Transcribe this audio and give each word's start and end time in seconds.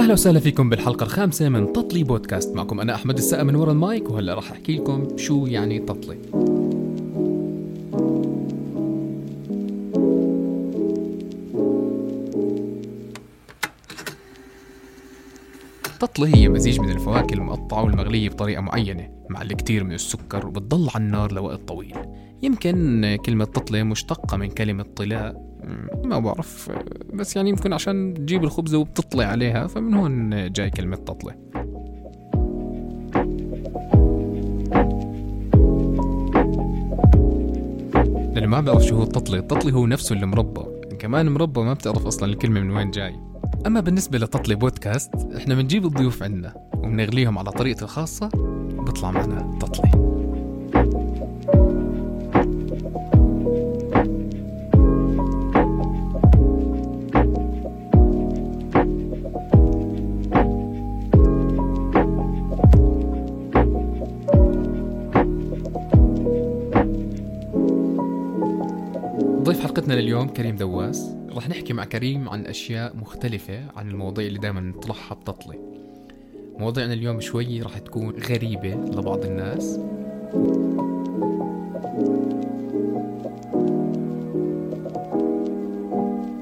أهلا 0.00 0.12
وسهلا 0.12 0.40
فيكم 0.40 0.70
بالحلقة 0.70 1.04
الخامسة 1.04 1.48
من 1.48 1.72
تطلي 1.72 2.04
بودكاست. 2.04 2.56
معكم 2.56 2.80
أنا 2.80 2.94
أحمد 2.94 3.18
السقا 3.18 3.42
من 3.42 3.54
ورا 3.54 3.72
المايك 3.72 4.10
وهلا 4.10 4.34
راح 4.34 4.50
أحكي 4.50 4.76
لكم 4.76 5.16
شو 5.16 5.46
يعني 5.46 5.78
تطلي. 5.78 6.18
التطلي 15.86 16.36
هي 16.36 16.48
مزيج 16.48 16.80
من 16.80 16.90
الفواكه 16.90 17.34
المقطعة 17.34 17.84
والمغلية 17.84 18.28
بطريقة 18.28 18.60
معينة 18.60 19.10
مع 19.30 19.42
الكثير 19.42 19.84
من 19.84 19.92
السكر 19.92 20.46
وبتضل 20.46 20.88
على 20.94 21.04
النار 21.04 21.32
لوقت 21.32 21.60
طويل. 21.68 21.96
يمكن 22.42 23.18
كلمة 23.26 23.44
تطلي 23.44 23.84
مشتقة 23.84 24.36
من 24.36 24.48
كلمة 24.48 24.84
طلاء. 24.96 25.49
ما 26.04 26.18
بعرف 26.18 26.70
بس 27.14 27.36
يعني 27.36 27.48
يمكن 27.48 27.72
عشان 27.72 28.14
تجيب 28.14 28.44
الخبزة 28.44 28.78
وبتطلع 28.78 29.24
عليها 29.24 29.66
فمن 29.66 29.94
هون 29.94 30.52
جاي 30.52 30.70
كلمة 30.70 30.96
تطلي 30.96 31.34
لأنه 38.34 38.46
ما 38.46 38.60
بعرف 38.60 38.84
شو 38.84 38.96
هو 38.96 39.02
التطلي 39.02 39.38
التطلي 39.38 39.72
هو 39.72 39.86
نفسه 39.86 40.14
المربى 40.14 40.62
كمان 40.98 41.28
مربى 41.28 41.60
ما 41.60 41.72
بتعرف 41.72 42.06
أصلا 42.06 42.32
الكلمة 42.32 42.60
من 42.60 42.70
وين 42.70 42.90
جاي. 42.90 43.14
أما 43.66 43.80
بالنسبة 43.80 44.18
لتطلي 44.18 44.54
بودكاست 44.54 45.14
إحنا 45.36 45.54
بنجيب 45.54 45.84
الضيوف 45.84 46.22
عندنا 46.22 46.54
وبنغليهم 46.74 47.38
على 47.38 47.50
طريقتي 47.50 47.84
الخاصة 47.84 48.30
وبطلع 48.78 49.10
معنا 49.10 49.58
تطلي 49.60 49.90
كريم 70.40 70.56
دواس. 70.56 71.16
رح 71.30 71.48
نحكي 71.48 71.72
مع 71.72 71.84
كريم 71.84 72.28
عن 72.28 72.46
أشياء 72.46 72.96
مختلفة 72.96 73.70
عن 73.76 73.88
المواضيع 73.88 74.26
اللي 74.26 74.38
دائما 74.38 74.60
نطرحها 74.60 75.14
بتطلي 75.14 75.58
مواضيعنا 76.58 76.92
اليوم 76.92 77.20
شوي 77.20 77.62
رح 77.62 77.78
تكون 77.78 78.10
غريبة 78.10 78.74
لبعض 78.74 79.24
الناس. 79.24 79.78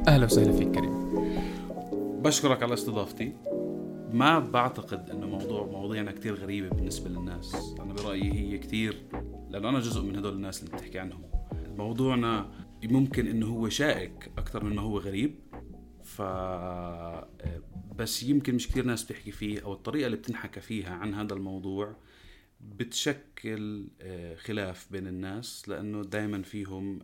أهلا 0.09 0.25
وسهلا 0.25 0.53
فيك 0.53 0.71
كريم. 0.71 0.93
بشكرك 2.23 2.63
على 2.63 2.75
استضافتي. 2.75 3.33
ما 4.13 4.39
بعتقد 4.39 5.11
إنه 5.11 5.27
موضوع 5.27 5.67
مواضيعنا 5.67 6.13
كتير 6.13 6.35
غريبة 6.35 6.69
بالنسبة 6.69 7.11
للناس. 7.11 7.75
أنا 7.81 7.93
برأيي 7.93 8.33
هي 8.33 8.59
كتير 8.59 9.03
لأنه 9.51 9.69
أنا 9.69 9.81
جزء 9.81 10.03
من 10.03 10.17
هدول 10.17 10.33
الناس 10.33 10.63
اللي 10.63 10.77
بتحكي 10.77 10.99
عنهم. 10.99 11.23
موضوعنا 11.77 12.47
ممكن 12.83 13.27
إنه 13.27 13.47
هو 13.47 13.69
شائك 13.69 14.31
أكثر 14.39 14.65
من 14.65 14.77
ما 14.77 14.83
هو 14.83 14.99
غريب 14.99 15.35
ف 16.05 16.23
بس 17.97 18.23
يمكن 18.23 18.55
مش 18.55 18.69
كثير 18.69 18.85
ناس 18.85 19.05
بتحكي 19.05 19.31
فيه 19.31 19.65
أو 19.65 19.73
الطريقة 19.73 20.07
اللي 20.07 20.17
بتنحكى 20.17 20.61
فيها 20.61 20.95
عن 20.95 21.15
هذا 21.15 21.35
الموضوع 21.35 21.97
بتشكل 22.61 23.89
آه، 24.01 24.35
خلاف 24.35 24.93
بين 24.93 25.07
الناس 25.07 25.69
لأنه 25.69 26.03
دائما 26.03 26.43
فيهم 26.43 26.99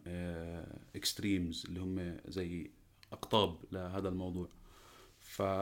اكستريمز 0.97 1.65
اللي 1.69 1.81
هم 1.81 2.17
زي 2.29 2.71
أقطاب 3.13 3.57
لهذا 3.73 4.09
الموضوع. 4.09 4.49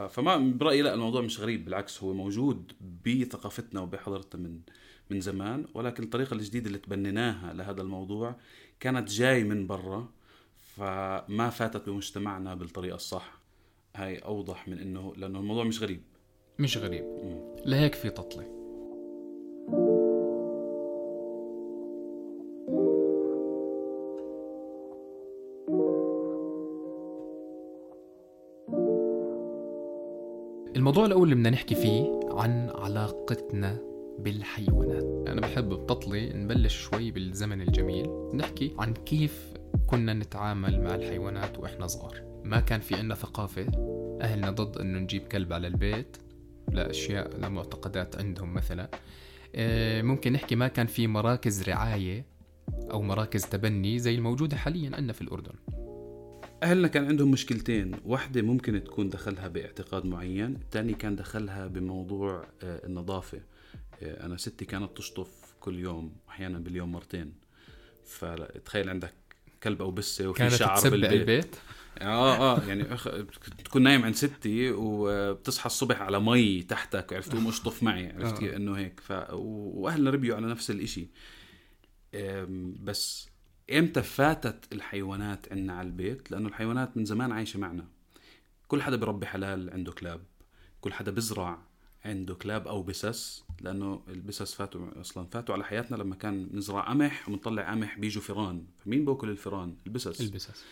فما 0.09 0.37
برأيي 0.37 0.81
لا 0.81 0.93
الموضوع 0.93 1.21
مش 1.21 1.39
غريب 1.39 1.65
بالعكس 1.65 2.03
هو 2.03 2.13
موجود 2.13 2.71
بثقافتنا 3.05 3.81
وبحضارتنا 3.81 4.41
من 4.41 4.59
من 5.09 5.21
زمان 5.21 5.65
ولكن 5.73 6.03
الطريقة 6.03 6.33
الجديدة 6.33 6.67
اللي 6.67 6.77
تبنيناها 6.77 7.53
لهذا 7.53 7.81
الموضوع 7.81 8.35
كانت 8.83 9.09
جاي 9.09 9.43
من 9.43 9.67
برا 9.67 10.07
فما 10.57 11.49
فاتت 11.49 11.89
بمجتمعنا 11.89 12.55
بالطريقة 12.55 12.95
الصح. 12.95 13.39
هاي 13.95 14.17
أوضح 14.17 14.67
من 14.67 14.79
إنه 14.79 15.13
لأنه 15.17 15.39
الموضوع 15.39 15.63
مش 15.63 15.81
غريب. 15.81 16.01
مش 16.59 16.77
غريب. 16.77 17.05
لهيك 17.65 17.95
في 17.95 18.09
تطلي 18.09 18.45
الموضوع 30.75 31.05
الأول 31.05 31.23
اللي 31.23 31.35
بدنا 31.35 31.49
نحكي 31.49 31.75
فيه 31.75 32.19
عن 32.31 32.69
علاقتنا 32.69 33.92
بالحيوانات. 34.19 35.29
أنا 35.29 35.41
بحب 35.41 35.69
بتطلي 35.69 36.33
نبلش 36.33 36.75
شوي 36.75 37.11
بالزمن 37.11 37.61
الجميل 37.61 38.09
نحكي 38.33 38.75
عن 38.79 38.93
كيف 38.93 39.53
كنا 39.87 40.13
نتعامل 40.13 40.81
مع 40.81 40.95
الحيوانات 40.95 41.59
وإحنا 41.59 41.87
صغار. 41.87 42.41
ما 42.43 42.59
كان 42.59 42.79
في 42.79 42.95
عنا 42.95 43.15
ثقافة 43.15 43.67
أهلنا 44.21 44.51
ضد 44.51 44.77
إنه 44.77 44.99
نجيب 44.99 45.21
كلب 45.21 45.53
على 45.53 45.67
البيت 45.67 46.17
لأشياء 46.71 47.37
لمعتقدات 47.37 48.15
عندهم 48.15 48.53
مثلا. 48.53 48.89
آه، 49.55 50.01
ممكن 50.01 50.33
نحكي 50.33 50.55
ما 50.55 50.67
كان 50.67 50.87
في 50.87 51.07
مراكز 51.07 51.69
رعاية 51.69 52.25
أو 52.91 53.01
مراكز 53.01 53.45
تبني 53.45 53.99
زي 53.99 54.15
الموجودة 54.15 54.57
حاليا 54.57 54.95
عندنا 54.95 55.13
في 55.13 55.21
الأردن. 55.21 55.53
أهلنا 56.63 56.87
كان 56.87 57.05
عندهم 57.05 57.31
مشكلتين 57.31 57.91
واحدة 58.05 58.41
ممكن 58.41 58.83
تكون 58.83 59.09
دخلها 59.09 59.47
باعتقاد 59.47 60.05
معين 60.05 60.55
الثاني 60.55 60.93
كان 60.93 61.15
دخلها 61.15 61.67
بموضوع 61.67 62.45
آه، 62.63 62.85
النظافة. 62.85 63.39
آه، 64.03 64.25
أنا 64.25 64.37
ستي 64.37 64.65
كانت 64.65 64.97
تشطف 64.97 65.55
كل 65.59 65.79
يوم 65.79 66.15
أحيانا 66.29 66.59
باليوم 66.59 66.91
مرتين. 66.91 67.33
فتخيل 68.05 68.89
عندك 68.89 69.13
كلب 69.63 69.81
أو 69.81 69.91
بسة 69.91 70.27
وفي 70.27 70.39
كانت 70.39 70.53
شعر 70.53 70.77
تسبق 70.77 70.91
بالبيت. 70.91 71.13
البيت؟ 71.13 71.55
آه 72.01 72.37
آه 72.37 72.63
يعني 72.67 72.93
أخ... 72.93 73.07
تكون 73.65 73.83
نايم 73.83 74.03
عند 74.05 74.15
ستي 74.15 74.71
وبتصحى 74.71 75.65
الصبح 75.65 76.01
على 76.01 76.19
مي 76.19 76.61
تحتك 76.61 77.13
عرفت؟ 77.13 77.31
تقوم 77.31 77.47
أشطف 77.47 77.83
معي 77.83 78.11
عرفت؟ 78.11 78.37
كيف 78.37 78.53
إنه 78.53 78.77
هيك. 78.77 78.99
ف... 78.99 79.11
وأهلنا 79.33 80.09
ربيوا 80.09 80.35
على 80.35 80.47
نفس 80.47 80.71
الإشي. 80.71 81.07
بس 82.83 83.29
إمتى 83.71 84.01
فاتت 84.01 84.73
الحيوانات 84.73 85.51
عنا 85.51 85.73
على 85.73 85.87
البيت؟ 85.87 86.31
لأنه 86.31 86.47
الحيوانات 86.47 86.97
من 86.97 87.05
زمان 87.05 87.31
عايشة 87.31 87.59
معنا. 87.59 87.87
كل 88.67 88.81
حدا 88.81 88.95
بربي 88.95 89.25
حلال 89.25 89.69
عنده 89.69 89.91
كلاب 89.91 90.23
كل 90.81 90.93
حدا 90.93 91.11
بزرع 91.11 91.61
عنده 92.05 92.35
كلاب 92.35 92.67
أو 92.67 92.83
بسس 92.83 93.43
لأنه 93.61 94.03
البسس 94.07 94.53
فاتوا 94.53 95.01
أصلا 95.01 95.27
فاتوا 95.27 95.55
على 95.55 95.63
حياتنا 95.63 95.95
لما 95.95 96.15
كان 96.15 96.49
نزرع 96.53 96.89
قمح 96.89 97.29
ومنطلع 97.29 97.71
قمح 97.71 97.99
بيجوا 97.99 98.21
فيران 98.21 98.65
فمين 98.77 99.05
باكل 99.05 99.29
الفيران 99.29 99.77
البسس. 99.87 100.21
البسس. 100.21 100.63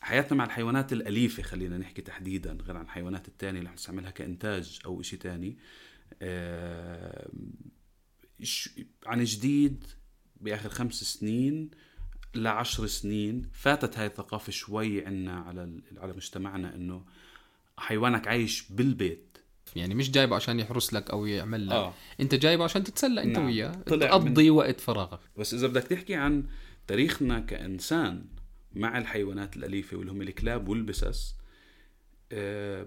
حياتنا 0.00 0.38
مع 0.38 0.44
الحيوانات 0.44 0.92
الأليفة 0.92 1.42
خلينا 1.42 1.78
نحكي 1.78 2.02
تحديدا 2.02 2.52
غير 2.52 2.76
عن 2.76 2.84
الحيوانات 2.84 3.28
التانية 3.28 3.60
اللي 3.60 3.70
نستعملها 3.72 4.10
كإنتاج 4.10 4.78
أو 4.84 5.00
إشي 5.00 5.16
تاني. 5.16 5.58
آه، 6.22 7.30
عن 9.06 9.24
جديد 9.24 9.84
بآخر 10.40 10.68
خمس 10.68 11.04
سنين 11.04 11.70
لعشر 12.34 12.86
سنين 12.86 13.50
فاتت 13.52 13.98
هاي 13.98 14.06
الثقافة 14.06 14.52
شوي 14.52 15.06
عنا 15.06 15.40
على 15.40 15.80
على 15.96 16.12
مجتمعنا 16.12 16.74
إنه 16.74 17.04
حيوانك 17.78 18.28
عايش 18.28 18.72
بالبيت. 18.72 19.29
يعني 19.76 19.94
مش 19.94 20.10
جايبه 20.10 20.36
عشان 20.36 20.60
يحرس 20.60 20.92
لك 20.94 21.10
أو 21.10 21.26
يعمل 21.26 21.66
لك 21.66 21.72
آه. 21.72 21.94
أنت 22.20 22.34
جايبه 22.34 22.64
عشان 22.64 22.84
تتسلى 22.84 23.22
أنت 23.22 23.38
نعم. 23.38 23.46
وياه 23.46 23.72
تقضي 23.72 24.50
وقت 24.50 24.80
فراغك 24.80 25.20
بس 25.36 25.54
إذا 25.54 25.66
بدك 25.66 25.82
تحكي 25.82 26.14
عن 26.14 26.44
تاريخنا 26.86 27.40
كإنسان 27.40 28.24
مع 28.74 28.98
الحيوانات 28.98 29.56
الأليفة 29.56 29.96
واللي 29.96 30.12
هم 30.12 30.22
الكلاب 30.22 30.68
والبسس 30.68 31.34
آه، 32.32 32.86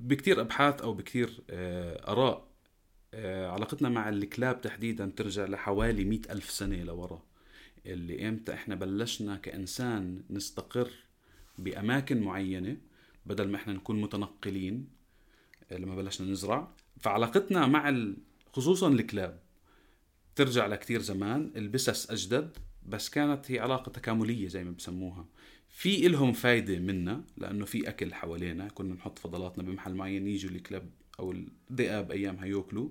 بكتير 0.00 0.40
أبحاث 0.40 0.80
أو 0.80 0.94
بكتير 0.94 1.40
آه، 1.50 2.12
آراء 2.12 2.50
آه، 3.14 3.50
علاقتنا 3.50 3.88
مع 3.88 4.08
الكلاب 4.08 4.60
تحديدا 4.60 5.12
ترجع 5.16 5.44
لحوالي 5.44 6.04
مئة 6.04 6.32
ألف 6.32 6.50
سنة 6.50 6.82
لورا 6.82 7.22
اللي 7.86 8.28
إمتى 8.28 8.54
إحنا 8.54 8.74
بلشنا 8.74 9.36
كإنسان 9.36 10.22
نستقر 10.30 10.90
بأماكن 11.58 12.20
معينة 12.20 12.76
بدل 13.26 13.48
ما 13.48 13.56
إحنا 13.56 13.72
نكون 13.72 14.00
متنقلين 14.00 14.88
لما 15.78 15.94
بلشنا 15.94 16.30
نزرع. 16.30 16.68
فعلاقتنا 17.00 17.66
مع. 17.66 18.04
خصوصا 18.52 18.88
الكلاب 18.88 19.40
ترجع 20.36 20.66
لكتير 20.66 21.00
زمان. 21.00 21.52
البسس 21.56 22.10
أجدد 22.10 22.56
بس 22.86 23.10
كانت 23.10 23.50
هي 23.50 23.58
علاقة 23.58 23.90
تكاملية 23.92 24.48
زي 24.48 24.64
ما 24.64 24.70
بسموها. 24.70 25.26
في 25.68 26.06
إلهم 26.06 26.32
فايدة 26.32 26.78
منا 26.78 27.24
لأنه 27.36 27.64
في 27.64 27.88
أكل 27.88 28.14
حوالينا. 28.14 28.68
كنا 28.68 28.94
نحط 28.94 29.18
فضلاتنا 29.18 29.64
بمحل 29.64 29.94
معين 29.94 30.26
يجوا 30.26 30.50
الكلاب 30.50 30.90
أو 31.18 31.34
الذئاب 31.70 32.10
أيامها 32.10 32.46
يأكلوا. 32.46 32.88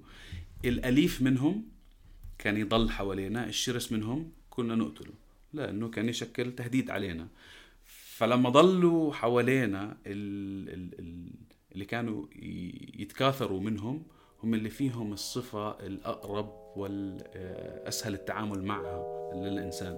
الأليف 0.65 1.21
منهم 1.21 1.65
كان 2.37 2.57
يضل 2.57 2.89
حوالينا 2.89 3.47
الشرس 3.47 3.91
منهم 3.91 4.31
كنا 4.49 4.75
نقتله 4.75 5.13
لأنه 5.53 5.89
كان 5.89 6.09
يشكل 6.09 6.55
تهديد 6.55 6.89
علينا. 6.89 7.27
فلما 7.85 8.49
ضلوا 8.49 9.13
حوالينا 9.13 9.97
ال 10.05 10.69
ال 10.69 10.99
ال 10.99 11.29
اللي 11.79 11.87
كانوا 11.87 12.25
يتكاثروا 12.99 13.59
منهم 13.59 14.03
هم 14.43 14.53
اللي 14.53 14.69
فيهم 14.69 15.13
الصفة 15.13 15.71
الأقرب 15.71 16.49
والأسهل 16.75 18.13
التعامل 18.13 18.63
معها 18.63 19.31
للإنسان. 19.33 19.93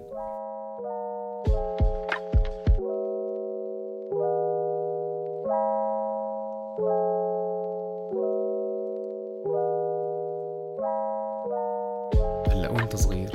هلا 12.50 12.70
وانت 12.70 12.96
صغير 12.96 13.30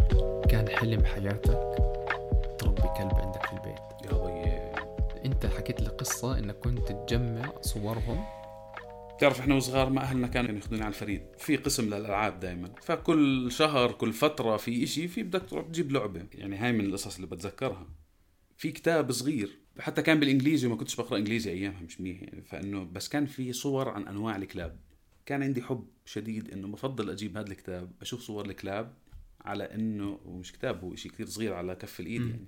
كان 0.49 0.69
حلم 0.69 1.05
حياتك 1.05 1.75
تربي 2.59 2.81
كلب 2.97 3.13
عندك 3.13 3.45
في 3.45 3.53
البيت؟ 3.53 3.79
يا 4.05 4.17
ضي 4.17 4.47
انت 5.25 5.45
حكيت 5.45 5.81
لي 5.81 5.89
قصة 5.89 6.37
انك 6.39 6.55
كنت 6.55 6.91
تجمع 6.91 7.51
صورهم 7.61 8.36
بتعرف 9.17 9.39
إحنا 9.39 9.55
وصغار 9.55 9.89
ما 9.89 10.01
أهلنا 10.01 10.27
كانوا 10.27 10.55
ياخذونا 10.55 10.85
على 10.85 10.93
الفريد. 10.93 11.21
في 11.37 11.55
قسم 11.55 11.85
للألعاب 11.85 12.39
دائما 12.39 12.73
فكل 12.81 13.51
شهر 13.51 13.91
كل 13.91 14.13
فترة 14.13 14.57
في 14.57 14.83
إشي 14.83 15.07
في 15.07 15.23
بدك 15.23 15.49
تروح 15.49 15.65
تجيب 15.65 15.91
لعبة. 15.91 16.25
يعني 16.33 16.55
هاي 16.55 16.71
من 16.71 16.85
القصص 16.85 17.15
اللي 17.15 17.27
بتذكرها. 17.27 17.87
في 18.57 18.71
كتاب 18.71 19.11
صغير. 19.11 19.59
حتى 19.79 20.01
كان 20.01 20.19
بالإنجليزي 20.19 20.67
وما 20.67 20.75
كنتش 20.75 20.95
بقرأ 20.95 21.17
إنجليزي 21.17 21.51
أيامها 21.51 21.81
مش 21.81 22.01
منيح 22.01 22.21
يعني. 22.23 22.41
فإنه 22.41 22.83
بس 22.83 23.09
كان 23.09 23.25
في 23.25 23.53
صور 23.53 23.89
عن 23.89 24.07
أنواع 24.07 24.35
الكلاب. 24.35 24.79
كان 25.25 25.43
عندي 25.43 25.61
حب 25.61 25.87
شديد 26.05 26.51
إنه 26.51 26.67
بفضل 26.67 27.09
أجيب 27.09 27.37
هذا 27.37 27.51
الكتاب 27.51 27.91
أشوف 28.01 28.21
صور 28.21 28.45
الكلاب 28.45 28.93
على 29.41 29.63
إنه 29.63 30.19
ومش 30.25 30.51
كتاب 30.51 30.83
هو 30.83 30.95
شيء 30.95 31.11
كثير 31.11 31.25
صغير 31.25 31.53
على 31.53 31.75
كف 31.75 31.99
الإيد. 31.99 32.21
يعني 32.21 32.47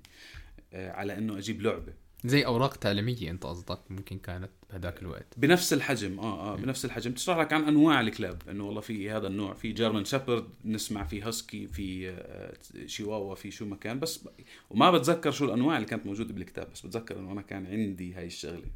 آه، 0.72 0.90
على 0.90 1.18
إنه 1.18 1.38
أجيب 1.38 1.62
لعبة. 1.62 1.94
زي 2.24 2.46
أوراق 2.46 2.76
تعليمية 2.76 3.30
أنت 3.30 3.46
قصدك 3.46 3.80
ممكن 3.90 4.18
كانت 4.18 4.50
بهذاك 4.70 5.02
الوقت. 5.02 5.26
بنفس 5.36 5.72
الحجم 5.72 6.18
آه 6.18 6.52
آه 6.52 6.56
بنفس 6.56 6.84
الحجم. 6.84 7.12
تشرح 7.12 7.38
لك 7.38 7.52
عن 7.52 7.64
أنواع 7.64 8.00
الكلاب 8.00 8.42
إنه 8.48 8.64
والله 8.66 8.80
في 8.80 9.10
هذا 9.10 9.26
النوع 9.26 9.54
في 9.54 9.72
جيرمان 9.72 10.04
شابرد 10.04 10.48
نسمع 10.64 11.04
في 11.04 11.22
هاسكي 11.22 11.66
في 11.66 12.10
آه، 12.10 12.86
شيواوا 12.86 13.34
في 13.34 13.50
شو 13.50 13.66
ما 13.66 13.76
كان 13.76 14.00
بس. 14.00 14.28
وما 14.70 14.90
بتذكر 14.90 15.30
شو 15.30 15.44
الأنواع 15.44 15.76
اللي 15.76 15.88
كانت 15.88 16.06
موجودة 16.06 16.34
بالكتاب 16.34 16.70
بس 16.72 16.86
بتذكر 16.86 17.18
إنه 17.18 17.32
أنا 17.32 17.42
كان 17.42 17.66
عندي 17.66 18.14
هاي 18.14 18.26
الشغلة. 18.26 18.66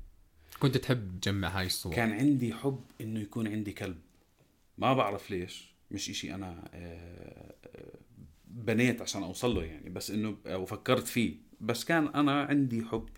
كنت 0.60 0.76
تحب 0.76 1.20
تجمع 1.20 1.48
هاي 1.48 1.66
الصور؟ 1.66 1.94
كان 1.94 2.12
عندي 2.12 2.54
حب 2.54 2.80
إنه 3.00 3.20
يكون 3.20 3.48
عندي 3.48 3.72
كلب. 3.72 3.98
ما 4.78 4.94
بعرف 4.94 5.30
ليش 5.30 5.74
مش 5.90 6.10
إشي 6.10 6.34
أنا 6.34 6.68
آه، 6.74 7.54
آه، 7.66 7.98
بنيت 8.48 9.02
عشان 9.02 9.22
أوصل 9.22 9.54
له 9.54 9.64
يعني 9.64 9.90
بس 9.90 10.10
إنه 10.10 10.36
أو 10.46 10.66
فكرت 10.66 11.06
فيه. 11.06 11.43
بس 11.60 11.84
كان 11.84 12.06
أنا 12.06 12.42
عندي 12.42 12.84
حب 12.84 13.08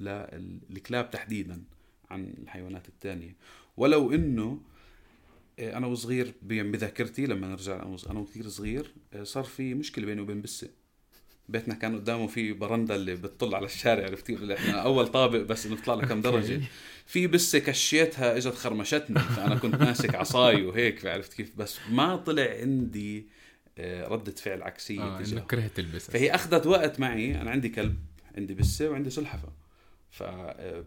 للكلاب 0.71 1.11
تحديدا 1.11 1.63
عن 2.11 2.35
الحيوانات 2.43 2.89
الثانية 2.89 3.37
ولو 3.77 4.13
إنه 4.13 4.61
آه، 5.59 5.77
أنا 5.77 5.87
وصغير 5.87 6.35
بذاكرتي 6.43 7.27
لما 7.27 7.49
نرجع 7.49 7.83
أنا 8.11 8.19
وكثير 8.19 8.49
صغير 8.49 8.93
آه، 9.13 9.23
صار 9.23 9.45
في 9.45 9.75
مشكلة 9.75 10.07
بيني 10.07 10.21
وبين 10.21 10.43
بسه 10.43 10.69
بيتنا 11.49 11.75
كان 11.75 11.97
قدامه 11.97 12.27
في 12.27 12.53
برندة 12.53 12.95
اللي 12.95 13.15
بتطل 13.15 13.55
على 13.55 13.67
الشارع 13.67 14.05
عرفتي؟ 14.05 14.35
اللي 14.35 14.55
إحنا 14.55 14.73
أول 14.73 15.09
طابق 15.09 15.39
بس 15.43 15.67
انه 15.67 15.77
بيطلع 15.77 15.95
لك 15.95 16.09
كم 16.09 16.21
درجة. 16.21 16.61
في 17.07 17.27
بسه 17.27 17.59
كشيتها 17.59 18.37
إجت 18.37 18.55
خرمشتني. 18.55 19.19
فأنا 19.19 19.55
كنت 19.55 19.75
ماسك 19.75 20.15
عصاي 20.15 20.65
وهيك 20.67 21.07
عرفت 21.07 21.35
كيف؟ 21.35 21.53
بس 21.57 21.79
ما 21.91 22.17
طلع 22.17 22.57
عندي 22.61 23.27
آه، 23.79 24.09
ردة 24.09 24.33
فعل 24.33 24.63
عكسية 24.63 25.01
آه 25.03 25.23
تجاهه. 25.23 25.39
انه 25.39 25.47
كرهت 25.47 25.79
البس 25.79 26.11
فهي 26.11 26.35
أخذت 26.35 26.67
وقت 26.67 27.01
معي. 27.01 27.41
أنا 27.41 27.51
عندي 27.51 27.69
كلب. 27.69 27.97
عندي 28.37 28.55
بسه 28.55 28.91
وعندي 28.91 29.11
سلحفة 29.11 29.49
ف 30.11 30.23
آه، 30.23 30.85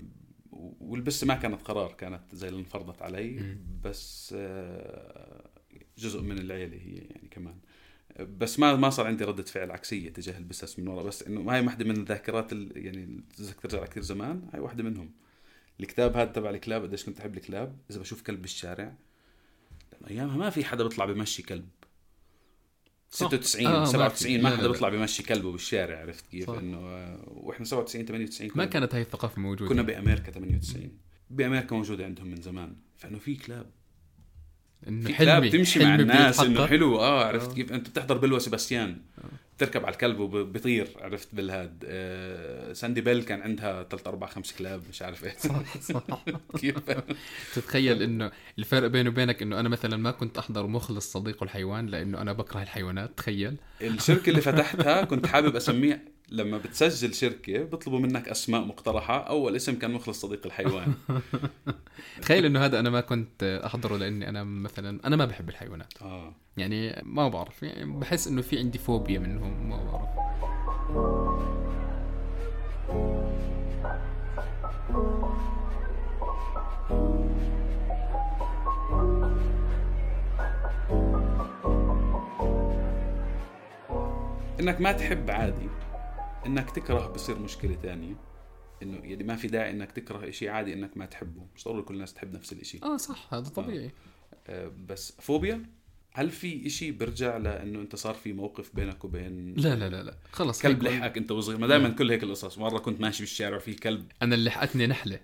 والبسه 0.81 1.27
ما 1.27 1.35
كانت 1.35 1.61
قرار 1.61 1.93
كانت 1.93 2.21
زي 2.35 2.47
اللي 2.47 2.59
انفرضت 2.59 3.01
علي. 3.01 3.57
بس 3.83 4.35
آه، 4.37 5.49
جزء 5.97 6.21
من 6.21 6.37
العيلة 6.37 6.77
هي 6.77 6.95
يعني 6.95 7.27
كمان 7.31 7.55
بس 8.37 8.59
ما 8.59 8.75
ما 8.75 8.89
صار 8.89 9.07
عندي 9.07 9.23
ردة 9.23 9.43
فعل 9.43 9.71
عكسية 9.71 10.09
تجاه 10.09 10.37
البسس 10.37 10.79
من 10.79 10.87
ورا 10.87 11.03
بس 11.03 11.23
إنه 11.23 11.51
هاي 11.53 11.65
واحدة 11.65 11.85
من 11.85 11.97
الذاكرات 11.97 12.53
ال- 12.53 12.71
يعني 12.85 13.21
ترجع 13.63 13.85
كثير 13.85 14.03
زمان 14.03 14.49
هاي 14.53 14.59
واحدة 14.59 14.83
منهم 14.83 15.11
الكتاب 15.79 16.17
هذا 16.17 16.31
تبع 16.31 16.49
الكلاب 16.49 16.83
قديش 16.83 17.05
كنت 17.05 17.19
أحب 17.19 17.37
الكلاب 17.37 17.75
إذا 17.91 17.99
بشوف 17.99 18.21
كلب 18.21 18.41
بالشارع 18.41 18.93
أيامها 20.09 20.37
ما 20.37 20.49
في 20.49 20.65
حدا 20.65 20.83
بيطلع 20.83 21.05
بمشي 21.05 21.43
كلب. 21.43 21.67
96 23.11 23.65
آه، 23.65 23.79
ما 23.79 23.85
في. 23.85 23.91
97 23.91 24.41
ما 24.41 24.57
حدا. 24.57 24.67
بيطلع 24.67 24.89
بمشي 24.89 25.23
كلبه 25.23 25.51
بالشارع 25.51 25.99
عرفت 25.99 26.27
كيف 26.27 26.47
صح. 26.47 26.57
إنه 26.57 26.77
آه، 26.77 27.23
وإحنا 27.27 27.65
97 27.65 28.05
98 28.05 28.51
ما 28.55 28.65
كانت 28.65 28.95
هاي 28.95 29.01
الثقافة 29.01 29.41
موجودة 29.41 29.69
كنا 29.69 29.81
بأمريكا 29.81 30.31
98 30.31 30.91
بأمريكا 31.29 31.75
موجودة 31.75 32.05
عندهم 32.05 32.27
من 32.27 32.41
زمان 32.41 32.75
فإنه 32.97 33.19
في 33.19 33.35
كلاب 33.35 33.71
إنه 34.87 35.07
في 35.07 35.13
كلاب 35.13 35.49
تمشي 35.49 35.83
مع 35.83 35.95
الناس 35.95 36.39
إنه. 36.39 36.65
حلو 36.67 36.99
آه 36.99 37.25
عرفت 37.25 37.49
آه. 37.49 37.53
كيف 37.53 37.73
أنت 37.73 37.89
بتحضر 37.89 38.17
بلوى 38.17 38.39
سباستيان 38.39 39.01
بتركب 39.59 39.85
على 39.85 39.93
الكلب 39.93 40.19
وبيطير 40.19 40.87
عرفت؟ 41.01 41.27
بالهاد. 41.33 41.83
آه 41.87 42.73
ساندي 42.73 43.01
بيل 43.01 43.23
كان 43.23 43.41
عندها 43.41 43.83
ثلاث 43.83 44.07
أربع 44.07 44.27
خمس 44.27 44.53
كلاب 44.53 44.81
مش 44.89 45.01
عارف 45.01 45.23
إيش 45.25 45.33
صح 45.33 45.77
صح. 45.93 46.03
كيف؟ 46.59 46.75
تتخيل 47.55 48.03
إنه 48.03 48.31
الفرق 48.59 48.87
بيني 48.87 49.09
وبينك 49.09 49.41
إنه 49.41 49.59
أنا 49.59 49.69
مثلا 49.69 49.97
ما 49.97 50.11
كنت 50.11 50.37
أحضر 50.37 50.67
مخلص 50.67 51.11
صديق 51.11 51.43
الحيوان 51.43 51.85
لأنه 51.87 52.21
أنا 52.21 52.33
بكره 52.33 52.61
الحيوانات 52.61 53.11
تخيل. 53.17 53.57
الشركة 53.81 54.29
اللي 54.29 54.41
فتحتها 54.41 55.03
كنت 55.05 55.25
حابب 55.25 55.55
أسميها 55.55 55.99
لما 56.31 56.57
بتسجل 56.57 57.13
شركة 57.13 57.63
بيطلبوا 57.63 57.99
منك 57.99 58.29
أسماء 58.29 58.61
مقترحة. 58.61 59.17
أول 59.17 59.55
اسم 59.55 59.75
كان 59.75 59.91
مخلص 59.91 60.21
صديق 60.21 60.45
الحيوان. 60.45 60.93
تخيل 62.21 62.45
إنه 62.45 62.65
هذا 62.65 62.79
أنا 62.79 62.89
ما 62.89 63.01
كنت 63.01 63.61
أحضره 63.65 63.97
لأني 63.97 64.29
أنا 64.29 64.43
مثلا 64.43 64.99
أنا 65.05 65.15
ما 65.15 65.25
بحب 65.25 65.49
الحيوانات. 65.49 65.93
آه. 66.01 66.35
يعني 66.57 67.01
ما 67.05 67.27
بعرف. 67.27 67.63
يعني 67.63 67.99
بحس 67.99 68.27
إنه 68.27 68.41
في 68.41 68.59
عندي 68.59 68.77
فوبيا 68.77 69.19
منهم 69.19 69.69
ما 69.69 69.83
بعرف. 69.83 70.09
إنك 84.59 84.81
ما 84.81 84.91
تحب 84.91 85.31
عادي. 85.31 85.69
إنك 86.45 86.71
تكره 86.71 87.07
بصير 87.07 87.39
مشكلة 87.39 87.75
تانية. 87.75 88.15
إنه 88.83 88.97
يعني 89.03 89.23
ما 89.23 89.35
في 89.35 89.47
داعي 89.47 89.71
إنك 89.71 89.91
تكره 89.91 90.31
شيء 90.31 90.49
عادي 90.49 90.73
إنك 90.73 90.97
ما 90.97 91.05
تحبه. 91.05 91.47
مش 91.55 91.63
ضروري 91.65 91.81
كل 91.81 91.93
الناس 91.93 92.13
تحب 92.13 92.33
نفس 92.33 92.53
الشيء 92.53 92.85
آه 92.85 92.97
صح 92.97 93.33
هذا 93.33 93.49
طبيعي. 93.49 93.91
آه 94.47 94.71
بس 94.87 95.13
فوبيا؟ 95.19 95.65
هل 96.11 96.29
في 96.29 96.67
إشي 96.67 96.91
بيرجع 96.91 97.37
لإنه 97.37 97.79
أنت 97.79 97.95
صار 97.95 98.13
في 98.13 98.33
موقف 98.33 98.75
بينك 98.75 99.05
وبين 99.05 99.53
لا 99.53 99.75
لا 99.75 99.89
لا 99.89 100.03
لا. 100.03 100.17
خلص 100.31 100.61
كلب 100.61 100.83
لحقك 100.83 101.17
أنت 101.17 101.31
وصغير؟ 101.31 101.57
ما 101.57 101.67
دائما 101.67 101.89
كل 101.89 102.11
هيك 102.11 102.23
القصص. 102.23 102.57
مرة 102.57 102.79
كنت 102.79 103.01
ماشي 103.01 103.23
بالشارع 103.23 103.57
وفي 103.57 103.73
كلب. 103.73 104.11
أنا 104.21 104.35
اللي 104.35 104.49
لحقتني 104.49 104.87
نحلة. 104.87 105.19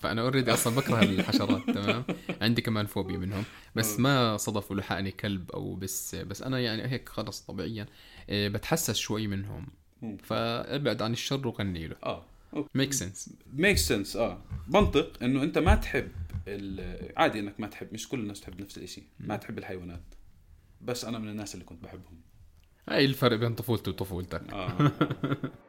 فأنا 0.00 0.22
اوريدي 0.22 0.52
أصلا 0.52 0.76
بكره 0.76 1.02
الحشرات 1.02 1.70
تمام؟ 1.74 2.04
عندي 2.40 2.62
كمان 2.62 2.86
فوبيا 2.86 3.18
منهم. 3.18 3.44
بس 3.74 3.96
آه. 3.96 4.00
ما 4.00 4.36
صدف 4.36 4.70
ولحقني 4.70 5.10
كلب 5.10 5.50
أو 5.50 5.74
بس 5.74 6.14
بس 6.14 6.42
أنا 6.42 6.60
يعني 6.60 6.82
هيك 6.86 7.08
خلص 7.08 7.40
طبيعيا. 7.40 7.86
إيه، 8.28 8.48
بتحسس 8.48 8.96
شوي 8.96 9.26
منهم. 9.26 9.66
فابعد 10.22 11.02
عن 11.02 11.12
الشر 11.12 11.46
وغني 11.48 11.86
له. 11.88 11.96
آه 12.04 12.24
make 12.74 12.92
sense 12.92 13.30
make 13.52 13.76
sense 13.76 14.16
آه. 14.16 14.38
منطق 14.68 15.22
إنه 15.22 15.42
أنت 15.42 15.58
ما 15.58 15.74
تحب 15.74 16.08
ال- 16.48 17.12
عادي 17.16 17.40
إنك 17.40 17.60
ما 17.60 17.66
تحب 17.66 17.92
مش 17.92 18.08
كل 18.08 18.20
الناس 18.20 18.40
تحب 18.40 18.60
نفس 18.60 18.78
الشيء 18.78 19.04
ما 19.20 19.36
تحب 19.36 19.58
الحيوانات. 19.58 20.02
بس 20.80 21.04
أنا 21.04 21.18
من 21.18 21.28
الناس 21.28 21.54
اللي 21.54 21.64
كنت 21.64 21.82
بحبهم. 21.84 22.20
هاي 22.88 23.04
الفرق 23.04 23.36
بين 23.36 23.54
طفولتي 23.54 23.90
وطفولتك. 23.90 24.52
آه. 24.52 24.92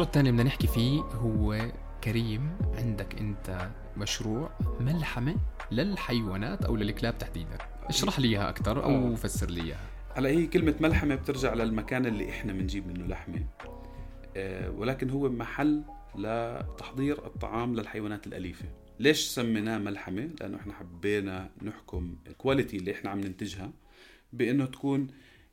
الموضوع 0.00 0.20
الثاني 0.20 0.32
بدنا 0.32 0.42
نحكي 0.42 0.66
فيه 0.66 1.00
هو 1.00 1.72
كريم 2.04 2.56
عندك 2.74 3.18
أنت 3.18 3.70
مشروع 3.96 4.50
ملحمة 4.80 5.36
للحيوانات 5.72 6.64
أو 6.64 6.76
للكلاب 6.76 7.18
تحديدا. 7.18 7.58
اشرح 7.84 8.20
لي 8.20 8.28
إياها 8.28 8.48
أكثر 8.48 8.84
أو 8.84 9.12
آه. 9.12 9.14
فسر 9.14 9.50
لي 9.50 9.62
إياها. 9.62 9.86
هلا 10.14 10.28
هي 10.28 10.46
كلمة 10.46 10.74
ملحمة 10.80 11.14
بترجع 11.14 11.54
للمكان 11.54 12.06
اللي 12.06 12.30
إحنا 12.30 12.52
بنجيب 12.52 12.86
منه 12.86 13.06
لحمة. 13.06 13.44
آه 14.36 14.70
ولكن 14.70 15.10
هو 15.10 15.28
محل 15.28 15.82
لتحضير 16.14 17.26
الطعام 17.26 17.74
للحيوانات 17.74 18.26
الأليفة. 18.26 18.64
ليش 19.00 19.26
سميناه 19.26 19.78
ملحمة؟ 19.78 20.30
لأنه 20.40 20.56
إحنا 20.56 20.72
حبينا 20.74 21.50
نحكم 21.62 22.16
الكواليتي 22.26 22.76
اللي 22.76 22.92
إحنا 22.92 23.10
عم 23.10 23.20
ننتجها 23.20 23.70
بأنه 24.32 24.66
تكون 24.66 25.06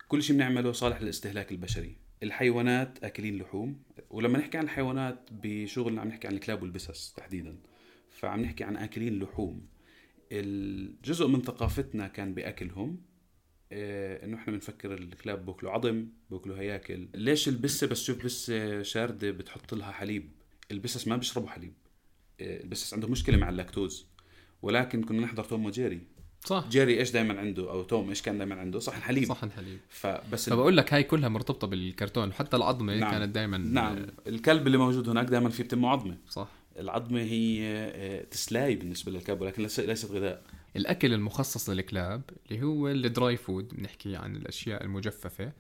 كل 0.08 0.24
شيء 0.24 0.36
بنعمله 0.36 0.72
صالح 0.72 1.02
للاستهلاك 1.02 1.52
البشري. 1.52 2.07
الحيوانات 2.24 3.04
أكلين 3.04 3.38
لحوم 3.38 3.84
ولما 4.10 4.38
نحكي 4.40 4.58
عن 4.58 4.64
الحيوانات 4.64 5.30
بشغلنا 5.32 6.02
عم 6.02 6.08
نحكي 6.08 6.28
عن 6.28 6.34
الكلاب 6.34 6.62
والبسس 6.62 7.14
تحديدا 7.14 7.58
فعم 8.10 8.42
نحكي 8.42 8.64
عن 8.64 8.78
أكلين 8.78 9.20
لحوم. 9.20 9.68
الجزء 10.32 11.28
من 11.28 11.42
ثقافتنا 11.42 12.08
كان 12.08 12.34
بأكلهم 12.34 13.02
إيه 13.72 14.26
إنه 14.26 14.38
إحنا 14.38 14.54
بنفكر 14.54 14.94
الكلاب 14.94 15.46
بوكلوا 15.46 15.72
عظم 15.72 16.08
بوكلوا 16.30 16.58
هياكل. 16.58 17.08
ليش 17.16 17.48
البسة؟ 17.48 17.88
بس 17.88 18.04
تشوف 18.04 18.26
بسة 18.26 18.82
شاردة 18.82 19.32
بتحط 19.32 19.74
لها 19.74 19.92
حليب. 19.92 20.32
البسس 20.72 21.08
ما 21.08 21.18
بيشربوا 21.18 21.50
حليب. 21.50 21.74
إيه 22.40 22.64
البسس 22.64 22.94
عندهم 22.94 23.12
مشكلة 23.12 23.38
مع 23.38 23.50
اللاكتوز. 23.50 24.08
ولكن 24.62 25.04
كنا 25.04 25.22
نحضر 25.22 25.44
توم 25.44 25.66
وجيري. 25.66 26.02
صح. 26.48 26.66
جيري 26.70 27.00
إيش 27.00 27.12
دائما 27.12 27.40
عنده؟ 27.40 27.72
أو 27.72 27.84
توم 27.84 28.10
إيش 28.10 28.22
كان 28.22 28.38
دائما 28.38 28.56
عنده؟ 28.56 28.80
صحن 28.80 29.02
حليب 29.02 29.26
صحن 29.26 29.52
حليب 29.52 29.80
فبس 29.90 30.50
فبقول 30.50 30.78
لك 30.78 30.94
هاي 30.94 31.04
كلها 31.04 31.30
مرتبطة 31.30 31.68
بالكرتون. 31.68 32.34
حتى 32.34 32.58
العظمة 32.58 32.96
نعم. 32.96 33.12
كانت 33.12 33.36
دائما 33.36 33.58
نعم. 33.58 34.06
الكلب 34.28 34.68
اللي 34.68 34.78
موجود 34.78 35.10
هناك 35.10 35.26
دائما 35.26 35.50
في 35.50 35.64
بتمه 35.64 35.90
عظمة. 35.90 36.18
صح. 36.30 36.48
العظمة 36.80 37.22
هي 37.22 37.60
آه، 37.96 38.24
تسلاي 38.24 38.76
بالنسبة 38.76 39.12
للكلب 39.12 39.42
ولكن 39.42 39.64
ليس- 39.64 39.80
ليست 39.80 40.12
غذاء. 40.12 40.44
الأكل 40.76 41.14
المخصص 41.14 41.70
للكلاب 41.70 42.22
اللي 42.52 42.64
هو 42.64 42.88
ال 42.90 43.02
dry 43.02 43.38
food 43.38 43.68
بنحكي 43.76 44.16
عن 44.16 44.36
الأشياء 44.36 44.84
المجففة. 44.84 45.52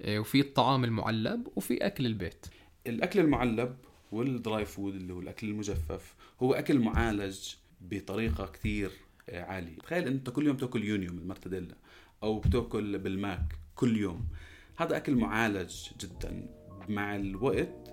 إيه، 0.00 0.18
وفي 0.18 0.40
الطعام 0.40 0.84
المعلب 0.84 1.48
وفي 1.56 1.86
أكل 1.86 2.06
البيت. 2.06 2.46
الأكل 2.86 3.20
المعلب 3.20 3.76
وال 4.12 4.33
dry 4.33 4.64
food 4.64 4.94
اللي 4.94 5.12
هو 5.12 5.20
الأكل 5.20 5.48
المجفف 5.48 6.14
هو 6.42 6.54
أكل 6.54 6.78
معالج 6.78 7.38
بطريقة 7.80 8.46
كثير 8.46 8.90
آه، 9.28 9.42
عالية. 9.42 9.78
تخيل 9.78 10.06
أنت 10.06 10.30
كل 10.30 10.46
يوم 10.46 10.56
تأكل 10.56 10.84
يونيوم 10.84 11.18
المرتديلا 11.18 11.74
أو 12.22 12.38
بتأكل 12.38 12.98
بالماك 12.98 13.58
كل 13.74 13.96
يوم. 13.96 14.28
هذا 14.76 14.96
أكل 14.96 15.14
معالج 15.16 15.74
جدا. 16.00 16.46
مع 16.88 17.16
الوقت 17.16 17.92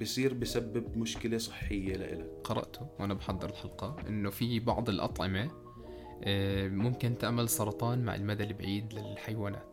بصير 0.00 0.34
بسبب 0.34 0.96
مشكلة 0.98 1.38
صحية 1.38 1.96
لإلك. 1.96 2.30
قرأته 2.44 2.88
وأنا 2.98 3.14
بحضر 3.14 3.50
الحلقة 3.50 3.96
إنه 4.08 4.30
في 4.30 4.60
بعض 4.60 4.88
الأطعمة 4.88 5.50
إيه، 6.26 6.68
ممكن 6.68 7.18
تعمل 7.18 7.48
سرطان 7.48 8.04
مع 8.04 8.14
المدى 8.14 8.44
البعيد 8.44 8.94
للحيوانات 8.94 9.66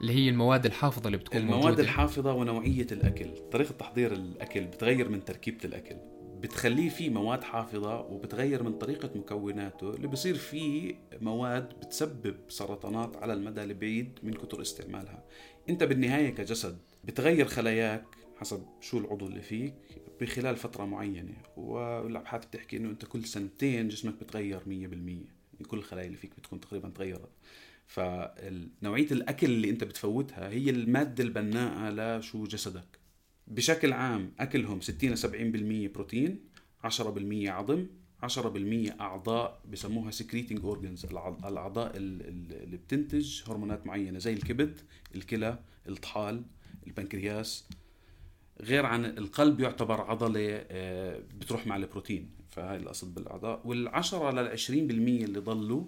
اللي 0.00 0.12
هي 0.12 0.28
المواد 0.28 0.66
الحافظة 0.66 1.06
اللي 1.06 1.16
بتكون 1.18 1.40
المواد 1.40 1.62
موجوده 1.62 1.82
الحافظة 1.82 2.34
ونوعية 2.34 2.86
الأكل 2.92 3.30
طريقة 3.52 3.72
تحضير 3.72 4.12
الأكل 4.12 4.64
بتغير 4.64 5.08
من 5.08 5.24
تركيبة 5.24 5.58
الأكل. 5.64 5.96
بتخليه 6.42 6.88
فيه 6.88 7.10
مواد 7.10 7.44
حافظة 7.44 8.00
وبتغير 8.00 8.62
من 8.62 8.78
طريقة 8.78 9.10
مكوناته 9.18 9.90
اللي 9.90 10.06
بصير 10.06 10.34
فيه 10.34 10.94
مواد 11.20 11.68
بتسبب 11.68 12.36
سرطانات 12.48 13.16
على 13.16 13.32
المدى 13.32 13.62
البعيد 13.62 14.18
من 14.22 14.32
كتر 14.32 14.62
استعمالها. 14.62 15.24
انت 15.68 15.84
بالنهاية 15.84 16.30
كجسد 16.30 16.78
بتغير 17.04 17.44
خلاياك 17.46 18.04
حسب 18.36 18.62
شو 18.80 18.98
العضو 18.98 19.26
اللي 19.26 19.42
فيك 19.42 19.74
بخلال 20.20 20.56
فترة 20.56 20.84
معينة 20.84 21.34
والأبحاث 21.56 22.46
بتحكي 22.46 22.76
إنه 22.76 22.90
أنت 22.90 23.04
كل 23.04 23.24
سنتين 23.24 23.88
جسمك 23.88 24.14
بتغير 24.20 24.60
100% 24.60 24.68
يعني 24.68 25.64
كل 25.68 25.78
الخلايا 25.78 26.06
اللي 26.06 26.16
فيك 26.16 26.30
بتكون 26.38 26.60
تقريبا 26.60 26.88
تغيرت. 26.88 27.30
فنوعية 27.86 29.10
الأكل 29.10 29.46
اللي 29.46 29.70
أنت 29.70 29.84
بتفوتها 29.84 30.48
هي 30.48 30.70
المادة 30.70 31.24
البناءة 31.24 31.90
لشو 32.18 32.44
جسدك. 32.44 33.01
بشكل 33.46 33.92
عام 33.92 34.32
أكلهم 34.40 34.80
60 34.80 35.10
ل 35.10 35.18
70% 35.88 35.92
بروتين 35.94 36.40
10% 36.84 37.48
عظم 37.48 37.86
10% 38.22 39.00
أعضاء 39.00 39.60
بسموها 39.72 40.10
secreting 40.10 40.58
organs 40.62 41.06
الأع- 41.10 41.44
الأعضاء 41.46 41.96
ال- 41.96 42.22
ال- 42.28 42.62
اللي 42.62 42.76
بتنتج 42.76 43.42
هرمونات 43.50 43.86
معينة 43.86 44.18
زي 44.18 44.32
الكبد 44.32 44.80
الكلى 45.14 45.58
الطحال 45.88 46.42
البنكرياس. 46.86 47.64
غير 48.60 48.86
عن 48.86 49.04
القلب 49.04 49.60
يعتبر 49.60 50.00
عضلة 50.00 50.64
آه، 50.70 51.20
بتروح 51.40 51.66
مع 51.66 51.76
البروتين 51.76 52.30
فهاي 52.50 52.76
القصد 52.76 53.14
بالأعضاء. 53.14 53.60
والعشرة 53.64 54.30
للعشرين 54.30 54.86
بالمية 54.86 55.24
اللي 55.24 55.38
ضلوا 55.40 55.84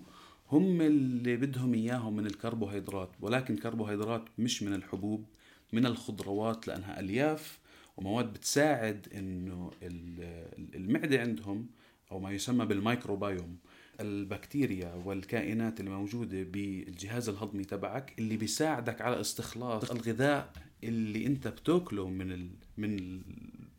هم 0.52 0.80
اللي 0.80 1.36
بدهم 1.36 1.74
إياهم 1.74 2.16
من 2.16 2.26
الكربوهيدرات 2.26 3.10
ولكن 3.20 3.56
كربوهيدرات 3.56 4.24
مش 4.38 4.62
من 4.62 4.74
الحبوب. 4.74 5.24
من 5.74 5.86
الخضروات 5.86 6.68
لأنها 6.68 7.00
ألياف 7.00 7.58
ومواد 7.96 8.32
بتساعد 8.32 9.08
إنه 9.14 9.70
ال- 9.82 10.74
المعدة 10.74 11.20
عندهم 11.20 11.66
أو 12.12 12.18
ما 12.20 12.30
يسمى 12.32 12.66
بالمايكروبايوم 12.66 13.56
البكتيريا 14.00 14.94
والكائنات 15.04 15.80
الموجودة 15.80 16.42
بالجهاز 16.42 17.28
الهضمي 17.28 17.64
تبعك 17.64 18.14
اللي 18.18 18.36
بيساعدك 18.36 19.00
على 19.00 19.20
استخلاص 19.20 19.90
الغذاء 19.90 20.52
اللي 20.84 21.26
أنت 21.26 21.48
بتأكله 21.48 22.08
من 22.08 22.32
ال... 22.32 22.48
من 22.76 22.98
ال... 22.98 23.20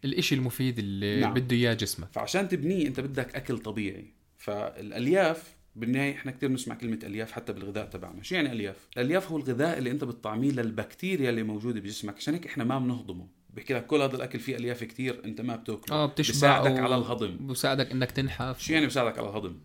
الإشي 0.06 0.36
المفيد 0.36 0.80
اللي 0.80 1.20
نعم. 1.20 1.34
بده 1.34 1.56
إياه 1.56 1.74
جسمك 1.74 2.08
فعشان 2.12 2.48
تبنيه 2.50 2.88
أنت 2.88 3.00
بدك 3.00 3.36
أكل 3.36 3.58
طبيعي 3.58 4.06
فالألياف 4.38 5.55
بالنهاية 5.76 6.14
إحنا 6.16 6.32
كثير 6.32 6.50
بنسمع 6.50 6.76
كلمة 6.76 7.00
ألياف 7.04 7.32
حتى 7.32 7.54
بالغذاء 7.54 7.86
تبعنا. 7.86 8.24
شو 8.24 8.36
يعني 8.36 8.52
ألياف؟ 8.52 8.88
الألياف 8.98 9.32
هو 9.32 9.38
الغذاء 9.38 9.78
اللي 9.78 9.92
أنت 9.92 10.04
بتطعميه 10.04 10.52
للبكتيريا 10.52 11.30
اللي 11.30 11.44
موجودة 11.44 11.80
بجسمك 11.80 12.16
عشان 12.16 12.34
هيك 12.34 12.46
إحنا 12.48 12.64
ما 12.64 12.80
بنهضمه. 12.80 13.28
بحكي 13.54 13.74
لك 13.74 13.86
كل 13.86 14.02
هذا 14.02 14.16
الأكل 14.16 14.40
فيه 14.40 14.56
ألياف 14.56 14.84
كثير 14.84 15.22
أنت 15.26 15.42
ما 15.42 15.56
بتأكله. 15.56 15.96
آه 15.96 16.06
بتشبع 16.06 16.34
بيساعدك 16.34 16.80
و- 16.80 16.84
على 16.84 16.96
الهضم. 16.96 17.48
بساعدك 17.48 17.92
إنك 17.92 18.12
تنحف. 18.12 18.62
شو 18.62 18.74
يعني 18.74 18.86
بيساعدك 18.86 19.18
على 19.20 19.30
الهضم؟ 19.30 19.56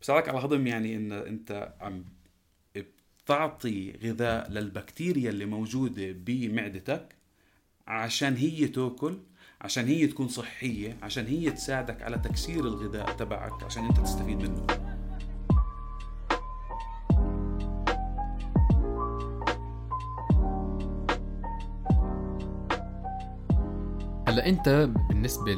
بيساعدك 0.00 0.28
على 0.28 0.38
الهضم 0.38 0.66
يعني 0.66 0.96
إن 0.96 1.12
أنت 1.12 1.74
عم 1.80 2.04
بتعطي 3.24 3.92
غذاء 4.04 4.50
للبكتيريا 4.50 5.30
اللي 5.30 5.44
موجودة 5.44 6.12
بمعدتك 6.12 7.14
عشان 7.86 8.36
هي 8.36 8.68
تأكل 8.68 9.18
عشان 9.60 9.86
هي 9.86 10.06
تكون 10.06 10.28
صحية 10.28 10.96
عشان 11.02 11.26
هي 11.26 11.50
تساعدك 11.50 12.02
على 12.02 12.18
تكسير 12.18 12.60
الغذاء 12.60 13.12
تبعك 13.16 13.62
عشان 13.64 13.84
أنت 13.84 14.00
تستفيد 14.00 14.36
منه. 14.36 14.66
هلا 24.30 24.48
انت 24.48 24.88
بالنسبة 25.08 25.54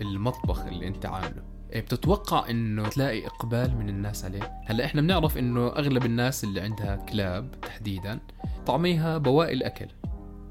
للمطبخ 0.00 0.60
اللي 0.60 0.88
انت 0.88 1.06
عامله 1.06 1.42
إيه 1.72 1.80
بتتوقع 1.80 2.50
إنه 2.50 2.88
تلاقي 2.88 3.26
إقبال 3.26 3.76
من 3.76 3.88
الناس 3.88 4.24
عليه؟ 4.24 4.52
هلا 4.66 4.84
إحنا 4.84 5.00
بنعرف 5.00 5.38
إنه 5.38 5.66
أغلب 5.66 6.04
الناس 6.04 6.44
اللي 6.44 6.60
عندها 6.60 6.96
كلاب 6.96 7.60
تحديدا 7.60 8.20
طعميها 8.66 9.18
بواقي 9.18 9.52
الأكل. 9.52 9.86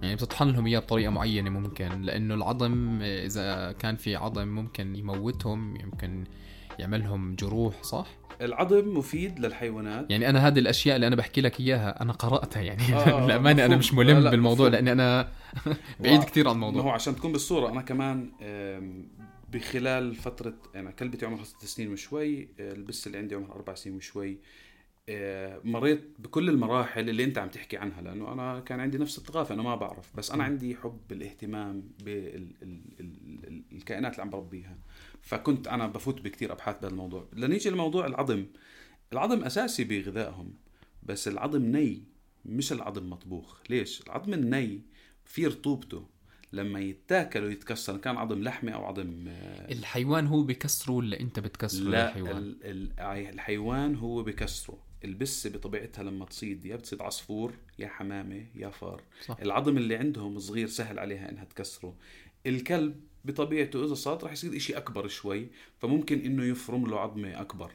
يعني 0.02 0.16
بتطحن 0.16 0.48
لهم 0.50 0.66
إياه 0.66 0.80
بطريقة 0.80 1.10
معينة 1.10 1.50
ممكن 1.50 2.02
لأنه 2.02 2.34
العظم 2.34 3.02
إذا 3.02 3.72
كان 3.72 3.96
في 3.96 4.16
عظم 4.16 4.48
ممكن 4.48 4.96
يموتهم 4.96 5.76
يمكن 5.76 6.24
يعملهم 6.80 7.36
جروح 7.36 7.84
صح؟ 7.84 8.08
العظم 8.42 8.98
مفيد 8.98 9.40
للحيوانات. 9.40 10.12
يعني 10.12 10.30
أنا 10.30 10.48
هذه 10.48 10.60
الأشياء 10.60 10.96
اللي 10.96 11.08
أنا 11.08 11.16
بحكي 11.16 11.42
لك 11.42 11.60
إياها 11.60 12.02
أنا 12.02 12.14
قرأتها 12.14 12.62
يعني. 12.62 12.96
آه، 12.96 12.98
آه، 12.98 13.22
للأمانة 13.26 13.66
أنا. 13.66 13.76
مش 13.78 13.94
ملم 13.94 14.18
لا، 14.18 14.24
لا، 14.24 14.30
بالموضوع. 14.32 14.68
لاني 14.70 14.92
أنا 14.92 15.32
بعيد 16.00 16.20
و- 16.20 16.24
كثير 16.24 16.50
عن 16.50 16.58
ما 16.58 16.66
هو 16.66 16.70
الموضوع 16.70 16.94
عشان 16.94 17.16
تكون 17.16 17.32
بالصورة 17.32 17.70
أنا 17.72 17.82
كمان 17.82 18.32
بخلال 19.54 20.16
فترة 20.16 20.54
أنا 20.76 20.92
كلبتي 20.92 21.26
عمرها 21.26 21.44
ست 21.44 21.66
سنين 21.66 21.94
وشوي 21.94 22.50
آه، 22.60 22.74
البس 22.74 23.08
اللي 23.08 23.18
عندي 23.18 23.36
عمرها 23.36 23.56
أربع 23.56 23.74
سنين 23.76 23.96
وشوي. 23.96 24.38
آه، 25.10 25.60
مريت 25.64 26.04
بكل 26.20 26.50
المراحل 26.50 27.10
اللي 27.10 27.24
أنت 27.24 27.38
عم 27.38 27.50
تحكي 27.50 27.78
عنها 27.78 28.02
لأنه 28.02 28.34
أنا 28.34 28.60
كان 28.60 28.80
عندي 28.80 28.98
نفس 28.98 29.18
الثقافة 29.18 29.56
أنا 29.56 29.64
ما 29.64 29.76
بعرف. 29.76 30.16
بس 30.16 30.32
أنا 30.32 30.44
عندي 30.44 30.76
حب 30.76 31.00
الاهتمام 31.12 31.84
بالكائنات 32.04 34.12
اللي 34.12 34.22
عم 34.24 34.30
بربيها. 34.30 34.78
فكنت 35.24 35.68
أنا 35.68 35.88
بفوت 35.88 36.22
بكتير 36.22 36.52
أبحاث 36.52 36.76
بهذا 36.76 36.88
الموضوع 36.88 37.28
لنيجي 37.34 37.70
لموضوع 37.70 38.06
العظم. 38.06 38.46
العظم 39.14 39.44
أساسي 39.44 39.84
بغذائهم 39.84 40.54
بس 41.04 41.28
العظم 41.28 41.62
ني 41.66 42.04
مش 42.46 42.72
العظم 42.72 43.10
مطبوخ. 43.10 43.60
ليش؟ 43.70 44.02
العظم 44.02 44.34
الني 44.34 44.82
في 45.26 45.48
رطوبته. 45.48 46.08
لما 46.54 46.80
يتاكل 46.80 47.44
ويتكسر 47.44 47.98
كان 47.98 48.18
عظم 48.18 48.44
لحمة 48.44 48.72
أو 48.72 48.86
عظم 48.86 49.26
آه، 49.28 49.72
الحيوان 49.72 50.28
هو 50.28 50.44
بكسره 50.44 50.92
ولا 50.94 51.20
أنت 51.20 51.40
بتكسره 51.40 51.84
لا 51.90 52.08
للحيوان؟ 52.08 52.38
ال- 52.38 52.58
ال- 52.64 53.00
الحيوان 53.34 53.96
هو 53.96 54.24
بكسره. 54.24 54.78
البسه 55.06 55.50
بطبيعتها 55.50 56.04
لما 56.04 56.26
تصيد 56.26 56.66
يا 56.66 56.76
بتصيد 56.76 57.02
عصفور 57.02 57.54
يا 57.80 57.88
حمامة 57.88 58.46
يا 58.56 58.70
فار. 58.70 59.02
صح. 59.26 59.38
العظم 59.42 59.78
اللي 59.78 59.96
عندهم 59.96 60.40
صغير 60.40 60.68
سهل 60.68 61.00
عليها 61.00 61.30
إنها 61.32 61.44
تكسره. 61.44 61.96
الكلب 62.46 62.96
بطبيعته 63.24 63.86
إذا 63.86 63.94
صاد 63.94 64.24
رح 64.24 64.32
يصير 64.32 64.56
إشي 64.56 64.78
أكبر 64.78 65.08
شوي 65.08 65.48
فممكن 65.80 66.20
إنه 66.20 66.44
يفرم 66.44 66.88
له 66.88 67.00
عظمة 67.00 67.42
أكبر. 67.42 67.72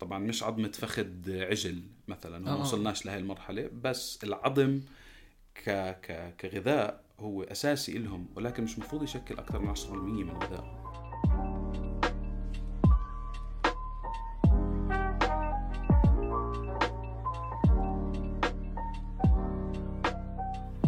طبعا 0.00 0.18
مش 0.18 0.42
عظمة 0.42 0.68
فخذ 0.68 1.30
عجل 1.30 1.82
مثلا 2.08 2.36
آه. 2.36 2.40
ما 2.40 2.54
وصلناش 2.54 3.06
لهي 3.06 3.18
المرحلة 3.18 3.70
بس 3.82 4.24
العظم 4.24 4.80
ك... 5.54 5.70
ك... 6.02 6.34
كغذاء 6.40 7.04
هو 7.20 7.42
أساسي 7.42 7.98
لهم 7.98 8.26
ولكن 8.36 8.64
مش 8.64 8.74
المفروض 8.74 9.02
يشكل 9.02 9.38
أكثر 9.38 9.58
من 9.58 9.76
10% 9.76 9.90
من 9.92 10.30
غذائهم 10.30 10.84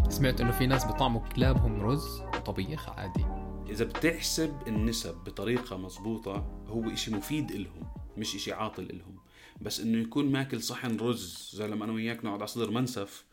سمعت 0.08 0.40
إنه 0.40 0.50
في 0.50 0.66
ناس 0.66 0.86
بطعموا 0.86 1.20
كلابهم 1.20 1.80
رز 1.80 2.20
وطبيخ 2.20 2.88
عادي. 2.88 3.45
إذا 3.70 3.84
بتحسب 3.84 4.62
النسب 4.66 5.14
بطريقة 5.14 5.76
مزبوطه 5.76 6.64
هو 6.66 6.90
إشي 6.90 7.10
مفيد 7.10 7.50
إلهم 7.50 7.88
مش 8.16 8.34
إشي 8.34 8.52
عاطل 8.52 8.82
إلهم. 8.82 9.16
بس 9.60 9.80
إنه 9.80 9.98
يكون 9.98 10.32
ماكل 10.32 10.62
صحن 10.62 10.96
رز 10.96 11.50
زي 11.54 11.66
لما 11.68 11.84
أنا 11.84 11.92
وياك 11.92 12.24
نقعد 12.24 12.38
على 12.38 12.46
صدر 12.46 12.70
منسف 12.70 13.24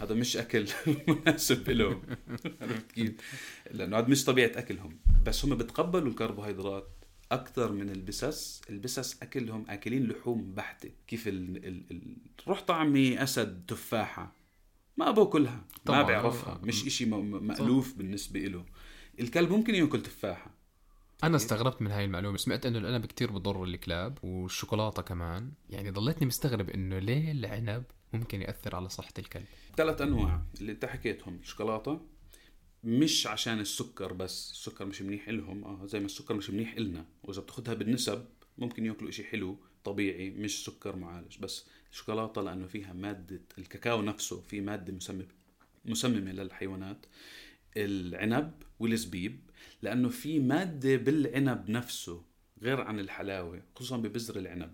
هذا 0.00 0.14
مش 0.14 0.36
أكل 0.36 0.66
مناسب 1.08 1.70
لهم 1.70 2.02
عرفت 2.60 2.92
كيف؟ 2.92 3.12
لأنه 3.70 3.98
هذا 3.98 4.08
مش 4.08 4.24
طبيعة 4.24 4.50
أكلهم. 4.58 4.98
بس 5.26 5.44
هم 5.44 5.54
بتقبلوا 5.54 6.08
الكربوهيدرات 6.08 6.88
أكثر 7.32 7.72
من 7.72 7.90
البسس. 7.90 8.60
البسس 8.70 9.22
أكلهم 9.22 9.64
أكلين 9.68 10.06
لحوم 10.08 10.54
بحتة 10.54 10.90
كيف 11.06 11.28
ال... 11.28 11.56
ال... 11.66 11.84
ال... 11.90 12.16
روح 12.48 12.60
طعمي 12.62 13.22
أسد 13.22 13.64
تفاحة. 13.68 14.32
ما 14.96 15.10
باكلها 15.10 15.56
ما 15.56 15.64
طبعاً. 15.84 16.02
بيعرفها 16.02 16.60
مش 16.64 16.86
إشي 16.86 17.04
م- 17.06 17.46
مألوف 17.46 17.94
بالنسبة 17.94 18.40
له 18.40 18.64
الكلب 19.20 19.50
ممكن 19.50 19.74
ياكل 19.74 20.02
تفاحة. 20.02 20.50
أنا 21.24 21.36
استغربت 21.36 21.82
من 21.82 21.90
هاي 21.90 22.04
المعلومة 22.04 22.36
سمعت 22.36 22.66
إنه 22.66 22.78
العنب 22.78 23.06
كتير 23.06 23.30
بضر 23.32 23.64
الكلاب 23.64 24.18
والشوكولاتة 24.22 25.02
كمان 25.02 25.52
يعني 25.70 25.90
ضليتني 25.90 26.26
مستغرب 26.26 26.70
إنه 26.70 26.98
ليه 26.98 27.32
العنب 27.32 27.84
ممكن 28.12 28.42
يأثر 28.42 28.76
على 28.76 28.88
صحة 28.88 29.12
الكلب. 29.18 29.44
ثلاث 29.76 30.00
أنواع 30.00 30.42
اللي 30.60 30.72
أنت 30.72 30.84
حكيتهم 30.84 31.38
الشوكولاته 31.42 32.00
مش 32.84 33.26
عشان 33.26 33.60
السكر 33.60 34.12
بس 34.12 34.50
السكر 34.52 34.84
مش 34.84 35.02
منيح 35.02 35.28
لهم 35.28 35.64
آه 35.64 35.86
زي 35.86 36.00
ما 36.00 36.06
السكر 36.06 36.34
مش 36.34 36.50
منيح 36.50 36.74
إلنا. 36.74 37.04
وإذا 37.24 37.40
بتاخدها 37.40 37.74
بالنسب 37.74 38.24
ممكن 38.58 38.86
ياكلوا 38.86 39.10
إشي 39.10 39.24
حلو 39.24 39.56
طبيعي 39.84 40.30
مش 40.30 40.64
سكر 40.64 40.96
معالج. 40.96 41.38
بس 41.38 41.66
الشوكولاتة 41.92 42.42
لأنه 42.42 42.66
فيها 42.66 42.92
مادة 42.92 43.40
الكاكاو 43.58 44.02
نفسه 44.02 44.40
في 44.40 44.60
مادة 44.60 44.92
مسممه 44.92 45.26
مسممة 45.84 46.32
للحيوانات. 46.32 47.06
العنب 47.76 48.62
والزبيب 48.78 49.40
لأنه 49.82 50.08
في 50.08 50.38
مادة 50.40 50.96
بالعنب 50.96 51.70
نفسه 51.70 52.22
غير 52.62 52.80
عن 52.80 53.00
الحلاوة 53.00 53.62
خصوصا 53.76 53.96
ببذر 53.96 54.36
العنب 54.36 54.72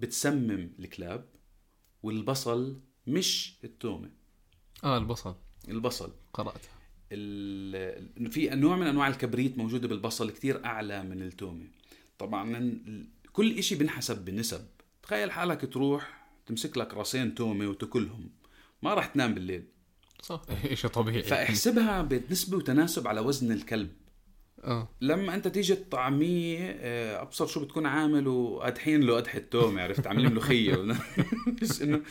بتسمم 0.00 0.70
الكلاب 0.78 1.24
والبصل 2.02 2.80
مش 3.06 3.54
التومة. 3.64 4.10
آه 4.84 4.98
البصل. 4.98 5.34
البصل. 5.68 6.12
قرأتها. 6.32 6.70
ال- 7.12 8.30
في 8.30 8.48
نوع 8.48 8.76
من 8.76 8.86
أنواع 8.86 9.08
الكبريت 9.08 9.58
موجودة 9.58 9.88
بالبصل 9.88 10.30
كتير 10.30 10.64
أعلى 10.64 11.02
من 11.02 11.22
التومة. 11.22 11.66
طبعا 12.18 12.78
كل 13.32 13.58
إشي 13.58 13.74
بنحسب 13.74 14.24
بالنسب 14.24 14.66
تخيل 15.02 15.30
حالك 15.30 15.72
تروح 15.72 16.26
تمسك 16.46 16.78
لك 16.78 16.94
راسين 16.94 17.34
تومة 17.34 17.66
وتاكلهم. 17.68 18.30
ما 18.82 18.94
راح 18.94 19.06
تنام 19.06 19.34
بالليل. 19.34 19.64
صح. 20.24 20.42
شيء 20.74 20.90
طبيعي. 20.90 21.22
فاحسبها 21.22 22.02
بنسبة 22.02 22.56
وتناسب 22.56 23.08
على 23.08 23.20
وزن 23.20 23.52
الكلب. 23.52 23.90
آه. 24.64 24.88
لما 25.00 25.34
أنت 25.34 25.48
تيجي 25.48 25.74
تطعميه 25.74 26.58
آه، 26.80 27.22
أبصر 27.22 27.46
شو 27.46 27.64
بتكون 27.64 27.86
عامل 27.86 28.28
وقدحين 28.28 29.00
له 29.00 29.16
قدحه 29.16 29.38
تومه 29.38 29.82
عرفت؟ 29.82 30.06
عاملين 30.06 30.30
ملوخيه 30.30 30.76
مش 31.62 31.80
إنه 31.82 32.02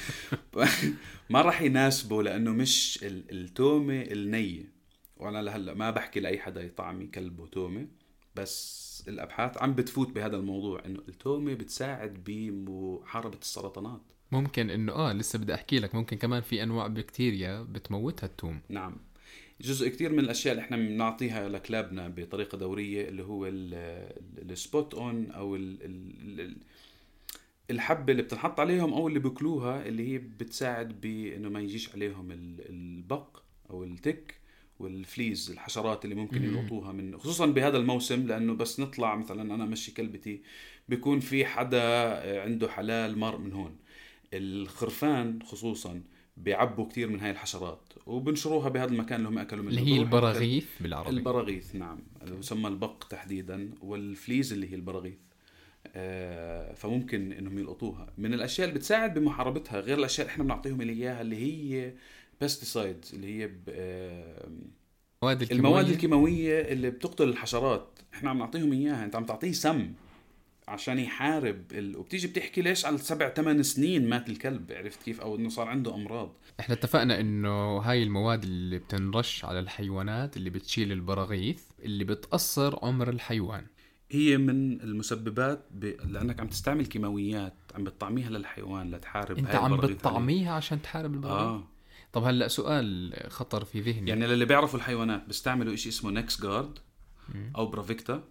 ما 1.30 1.42
راح 1.42 1.62
يناسبه 1.62 2.24
لأنه 2.24 2.52
مش 2.52 3.00
ال- 3.04 3.32
التومة 3.32 4.02
النية. 4.02 4.74
وأنا 5.18 5.42
لهلأ 5.42 5.74
ما 5.74 5.92
بحكي 5.92 6.20
لأي 6.20 6.40
حدا 6.40 6.62
يطعمي 6.64 7.08
كلبه 7.08 7.48
تومه 7.48 7.88
بس 8.36 8.84
الأبحاث 9.08 9.58
عم 9.58 9.74
بتفوت 9.76 10.10
بهذا 10.12 10.36
الموضوع 10.38 10.86
إنه 10.86 11.00
التومة 11.08 11.54
بتساعد 11.54 12.24
بمحاربة 12.26 13.38
السرطانات. 13.42 14.02
ممكن 14.34 14.70
إنه 14.70 14.92
آه 14.94 15.14
لسه 15.14 15.40
بدي 15.40 15.54
أحكي 15.54 15.80
لك 15.80 15.96
ممكن 15.96 16.18
كمان 16.18 16.42
في 16.42 16.64
أنواع 16.64 16.88
بكتيريا 16.88 17.62
بتموتها 17.64 18.28
التوم. 18.28 18.60
نعم. 18.70 18.96
جزء 19.62 19.90
كتير 19.90 20.12
من 20.12 20.20
الأشياء 20.20 20.52
اللي 20.54 20.64
إحنا 20.66 20.78
بنعطيها 20.78 21.50
لكلابنا 21.50 22.08
بطريقة 22.08 22.58
دورية 22.58 23.10
اللي 23.10 23.24
هو 23.24 23.46
ال 24.38 24.49
spot 24.49 24.94
on 24.94 25.32
أو 25.32 25.56
ال 25.56 25.78
ال 25.86 26.40
ال 26.42 26.56
الحبة 27.72 28.12
اللي 28.12 28.24
بتنحط 28.24 28.60
عليهم 28.60 28.94
أو 28.94 29.08
اللي 29.08 29.20
بياكلوها 29.20 29.86
اللي 29.86 30.14
هي 30.14 30.18
بتساعد 30.18 31.02
بانه 31.02 31.50
ما 31.50 31.60
يجيش 31.60 31.90
عليهم 31.96 32.32
ال- 32.32 32.70
البق 32.70 33.38
أو 33.70 33.84
ال 33.84 33.94
tick 33.94 34.36
وال 34.80 35.00
fleas 35.00 35.52
الحشرات 35.52 36.06
اللي 36.06 36.16
ممكن 36.16 36.42
مم. 36.42 36.46
يلقطوها 36.58 36.92
من 36.92 37.18
خصوصا 37.18 37.46
بهذا 37.46 37.78
الموسم 37.78 38.28
لأنه 38.28 38.54
بس 38.54 38.80
نطلع 38.80 39.16
مثلا 39.16 39.56
أنا 39.56 39.66
مشي 39.66 39.92
كلبتي 39.92 40.42
بيكون 40.90 41.20
في 41.20 41.46
حدا 41.46 41.82
عنده 42.42 42.70
حلال 42.70 43.18
مر 43.18 43.38
من 43.38 43.52
هون. 43.54 43.76
الخرفان 44.38 45.40
خصوصا 45.44 46.02
بيعبوا 46.38 46.90
كثير 46.90 47.10
من 47.10 47.20
هاي 47.20 47.32
الحشرات 47.32 47.94
وبنشروها 48.06 48.70
بهذا 48.70 48.92
المكان 48.92 49.20
اللي 49.20 49.30
هم 49.30 49.38
أكلوا 49.38 49.64
منه. 49.64 49.72
اللي 49.72 49.94
هي 49.94 50.00
البراغيث 50.00 50.66
بالعربي. 50.80 51.10
البراغيث 51.10 51.76
نعم. 51.76 52.00
اللي 52.24 52.40
يسمى 52.40 52.68
البق 52.68 53.04
تحديدا 53.10 53.70
وال 53.82 54.02
fleas 54.02 54.54
اللي 54.54 54.72
هي 54.72 54.76
البراغيث. 54.76 55.18
آه، 55.88 56.74
فممكن 56.74 57.32
إنهم 57.32 57.60
يلقطوها. 57.60 58.14
من 58.18 58.34
الأشياء 58.34 58.68
اللي 58.68 58.80
بتساعد 58.80 59.20
بمحاربتها 59.20 59.80
غير 59.80 59.98
الأشياء 59.98 60.26
اللي 60.26 60.34
إحنا 60.34 60.44
بنعطيهم 60.44 60.82
إياها 60.82 61.22
اللي 61.22 61.36
هي 61.36 61.94
pesticides 62.42 63.14
اللي 63.16 63.28
هي 63.28 63.52
آه، 63.70 64.48
المواد 65.24 65.42
الكيماوية. 65.42 65.70
المواد 65.70 65.90
الكيماوية 65.90 66.62
اللي 66.62 66.90
بتقتل 66.90 67.30
الحشرات. 67.30 68.00
إحنا 68.14 68.30
عم 68.30 68.38
نعطيهم 68.38 68.74
إياها. 68.74 69.06
أنت 69.06 69.16
عم 69.16 69.26
تعطيه 69.26 69.52
سم. 69.52 69.94
عشان 70.68 71.00
يحارب 71.00 71.64
ال... 71.72 71.98
وبتيجي 71.98 72.28
بتحكي 72.28 72.62
ليش 72.62 72.86
على 72.86 72.98
سبع 72.98 73.30
ثمان 73.30 73.64
سنين 73.64 74.10
مات 74.10 74.30
الكلب 74.30 74.72
عرفت 74.72 75.04
كيف؟ 75.04 75.22
أو 75.22 75.36
إنه 75.36 75.50
صار 75.50 75.68
عنده 75.68 75.96
أمراض. 75.96 76.36
إحنا 76.60 76.76
اتفقنا 76.76 77.20
إنه 77.20 77.78
هاي 77.78 78.04
المواد 78.04 78.44
اللي 78.44 78.80
بتنرش 78.80 79.46
على 79.46 79.60
الحيوانات 79.60 80.38
اللي 80.38 80.50
بتشيل 80.50 80.92
البراغيث 80.92 81.64
اللي 81.84 82.04
بتقصر 82.04 82.86
عمر 82.86 83.10
الحيوان. 83.10 83.66
هي 84.12 84.38
من 84.38 84.82
المسببات 84.82 85.66
ب... 85.72 85.86
لأنك 85.86 86.40
عم 86.40 86.48
تستعمل 86.48 86.86
كيماويات 86.86 87.54
عم 87.76 87.84
بتطعميها 87.84 88.30
للحيوان 88.30 88.92
لتحارب 88.92 89.38
أنت 89.38 89.56
عم 89.56 89.78
بتطعميها 89.78 90.54
عشان 90.54 90.82
تحارب. 90.82 91.14
البراغيث؟ 91.14 91.42
آه. 91.42 91.68
طب 92.14 92.24
هلأ 92.24 92.48
سؤال 92.48 93.14
خطر 93.28 93.66
في 93.66 93.82
ذهني. 93.82 94.10
يعني 94.10 94.28
للي 94.28 94.46
بيعرفوا 94.46 94.80
الحيوانات 94.80 95.28
بيستعملوا 95.28 95.76
شيء 95.76 95.92
اسمه 95.92 96.12
نكس 96.12 96.42
جارد. 96.42 96.80
أو 97.56 97.66
برافيكتا. 97.66 98.24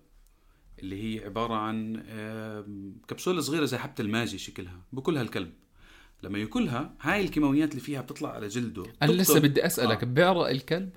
اللي 0.83 1.03
هي 1.21 1.25
عبارة 1.25 1.55
عن 1.55 2.03
آم، 2.09 2.97
كبسولة 3.09 3.41
صغيرة 3.41 3.65
زي 3.65 3.79
حبة 3.79 3.95
الماجي 4.01 4.39
شكلها 4.39 4.81
بكلها 4.93 5.23
الكلب 5.23 5.53
لما 6.23 6.39
ياكلها 6.39 6.95
هاي 7.01 7.21
الكيماويات 7.21 7.71
اللي 7.71 7.81
فيها 7.81 8.01
بتطلع 8.01 8.31
على 8.33 8.49
جلده. 8.49 8.85
أنا 9.03 9.13
لسه 9.13 9.41
بدي 9.41 9.67
أسألك 9.67 10.03
آه. 10.03 10.07
بيعرق 10.07 10.49
الكلب؟ 10.49 10.91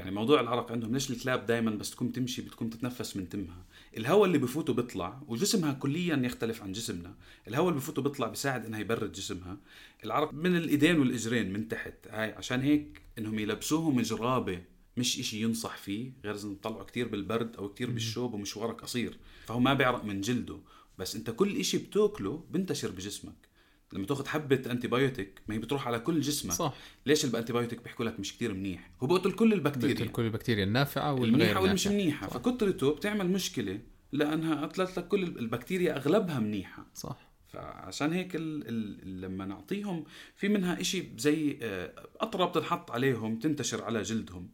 يعني 0.00 0.10
موضوع 0.10 0.40
العرق 0.40 0.72
عندهم 0.72 0.92
ليش 0.92 1.10
الكلاب 1.10 1.46
دائما 1.46 1.70
بس 1.70 1.90
تكون 1.90 2.12
تمشي 2.12 2.42
بتكون 2.42 2.70
تتنفس 2.70 3.16
من 3.16 3.28
تمها؟ 3.28 3.64
الهواء 3.96 4.24
اللي 4.24 4.38
بفوته 4.38 4.72
بيطلع 4.72 5.20
وجسمها 5.26 5.72
كليا 5.72 6.16
يختلف 6.16 6.62
عن 6.62 6.72
جسمنا. 6.72 7.14
الهواء 7.48 7.68
اللي 7.68 7.80
بفوته 7.80 8.02
بيطلع 8.02 8.26
بيساعد 8.28 8.66
إنها 8.66 8.80
يبرد 8.80 9.12
جسمها. 9.12 9.56
العرق 10.04 10.34
من 10.34 10.56
الإيدين 10.56 10.98
والإجرين 10.98 11.52
من 11.52 11.68
تحت 11.68 11.94
هاي 12.10 12.32
عشان 12.32 12.60
هيك 12.60 13.02
إنهم 13.18 13.38
يلبسوهم 13.38 14.00
جرابه 14.00 14.60
مش 14.98 15.20
إشي 15.20 15.42
ينصح 15.42 15.76
فيه 15.76 16.12
غير 16.24 16.34
اذا 16.34 16.54
طلعوا 16.62 16.84
كتير 16.84 17.08
بالبرد 17.08 17.56
أو 17.56 17.68
كتير 17.68 17.90
بالشوب 17.90 18.34
ومشوارك 18.34 18.80
قصير. 18.80 19.18
فهو 19.46 19.60
ما 19.60 19.74
بيعرق 19.74 20.04
من 20.04 20.20
جلده. 20.20 20.58
بس 20.98 21.16
أنت 21.16 21.30
كل 21.30 21.56
إشي 21.56 21.78
بتأكله 21.78 22.44
بنتشر 22.50 22.90
بجسمك. 22.90 23.48
لما 23.92 24.06
تأخذ 24.06 24.26
حبة 24.26 24.62
antibiotic 24.70 25.40
ما 25.48 25.54
هي 25.54 25.58
بتروح 25.58 25.86
على 25.86 25.98
كل 25.98 26.20
جسمك. 26.20 26.52
صح. 26.52 26.74
ليش 27.06 27.24
ال 27.24 27.52
antibiotic 27.52 27.82
بيحكوا 27.82 28.04
لك 28.04 28.20
مش 28.20 28.32
كتير 28.36 28.54
منيح؟ 28.54 28.90
هو 29.02 29.06
بقتل 29.06 29.32
كل 29.32 29.52
البكتيريا. 29.52 29.94
بقتل 29.94 30.08
كل 30.08 30.22
البكتيريا. 30.22 30.64
النافعة 30.64 31.12
والغير 31.12 31.28
المنيحه 31.28 31.60
واللي 31.60 31.74
مش 31.74 31.86
نافعة. 31.86 31.98
منيحة. 31.98 32.28
صح. 32.28 32.34
فكترته 32.34 32.94
بتعمل 32.94 33.30
مشكلة 33.30 33.80
لأنها 34.12 34.66
قتلت 34.66 34.98
لك 34.98 35.08
كل 35.08 35.22
البكتيريا 35.22 35.96
أغلبها 35.96 36.38
منيحة. 36.38 36.86
صح. 36.94 37.28
فعشان 37.48 38.12
هيك 38.12 38.36
ال 38.36 38.68
ال 38.68 39.20
لما 39.20 39.46
نعطيهم 39.46 40.04
في 40.36 40.48
منها 40.48 40.80
إشي 40.80 41.04
زي 41.18 41.58
آه، 41.62 42.06
قطره 42.20 42.44
بتنحط 42.44 42.90
عليهم 42.90 43.38
تنتشر 43.38 43.84
على 43.84 44.02
جلدهم. 44.02 44.48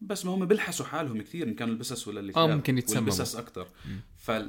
بس 0.00 0.26
ما 0.26 0.34
هم 0.34 0.44
بلحسوا 0.46 0.86
حالهم 0.86 1.22
كثير 1.22 1.48
إن 1.48 1.54
كانوا 1.54 1.74
البسس 1.74 2.08
ولا 2.08 2.20
الكلاب 2.20 2.50
ممكن 2.50 2.78
يتسمموا. 2.78 3.00
والبسس 3.12 3.36
أكثر 3.36 3.68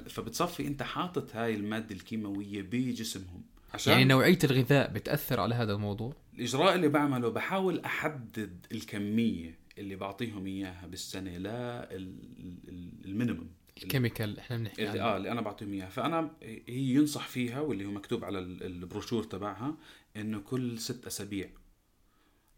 فبتصفي 0.09 0.67
أنت 0.67 0.83
حاطط 0.83 1.35
هاي 1.35 1.55
المادة 1.55 1.95
الكيماوية 1.95 2.61
بجسمهم. 2.61 3.43
عشان 3.73 3.93
يعني 3.93 4.05
نوعية 4.05 4.39
الغذاء 4.43 4.91
بتأثر 4.91 5.39
على 5.39 5.55
هذا 5.55 5.73
الموضوع؟ 5.73 6.15
الاجراء 6.33 6.75
اللي 6.75 6.87
بعمله 6.87 7.29
بحاول 7.29 7.79
أحدد 7.79 8.65
الكمية 8.71 9.57
اللي 9.77 9.95
بعطيهم 9.95 10.45
إياها 10.47 10.87
بالسنة 10.87 11.37
لا 11.37 11.95
ال- 11.95 12.19
ال- 12.67 13.05
ال 13.05 13.10
minimum. 13.10 13.47
ال 13.83 13.90
chemical 13.90 14.39
إحنا 14.39 14.57
بنحكي 14.57 14.87
اللي 14.89 15.01
آه 15.01 15.17
اللي 15.17 15.31
أنا 15.31 15.41
بعطيهم 15.41 15.73
إياها. 15.73 15.89
فأنا 15.89 16.31
هي 16.43 16.63
ينصح 16.95 17.27
فيها 17.27 17.59
واللي 17.61 17.85
هو 17.85 17.91
مكتوب 17.91 18.25
على 18.25 18.39
ال- 18.39 18.63
البروشور 18.63 19.23
تبعها 19.23 19.75
إنه 20.17 20.39
كل 20.39 20.79
ست 20.79 21.05
أسابيع 21.07 21.49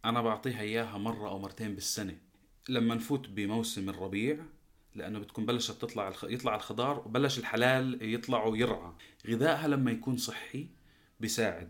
أنا 0.06 0.22
بعطيها 0.22 0.62
إياها 0.62 0.98
مرة 0.98 1.30
أو 1.30 1.40
مرتين 1.40 1.76
بالسنة. 1.76 2.18
لما 2.70 2.96
نفوت 2.96 3.30
بموسم 3.30 3.90
الربيع 3.90 4.38
لأنه 4.96 5.20
بتكون 5.20 5.46
بلشت 5.46 5.82
تطلع. 5.82 6.14
يطلع 6.24 6.56
الخضار 6.56 7.00
وبلش 7.06 7.40
الحلال 7.40 8.14
يطلع 8.14 8.46
ويرعى. 8.46 8.92
غذائها 9.28 9.68
لما 9.68 9.92
يكون 9.92 10.18
صحي 10.18 10.68
بيساعد. 11.20 11.70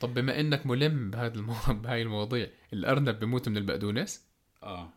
طب 0.00 0.14
بما 0.14 0.40
إنك 0.40 0.66
ملم 0.66 1.10
بهذا 1.10 1.34
المو... 1.34 1.54
بهاي 1.82 2.02
المواضيع 2.02 2.48
الأرنب 2.72 3.18
بموت 3.18 3.48
من 3.48 3.56
البقدونس؟ 3.56 4.22
آه. 4.62 4.90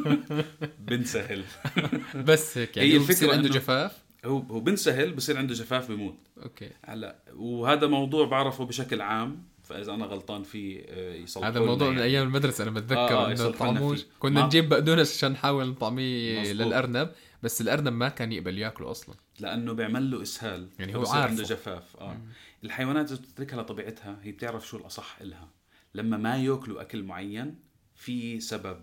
بنسهل. 0.88 1.44
بس 2.28 2.58
هيك 2.58 2.76
يعني 2.76 2.92
هي 2.92 2.98
بصير 2.98 3.30
عنده 3.32 3.48
جفاف؟ 3.48 4.02
هو 4.24 4.38
هو 4.38 4.60
بنسهل 4.60 5.12
بصير 5.12 5.38
عنده 5.38 5.54
جفاف 5.54 5.90
بموت. 5.90 6.18
أوكي. 6.42 6.70
هلا 6.84 7.18
وهذا 7.34 7.86
موضوع 7.86 8.26
بعرفه 8.26 8.64
بشكل 8.64 9.00
عام. 9.00 9.42
فإذا 9.72 9.94
أنا 9.94 10.04
غلطان 10.06 10.42
فيه 10.42 10.82
آه، 10.88 11.14
يصلحوا 11.14 11.48
هذا 11.50 11.58
الموضوع 11.58 11.88
من 11.90 11.94
يعني. 11.98 12.06
أيام 12.10 12.26
المدرسة 12.26 12.62
أنا 12.64 12.70
بتذكر 12.70 12.94
آه، 12.98 13.28
آه، 13.28 13.32
إنه 13.32 13.50
طعموش. 13.50 14.04
كنا 14.18 14.40
ما- 14.40 14.46
نجيب 14.46 14.68
بقدونس 14.68 15.16
عشان 15.16 15.32
نحاول 15.32 15.68
نطعميه. 15.68 16.52
للأرنب 16.52 17.10
بس 17.42 17.60
الأرنب 17.60 17.92
ما 17.92 18.08
كان 18.08 18.32
يقبل 18.32 18.58
ياكله 18.58 18.90
أصلا 18.90 19.14
لأنه 19.40 19.72
بيعمل 19.72 20.10
له 20.10 20.22
إسهال 20.22 20.68
يعني 20.78 20.94
هو 20.96 21.00
عارفه. 21.00 21.22
عنده 21.22 21.42
جفاف 21.42 21.96
آه 22.00 22.16
الحيوانات 22.64 23.12
اذا 23.12 23.20
بتتركها 23.20 23.62
لطبيعتها 23.62 24.18
هي 24.22 24.32
بتعرف 24.32 24.66
شو 24.68 24.76
الأصح 24.76 25.16
إلها 25.20 25.48
لما 25.94 26.16
ما 26.16 26.36
ياكلوا 26.36 26.80
أكل 26.80 27.02
معين 27.02 27.54
في 27.96 28.40
سبب 28.40 28.80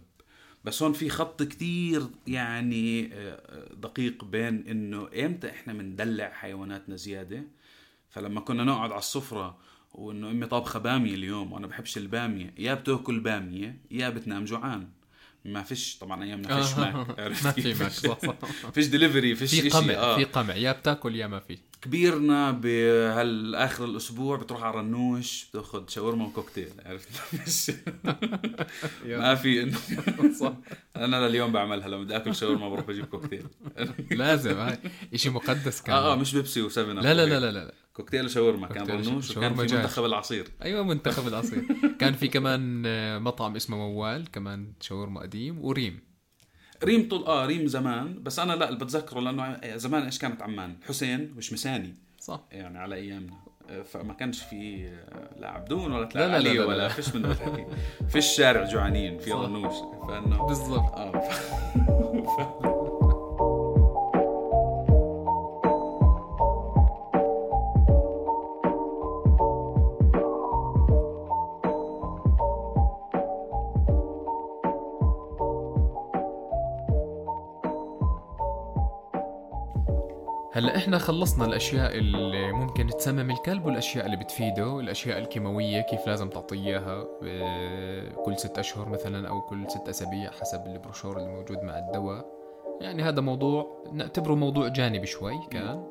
بس 0.63 0.83
هون 0.83 0.93
في 0.93 1.09
خط 1.09 1.43
كتير 1.43 2.01
يعني 2.27 3.09
آه، 3.13 3.73
دقيق 3.73 4.23
بين 4.25 4.67
إنه 4.67 5.09
إمتى 5.25 5.49
إحنا 5.49 5.73
بندلع 5.73 6.29
حيواناتنا 6.29 6.95
زيادة 6.95 7.43
فلما 8.09 8.41
كنا 8.41 8.63
نقعد 8.63 8.91
على 8.91 8.99
السفرة 8.99 9.57
وإنه 9.91 10.31
أمي 10.31 10.45
طابخة 10.45 10.79
بامية 10.79 11.13
اليوم 11.15 11.51
وأنا 11.53 11.67
بحبش 11.67 11.97
البامية. 11.97 12.53
يا 12.57 12.73
بتأكل 12.73 13.19
بامية 13.19 13.77
يا 13.91 14.09
بتنام 14.09 14.45
جوعان. 14.45 14.87
ما 15.45 15.63
فيش 15.63 15.97
طبعا 15.97 16.23
ايامنا 16.23 16.61
فيش 16.61 16.77
ماك. 16.77 16.95
عرفت 17.19 17.45
ما؟ 17.45 17.51
في 17.51 17.73
ماك 17.83 17.91
صح. 17.91 18.19
صح 18.19 18.35
فيش 18.75 18.87
دليفري 18.87 19.35
فيش 19.35 19.59
في 19.59 19.69
قمع 19.69 19.93
آه. 19.93 20.15
في 20.17 20.23
قمع. 20.23 20.55
يا 20.55 20.71
بتأكل 20.71 21.15
يا 21.15 21.27
ما 21.27 21.39
في. 21.39 21.57
كبيرنا 21.81 22.51
بهالاخر 22.51 23.85
الأسبوع 23.85 24.37
بتروح 24.37 24.63
على 24.63 24.77
رنوش 24.77 25.45
بتأخذ 25.49 25.87
شاورما 25.87 26.25
وكوكتيل 26.25 26.67
عرفت 26.85 27.09
ما 29.05 29.35
في 29.35 29.63
إنه 29.63 29.77
صح. 30.39 30.53
أنا 30.95 31.27
لليوم 31.27 31.51
بعملها 31.51 31.87
لما 31.87 32.03
بدي 32.03 32.15
آكل 32.15 32.35
شاورما 32.35 32.69
بروح 32.69 32.85
بجيب 32.85 33.05
كوكتيل. 33.05 33.45
لازم 34.11 34.57
هاي. 34.57 34.77
شيء 35.15 35.31
مقدس 35.31 35.81
كان 35.81 35.95
آه 35.95 36.13
آه 36.13 36.15
مش 36.15 36.33
بيبسي 36.35 36.61
وسفن 36.61 36.95
لا 36.99 37.13
لا 37.13 37.25
لا 37.25 37.39
لا 37.39 37.51
لا. 37.51 37.73
كوكتيل 37.99 38.25
وشاورما 38.25 38.67
كان 38.67 38.87
رنوش 38.87 39.37
وكان 39.37 39.55
في. 39.55 39.61
منتخب 39.75 40.05
العصير. 40.05 40.47
أيوه 40.63 40.83
منتخب 40.83 41.27
العصير. 41.27 41.63
كان 41.99 42.13
في 42.13 42.27
كمان 42.27 42.83
آه، 42.85 43.19
مطعم 43.19 43.55
اسمه 43.55 43.77
موال 43.77 44.31
كمان 44.31 44.73
شاورما 44.81 45.21
قديم 45.21 45.65
وريم. 45.65 45.99
ريم 46.83 47.09
طول 47.09 47.23
آه 47.23 47.45
ريم 47.45 47.67
زمان. 47.67 48.23
بس 48.23 48.39
أنا 48.39 48.53
لا 48.53 48.69
اللي 48.69 48.79
بتذكره 48.79 49.19
لأنه 49.19 49.77
زمان 49.77 50.03
إيش 50.03 50.19
كانت؟ 50.19 50.41
عمان. 50.41 50.75
حسين 50.87 51.33
وشمساني. 51.37 51.93
صح. 52.19 52.41
يعني 52.51 52.77
على 52.77 52.95
أيامنا. 52.95 53.33
آه، 53.69 53.81
فما 53.81 54.13
كانش 54.13 54.41
في 54.43 54.87
آه، 54.87 55.39
لا 55.39 55.49
عبدون 55.49 55.91
ولا 55.91 56.01
لا، 56.01 56.09
تلاقي 56.09 56.27
لا، 56.29 56.37
لا، 56.37 56.53
لا، 56.53 56.65
ولا 56.65 56.77
لا. 56.77 56.87
فيش 56.89 57.15
من 57.15 57.25
الحكي 57.25 57.65
في 58.09 58.17
الشارع 58.17 58.63
جوعانين 58.63 59.17
في. 59.17 59.31
رنوش 59.31 59.75
فانه 60.07 60.47
بالضبط. 60.47 60.91
آه 60.95 61.29
هلأ 80.59 80.77
إحنا 80.77 80.97
خلصنا 80.97 81.45
الأشياء 81.45 81.97
اللي 81.97 82.51
ممكن 82.51 82.87
تسمم 82.87 83.31
الكلب 83.31 83.65
والأشياء 83.65 84.05
اللي 84.05 84.17
بتفيده 84.17 84.79
الأشياء 84.79 85.19
الكيماوية 85.19 85.81
كيف 85.81 86.07
لازم 86.07 86.29
تعطيه 86.29 86.57
اياها 86.57 87.07
آه، 87.23 88.09
كل 88.25 88.37
ست 88.37 88.59
أشهر 88.59 88.89
مثلا 88.89 89.29
أو 89.29 89.41
كل 89.41 89.71
ست 89.71 89.89
أسابيع 89.89 90.31
حسب 90.31 90.65
البروشور 90.67 91.17
اللي 91.17 91.29
موجود 91.29 91.63
مع 91.63 91.77
الدواء. 91.77 92.25
يعني 92.81 93.03
هذا 93.03 93.21
موضوع 93.21 93.83
نعتبره 93.93 94.35
موضوع 94.35 94.67
جانبي 94.67 95.07
شوي 95.07 95.39
كان. 95.51 95.83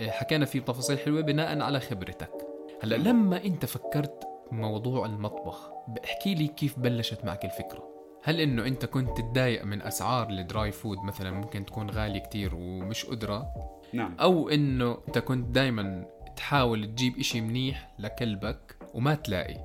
آه، 0.00 0.10
حكينا 0.10 0.44
فيه 0.44 0.60
تفاصيل 0.60 0.98
حلوة 0.98 1.20
بناء 1.20 1.60
على 1.60 1.80
خبرتك. 1.80 2.46
هلأ 2.82 2.96
لما 2.96 3.44
أنت 3.44 3.64
فكرت 3.64 4.28
بموضوع 4.52 5.06
المطبخ 5.06 5.70
احكي 6.04 6.34
لي 6.34 6.46
كيف 6.46 6.78
بلشت 6.78 7.24
معك 7.24 7.44
الفكرة. 7.44 7.95
هل 8.26 8.40
إنه 8.40 8.66
أنت 8.66 8.84
كنت 8.84 9.16
تتضايق 9.16 9.64
من 9.64 9.82
أسعار 9.82 10.30
ال 10.30 10.40
dry 10.40 10.72
food 10.72 10.98
مثلا؟ 10.98 11.30
ممكن 11.30 11.64
تكون 11.64 11.90
غالية 11.90 12.18
كتير 12.18 12.54
ومش 12.54 13.04
قدرة. 13.04 13.46
نعم. 13.92 14.16
أو 14.20 14.48
إنه 14.48 14.98
أنت 15.08 15.18
كنت 15.18 15.48
دائما 15.54 16.06
تحاول 16.36 16.86
تجيب 16.86 17.18
إشي 17.18 17.40
منيح 17.40 17.94
لكلبك 17.98 18.76
وما 18.94 19.14
تلاقي. 19.14 19.56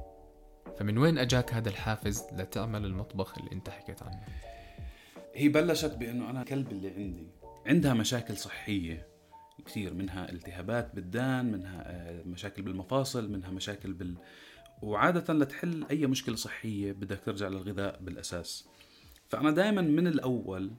فمن 0.78 0.98
وين 0.98 1.18
أجاك 1.18 1.54
هذا 1.54 1.70
الحافز 1.70 2.24
لتعمل 2.34 2.86
المطبخ 2.86 3.38
اللي 3.38 3.52
أنت 3.52 3.70
حكيت 3.70 4.04
عنه؟ 4.04 4.26
هي 5.36 5.50
بلشت 5.50 5.96
بإنه 5.96 6.30
أنا 6.30 6.42
الكلب 6.42 6.72
اللي 6.72 6.90
عندي. 6.90 7.28
عندها 7.66 7.94
مشاكل 7.94 8.38
صحية 8.38 9.08
كثير 9.66 9.94
منها 9.94 10.32
التهابات 10.32 10.96
بالأذن 10.96 11.52
منها 11.52 11.84
آه، 11.86 12.24
مشاكل 12.24 12.62
بالمفاصل 12.62 13.32
منها 13.32 13.52
مشاكل 13.52 13.94
بال 13.94 14.18
وعادة 14.82 15.34
لتحل 15.34 15.86
أي 15.90 16.08
مشكلة 16.08 16.36
صحية 16.36 16.92
بدك 16.92 17.20
ترجع 17.26 17.48
للغذاء 17.48 18.00
بالأساس. 18.02 18.68
فأنا 19.30 19.52
دائما 19.52 19.82
من 19.82 20.08
الأول 20.08 20.72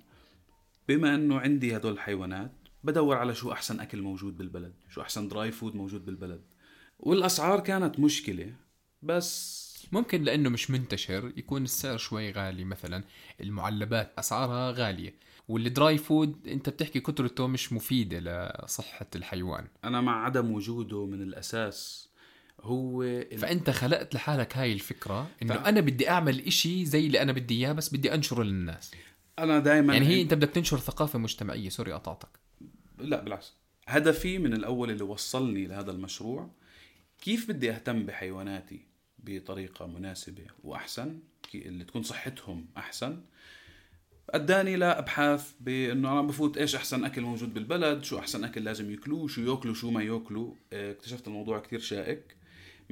بما 0.88 1.14
أنه 1.14 1.38
عندي 1.38 1.76
هدول 1.76 1.92
الحيوانات 1.92 2.52
بدور 2.84 3.16
على 3.16 3.34
شو 3.34 3.52
أحسن 3.52 3.80
أكل 3.80 4.02
موجود 4.02 4.38
بالبلد 4.38 4.74
شو 4.88 5.00
أحسن 5.00 5.28
dry 5.28 5.52
food 5.52 5.76
موجود 5.76 6.04
بالبلد. 6.04 6.42
والأسعار 6.98 7.60
كانت 7.60 8.00
مشكلة 8.00 8.54
بس 9.02 9.62
ممكن 9.92 10.22
لأنه 10.22 10.48
مش 10.48 10.70
منتشر 10.70 11.32
يكون 11.36 11.62
السعر 11.64 11.96
شوي 11.96 12.32
غالي 12.32 12.64
مثلا 12.64 13.04
المعلبات 13.40 14.12
أسعارها 14.18 14.70
غالية. 14.70 15.14
وال 15.48 15.68
dry 15.68 15.98
food 15.98 16.48
أنت 16.48 16.68
بتحكي 16.68 17.00
كترته 17.00 17.46
مش 17.46 17.72
مفيدة 17.72 18.18
لصحة 18.64 19.06
الحيوان. 19.16 19.68
أنا 19.84 20.00
مع 20.00 20.24
عدم 20.24 20.52
وجوده 20.52 21.06
من 21.06 21.22
الأساس. 21.22 22.11
هو 22.62 23.02
ال- 23.02 23.38
فأنت 23.38 23.70
خلقت 23.70 24.14
لحالك 24.14 24.56
هاي 24.56 24.72
الفكرة 24.72 25.30
إنه 25.42 25.54
ف- 25.54 25.66
أنا 25.66 25.80
بدي 25.80 26.08
أعمل 26.08 26.40
إشي 26.40 26.84
زي 26.86 27.06
اللي 27.06 27.22
أنا 27.22 27.32
بدي 27.32 27.54
إياه 27.66 27.72
بس 27.72 27.94
بدي 27.94 28.14
أنشره 28.14 28.42
للناس. 28.42 28.90
أنا 29.38 29.58
دائما 29.58 29.94
يعني 29.94 30.06
هي 30.06 30.22
أنت 30.22 30.34
بدك 30.34 30.48
تنشر 30.50 30.78
ثقافة 30.78 31.18
مجتمعية. 31.18 31.68
sorry 31.68 31.92
قطعتك. 31.92 32.28
لا 32.98 33.22
بالعكس. 33.24 33.52
هدفي 33.88 34.38
من 34.38 34.52
الأول 34.52 34.90
اللي 34.90 35.04
وصلني 35.04 35.66
لهذا 35.66 35.90
المشروع 35.90 36.50
كيف 37.22 37.48
بدي 37.48 37.70
أهتم 37.70 38.06
بحيواناتي 38.06 38.80
بطريقة 39.18 39.86
مناسبة 39.86 40.44
وأحسن 40.64 41.18
كي- 41.42 41.68
اللي 41.68 41.84
تكون 41.84 42.02
صحتهم 42.02 42.66
أحسن. 42.76 43.20
أداني 44.30 44.76
لأبحاث 44.76 45.52
بأنه 45.60 46.12
أنا 46.12 46.22
بفوت 46.22 46.56
إيش 46.58 46.74
أحسن 46.74 47.04
أكل 47.04 47.20
موجود 47.22 47.54
بالبلد 47.54 48.04
شو 48.04 48.18
أحسن 48.18 48.44
أكل 48.44 48.64
لازم 48.64 48.90
يأكلوه 48.90 49.28
شو 49.28 49.40
يأكلوا 49.40 49.74
شو 49.74 49.90
ما 49.90 50.02
يأكلوا. 50.02 50.54
آه، 50.72 50.92
اكتشفت 50.92 51.26
الموضوع 51.28 51.58
كتير 51.58 51.78
شائك. 51.80 52.36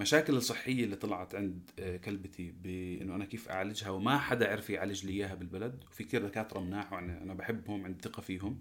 مشاكل 0.00 0.36
الصحية 0.36 0.84
اللي 0.84 0.96
طلعت 0.96 1.34
عند 1.34 1.70
آه، 1.78 1.96
كلبتي 1.96 2.50
بأنه 2.50 3.14
أنا 3.14 3.24
كيف 3.24 3.48
أعالجها 3.48 3.90
وما 3.90 4.18
حدا 4.18 4.50
عرف 4.50 4.70
يعالج 4.70 5.06
لي 5.06 5.12
إياها 5.12 5.34
بالبلد. 5.34 5.84
وفي 5.90 6.04
كتير 6.04 6.26
دكاترة 6.26 6.60
مناح 6.60 6.92
وأنا 6.92 7.22
أنا 7.22 7.34
بحبهم 7.34 7.84
عندي 7.84 8.02
ثقة 8.02 8.20
فيهم. 8.20 8.58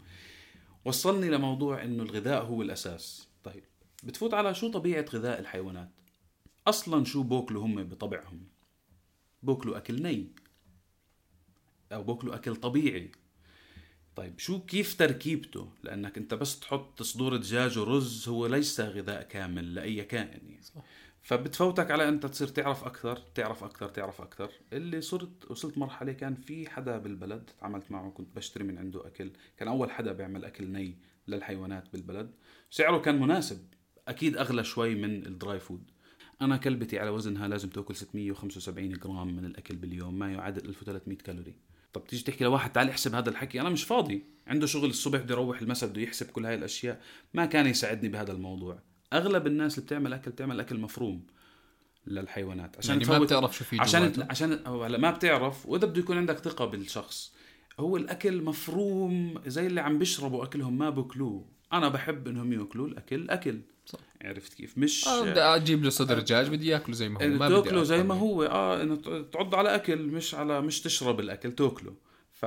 وصلني 0.86 1.30
لموضوع 1.30 1.84
إنه 1.84 2.04
الغذاء 2.04 2.46
هو 2.46 2.62
الأساس. 2.62 3.28
طيب 3.44 3.64
بتفوت 4.04 4.34
على 4.34 4.56
شو 4.56 4.72
طبيعة 4.72 5.06
غذاء 5.14 5.40
الحيوانات؟ 5.40 5.90
أصلا 6.68 7.06
شو 7.06 7.24
بوكلوا 7.24 7.66
هم 7.66 7.84
بطبعهم؟ 7.84 8.40
بوكلوا 9.44 9.78
أكل 9.78 10.02
ني 10.02 10.28
أو 11.92 12.04
بوكلوا 12.04 12.36
أكل 12.36 12.56
طبيعي. 12.56 13.12
طيب 14.16 14.40
شو 14.40 14.60
كيف 14.60 14.98
تركيبته؟ 14.98 15.72
لأنك 15.84 16.18
أنت 16.18 16.34
بس 16.34 16.60
تحط 16.60 17.04
صدور 17.04 17.38
دجاج 17.38 17.78
ورز 17.78 18.30
هو 18.30 18.48
ليس 18.48 18.80
غذاء 18.80 19.24
كامل 19.24 19.74
لأي 19.74 20.04
كائن 20.04 20.28
يعني. 20.28 20.62
صح. 20.62 20.82
فبتفوتك 21.22 21.92
على 21.92 22.10
أنت 22.10 22.26
تصير 22.26 22.48
تعرف 22.48 22.84
أكثر 22.84 23.18
تعرف 23.36 23.64
أكثر 23.64 23.90
تعرف 23.90 24.22
أكثر. 24.22 24.52
اللي 24.74 25.02
صرت 25.02 25.52
وصلت 25.52 25.78
مرحلة 25.78 26.12
كان 26.12 26.36
في 26.36 26.70
حدا 26.70 26.98
بالبلد 26.98 27.50
تعاملت 27.60 27.92
معه 27.92 28.10
كنت 28.10 28.36
بشتري 28.36 28.64
من 28.64 28.78
عنده 28.78 29.08
أكل. 29.08 29.32
كان 29.58 29.68
أول 29.68 29.92
حدا 29.92 30.12
بيعمل 30.12 30.46
أكل 30.46 30.68
ني 30.68 30.98
للحيوانات 31.28 31.94
بالبلد. 31.94 32.32
سعره 32.70 32.98
كان 32.98 33.20
مناسب. 33.20 33.68
أكيد 34.08 34.38
أغلى 34.38 34.64
شوي 34.64 34.96
من 34.96 35.26
ال 35.26 35.34
dry 35.34 35.60
food. 35.60 35.92
أنا 36.42 36.58
كلبتي 36.58 37.00
على 37.00 37.10
وزنها 37.10 37.48
لازم 37.48 37.70
تأكل 37.70 37.96
675 37.96 38.90
جرام 38.90 39.36
من 39.36 39.46
الأكل 39.46 39.76
باليوم. 39.76 40.20
ما 40.20 40.32
يعادل 40.34 40.70
1300 40.70 41.18
كالوري. 41.18 41.56
طب 41.94 42.08
تيجي 42.08 42.24
تحكي 42.24 42.44
لواحد 42.44 42.72
تعال 42.72 42.90
احسب 42.90 43.16
هذا 43.16 43.30
الحكي. 43.30 43.62
أنا 43.62 43.70
مش 43.70 43.84
فاضي. 43.84 44.24
عنده 44.48 44.68
شغل 44.68 44.90
الصبح 44.90 45.20
بده 45.20 45.34
يروح 45.34 45.62
المساء 45.62 45.90
بده 45.90 46.02
يحسب 46.02 46.32
كل 46.32 46.46
هاي 46.46 46.56
الأشياء. 46.56 47.02
ما 47.34 47.46
كان 47.46 47.68
يساعدني 47.68 48.10
بهذا 48.10 48.32
الموضوع. 48.32 48.89
أغلب 49.14 49.48
الناس 49.48 49.78
اللي 49.78 49.86
بتعمل 49.86 50.14
أكل 50.14 50.32
بتعمل 50.32 50.60
اكل 50.60 50.78
مفروم 50.78 51.28
للحيوانات 52.08 52.78
عشان 52.78 53.02
يعني 53.02 53.14
ما 53.14 53.20
بتعرف 53.20 53.58
شو 53.58 53.64
في 53.64 53.80
عشان 53.80 54.02
جواته. 54.12 54.28
عشان 54.30 54.52
هلا 54.68 54.98
ما 54.98 55.12
بتعرف 55.12 55.66
وإذا 55.66 55.88
بده 55.88 56.00
يكون 56.00 56.18
عندك 56.18 56.38
ثقة 56.38 56.66
بالشخص 56.66 57.34
هو 57.80 57.98
الأكل 57.98 58.42
مفروم 58.44 59.42
زي 59.48 59.68
اللي 59.68 59.82
عم 59.82 60.00
بيشربوا 60.00 60.44
أكلهم 60.44 60.78
ما 60.78 60.90
باكلوه 60.90 61.46
أنا 61.74 61.90
بحب 61.90 62.28
إنهم 62.28 62.54
يأكلوا 62.54 62.88
الأكل 62.88 63.30
أكل 63.30 63.62
صح. 63.86 64.00
عرفت 64.22 64.54
كيف 64.54 64.78
مش 64.78 65.08
آه 65.08 65.22
بدي 65.22 65.42
أجيب 65.42 65.84
له 65.84 65.90
صدر 65.90 66.20
دجاج 66.20 66.50
بدي 66.50 66.68
يأكله 66.68 66.96
زي 66.96 67.10
ما 67.10 67.24
هو 67.24 67.28
ما 67.28 67.50
بدي 67.50 67.62
تاكله 67.62 67.84
زي 67.84 68.04
ما. 68.04 68.16
هو 68.16 68.44
آه 68.44 68.84
إنه 68.84 68.96
تعض 69.32 69.56
على 69.56 69.76
أكل 69.76 69.98
مش 70.02 70.36
على 70.36 70.62
مش 70.62 70.82
تشرب 70.82 71.20
الأكل 71.20 71.52
تأكله 71.52 71.94
ف 72.32 72.46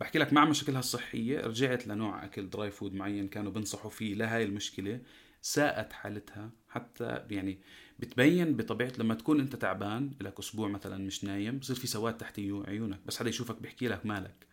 بحكي 0.00 0.18
لك 0.18 0.32
مع 0.32 0.44
مشاكلها 0.44 0.78
الصحية 0.80 1.40
رجعت 1.40 1.86
لنوع 1.86 2.24
أكل 2.24 2.50
dry 2.50 2.70
food 2.70 2.94
معين 2.94 3.28
كانوا 3.28 3.52
بنصحوا 3.52 3.90
فيه 3.90 4.14
لهاي 4.14 4.44
المشكلة 4.44 5.00
ساءت 5.42 5.92
حالتها 5.92 6.50
حتى 6.68 7.24
يعني 7.30 7.58
بتبين 7.98 8.56
بطبيعة 8.56 8.92
لما 8.98 9.14
تكون 9.14 9.40
أنت 9.40 9.56
تعبان 9.56 10.12
لك 10.20 10.38
أسبوع 10.38 10.68
مثلا 10.68 10.98
مش 11.06 11.24
نايم 11.24 11.58
بصير 11.58 11.76
في 11.76 11.86
سواد 11.86 12.16
تحت 12.16 12.38
عيو- 12.38 12.64
عيونك 12.68 13.00
بس 13.06 13.18
حدا 13.18 13.28
يشوفك 13.28 13.60
بيحكي 13.62 13.88
لك 13.88 14.06
مالك. 14.06 14.46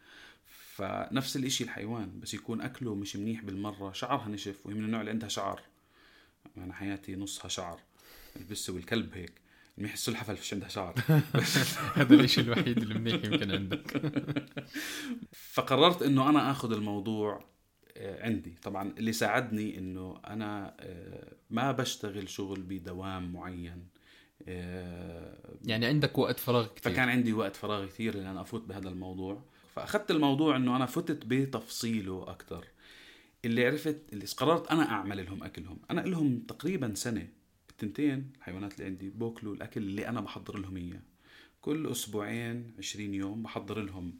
فنفس 0.75 1.35
الإشي 1.35 1.63
الحيوان 1.63 2.19
بس 2.19 2.33
يكون 2.33 2.61
أكله 2.61 2.95
مش 2.95 3.15
منيح 3.15 3.41
بالمرة 3.43 3.91
شعرها 3.91 4.29
نشف 4.29 4.65
وهي 4.65 4.75
من 4.75 4.85
النوع 4.85 4.99
اللي 4.99 5.11
عندها 5.11 5.29
شعر. 5.29 5.61
أنا 6.57 6.73
حياتي 6.73 7.15
نصها 7.15 7.47
شعر 7.49 7.79
البسه 8.35 8.73
والكلب 8.73 9.13
هيك. 9.13 9.33
منيح 9.77 9.93
السلحفاه 9.93 10.33
فيش 10.33 10.53
عندها 10.53 10.69
شعر. 10.69 10.95
هذا 11.95 12.15
الشيء 12.15 12.43
الوحيد 12.43 12.77
اللي 12.77 12.93
منيح 12.99 13.25
يمكن 13.25 13.51
عندك. 13.51 14.13
فقررت 15.53 16.01
إنه 16.01 16.29
أنا 16.29 16.51
آخذ 16.51 16.71
الموضوع 16.71 17.45
آه، 17.97 18.25
عندي. 18.25 18.55
طبعا 18.63 18.93
اللي 18.97 19.13
ساعدني 19.13 19.77
إنه 19.77 20.19
أنا 20.27 20.75
آه، 20.79 21.33
ما 21.49 21.71
بشتغل 21.71 22.29
شغل 22.29 22.61
بدوام 22.61 23.33
معين 23.33 23.87
آه، 24.47 25.57
يعني 25.65 25.85
عندك 25.85 26.17
وقت 26.17 26.39
فراغ 26.39 26.67
كثير 26.67 26.93
فكان 26.93 27.09
عندي 27.09 27.33
وقت 27.33 27.55
فراغ 27.55 27.85
كثير 27.85 28.19
ان 28.19 28.25
أنا 28.25 28.41
أفوت 28.41 28.61
بهذا 28.61 28.89
الموضوع. 28.89 29.43
فأخذت 29.75 30.11
الموضوع 30.11 30.55
إنه 30.55 30.75
أنا 30.75 30.85
فتت 30.85 31.25
بتفصيله 31.25 32.23
أكثر 32.27 32.65
اللي 33.45 33.65
عرفت 33.65 34.13
اللي 34.13 34.25
قررت 34.37 34.67
أنا 34.67 34.91
أعمل 34.91 35.25
لهم 35.25 35.43
أكلهم. 35.43 35.79
أنا 35.91 36.01
لهم 36.01 36.39
تقريبا 36.39 36.93
سنة. 36.95 37.27
التنتين 37.83 38.31
الحيوانات 38.37 38.73
اللي 38.73 38.85
عندي 38.85 39.09
بوكلوا 39.09 39.55
الأكل 39.55 39.81
اللي 39.81 40.07
أنا 40.07 40.21
بحضر 40.21 40.57
لهم 40.59 40.77
اياه 40.77 41.01
كل 41.61 41.91
أسبوعين 41.91 42.71
20 42.79 43.13
يوم 43.13 43.43
بحضر 43.43 43.79
لهم 43.81 44.13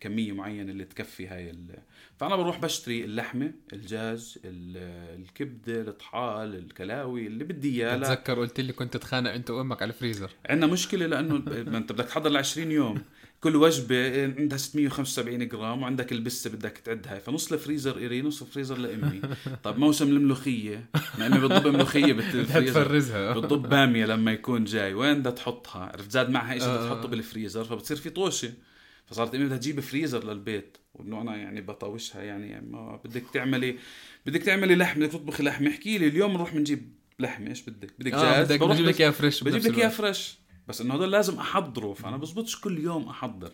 كمية 0.00 0.32
معينة 0.32 0.72
اللي 0.72 0.84
تكفي 0.84 1.26
هاي 1.26 1.50
ال... 1.50 1.78
فأنا 2.16 2.36
بروح 2.36 2.58
بشتري 2.60 3.04
اللحمة 3.04 3.52
الدجاج 3.72 4.38
ال- 4.44 5.20
الكبدة 5.20 5.80
الطحال 5.80 6.54
الكلاوي 6.54 7.26
اللي 7.26 7.44
بدي 7.44 7.82
اياه 7.84 7.96
بتذكر 7.96 8.38
قلت 8.38 8.60
لي 8.60 8.72
كنت 8.72 8.94
تتخانق 8.94 9.30
أنت 9.32 9.50
وأمك 9.50 9.82
على 9.82 9.88
الفريزر. 9.88 10.30
عندنا 10.46 10.72
مشكلة 10.72 11.06
لأنه 11.06 11.34
ما 11.70 11.78
أنت 11.78 11.92
بدك 11.92 12.04
تحضر 12.04 12.30
ل 12.30 12.36
20 12.36 12.70
يوم. 12.72 13.02
كل 13.40 13.56
وجبة 13.56 14.24
عندها 14.24 14.58
675 14.58 15.48
جرام 15.48 15.82
وعندك 15.82 16.12
البسة 16.12 16.50
بدك 16.50 16.78
تعدها. 16.84 17.18
فنص 17.18 17.52
الفريزر 17.52 17.96
إلي 17.96 18.22
نص 18.22 18.42
الفريزر 18.42 18.78
لأمي. 18.78 19.20
طب 19.64 19.78
موسم 19.78 20.08
الملوخية. 20.08 20.86
ما 21.18 21.26
امي 21.26 21.38
بتضب 21.38 21.66
ملوخيه 21.66 22.12
بالفريزر 22.12 22.82
تفرزها. 22.82 23.32
بتضب 23.32 23.68
بامية 23.68 24.06
لما 24.06 24.32
يكون 24.32 24.64
جاي. 24.64 24.94
وين 24.94 25.18
بدها 25.18 25.32
تحطها؟ 25.32 25.80
عرفت 25.80 26.10
زاد 26.10 26.30
معها 26.30 26.58
شيء 26.58 26.68
بدها 26.68 26.78
آه. 26.78 26.94
تحطه 26.94 27.08
بالفريزر 27.08 27.64
فبتصير 27.64 27.96
في 27.96 28.10
طوشة. 28.10 28.52
فصارت 29.06 29.34
إمي 29.34 29.44
بدها 29.44 29.56
تجيب 29.56 29.80
فريزر 29.80 30.32
للبيت. 30.32 30.76
وإنه 30.94 31.20
أنا 31.20 31.36
يعني 31.36 31.60
بطاوشها 31.60 32.22
يعني 32.22 32.60
ما 32.70 33.00
بدك 33.04 33.24
تعملي 33.32 33.76
بدك 34.26 34.42
تعملي 34.42 34.74
لحمة 34.76 35.06
بدك 35.06 35.12
تطبخي 35.12 35.42
لحمة. 35.42 35.68
احكي 35.70 35.98
لي 35.98 36.06
اليوم 36.06 36.32
نروح 36.32 36.54
بنجيب 36.54 36.92
لحمة 37.18 37.48
إيش 37.48 37.62
بدك؟ 37.62 37.90
بدك 37.98 38.12
آه 38.12 38.22
جاهز؟ 38.22 38.46
بدك 38.46 38.60
بروح 38.60 38.72
بجيب 38.72 38.86
لك 38.86 39.00
إياها 39.00 39.10
فريش 39.10 39.44
بجيب 39.44 39.62
لك 39.62 39.66
اياه 39.66 39.74
الوقت. 39.74 39.92
فريش 39.92 40.39
بس 40.70 40.80
انه 40.80 40.94
هذول 40.94 41.12
لازم 41.12 41.38
أحضره 41.38 41.92
فأنا 41.92 42.16
بزبطش 42.16 42.60
كل 42.60 42.78
يوم 42.78 43.08
أحضر. 43.08 43.52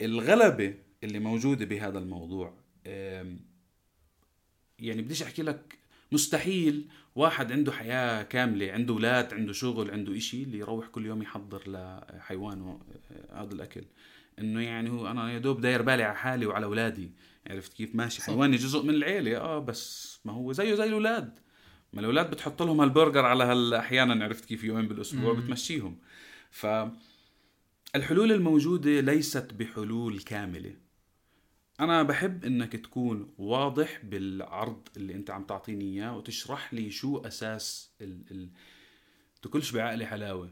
الغلبة 0.00 0.74
اللي 1.04 1.18
موجودة 1.18 1.64
بهذا 1.64 1.98
الموضوع 1.98 2.54
يعني 4.78 5.02
بديش 5.02 5.22
أحكي 5.22 5.42
لك 5.42 5.78
مستحيل 6.12 6.88
واحد 7.14 7.52
عنده 7.52 7.72
حياة 7.72 8.22
كاملة 8.22 8.72
عنده 8.72 8.94
أولاد 8.94 9.34
عنده 9.34 9.52
شغل 9.52 9.90
عنده 9.90 10.16
إشي 10.16 10.42
اللي 10.42 10.58
يروح 10.58 10.86
كل 10.86 11.06
يوم 11.06 11.22
يحضر 11.22 11.62
لحيوانه 11.66 12.80
آه، 13.10 13.42
هذا 13.42 13.54
الأكل. 13.54 13.84
إنه 14.38 14.60
يعني 14.62 14.90
هو 14.90 15.06
أنا 15.06 15.32
يا 15.32 15.38
دوب 15.38 15.60
داير 15.60 15.82
بالي 15.82 16.02
على 16.02 16.16
حالي 16.16 16.46
وعلى 16.46 16.66
أولادي. 16.66 17.10
عرفت 17.46 17.72
كيف؟ 17.72 17.94
ماشي 17.94 18.20
صح. 18.20 18.26
حيواني 18.26 18.56
جزء 18.56 18.82
من 18.82 18.94
العيلة 18.94 19.38
آه 19.38 19.58
بس 19.58 20.18
ما 20.24 20.32
هو 20.32 20.52
زيه 20.52 20.74
زي 20.74 20.84
الأولاد. 20.84 21.38
ما 21.92 22.00
الأولاد 22.00 22.30
بتحط 22.30 22.62
لهم 22.62 22.80
هالبرجر 22.80 23.24
على 23.24 23.44
هال 23.44 23.74
أحيانا 23.74 24.24
عرفت 24.24 24.44
كيف؟ 24.44 24.64
يومين 24.64 24.88
بالأسبوع 24.88 25.32
مم. 25.32 25.40
بتمشيهم. 25.40 25.96
ف 26.54 26.66
الحلول 27.96 28.32
الموجودة 28.32 29.00
ليست 29.00 29.54
بحلول 29.54 30.20
كاملة. 30.20 30.74
أنا 31.80 32.02
بحب 32.02 32.44
إنك 32.44 32.76
تكون 32.76 33.34
واضح 33.38 34.00
بالعرض 34.04 34.88
اللي 34.96 35.14
أنت 35.14 35.30
عم 35.30 35.44
تعطيني 35.44 35.84
إياه 35.84 36.16
وتشرح 36.16 36.74
لي 36.74 36.90
شو 36.90 37.18
أساس 37.18 37.90
ال... 38.00 38.22
ال... 38.30 38.48
تاكلش 39.42 39.70
بعقلي 39.70 40.06
حلاوة. 40.06 40.50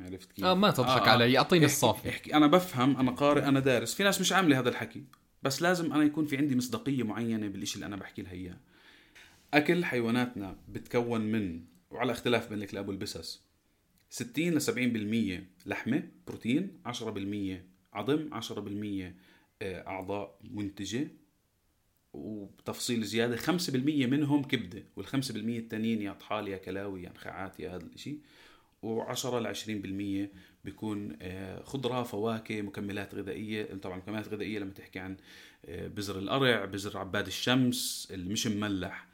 عرفت 0.00 0.32
كيف؟ 0.32 0.44
آه 0.44 0.54
ما 0.54 0.70
تضحك 0.70 1.08
علي 1.08 1.38
أعطيني 1.38 1.64
الصافي. 1.64 2.08
احكي. 2.08 2.34
أنا 2.34 2.46
بفهم 2.46 2.96
أنا 2.96 3.10
قارئ 3.10 3.44
أنا 3.44 3.60
دارس. 3.60 3.94
في 3.94 4.02
ناس 4.02 4.20
مش 4.20 4.32
عاملة 4.32 4.58
هذا 4.58 4.68
الحكي 4.68 5.04
بس 5.42 5.62
لازم 5.62 5.92
أنا 5.92 6.04
يكون 6.04 6.26
في 6.26 6.36
عندي 6.36 6.56
مصداقية 6.56 7.02
معينة 7.02 7.48
بالشيء 7.48 7.74
اللي 7.76 7.86
أنا 7.86 7.96
بحكي 7.96 8.22
لها 8.22 8.32
إياه. 8.32 8.60
أكل 9.54 9.84
حيواناتنا 9.84 10.56
بتكون 10.68 11.20
من 11.20 11.64
وعلى 11.90 12.12
اختلاف 12.12 12.48
بين 12.48 12.62
الكلاب 12.62 12.88
والبسس 12.88 13.43
60 14.10 14.54
ل 14.54 14.60
70% 14.60 15.66
لحمة 15.66 16.08
بروتين 16.26 16.80
10% 16.86 17.64
عظم 17.92 18.30
10% 18.34 19.14
آه، 19.62 19.86
أعضاء 19.86 20.38
منتجة 20.50 21.08
وبتفصيل 22.12 23.02
زيادة 23.02 23.36
5% 23.36 24.06
منهم 24.06 24.42
كبدة 24.42 24.82
وال5% 25.00 25.30
التانيين 25.36 26.02
يا 26.02 26.12
طحال 26.12 26.48
يا 26.48 26.56
كلاوي 26.56 27.02
يا 27.02 27.10
نخاعات 27.10 27.60
يا 27.60 27.76
هذا 27.76 27.84
الشيء 27.94 28.20
و10 28.84 29.26
ل 29.26 29.46
20% 29.46 30.30
بيكون 30.64 31.16
آه، 31.22 31.62
خضرة 31.62 32.02
فواكه 32.02 32.62
مكملات 32.62 33.14
غذائية. 33.14 33.74
طبعا 33.74 33.96
مكملات 33.96 34.28
غذائية 34.28 34.58
لما 34.58 34.72
تحكي 34.72 34.98
عن 34.98 35.16
آه، 35.64 35.86
بذر 35.86 36.18
القرع 36.18 36.64
بذر 36.64 36.98
عباد 36.98 37.26
الشمس 37.26 38.08
اللي 38.10 38.32
مش 38.32 38.46
مملح 38.46 39.06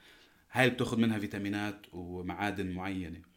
هاي 0.53 0.70
بتاخذ 0.70 0.98
منها 0.98 1.18
فيتامينات 1.18 1.87
ومعادن 1.92 2.70
معينة. 2.70 3.29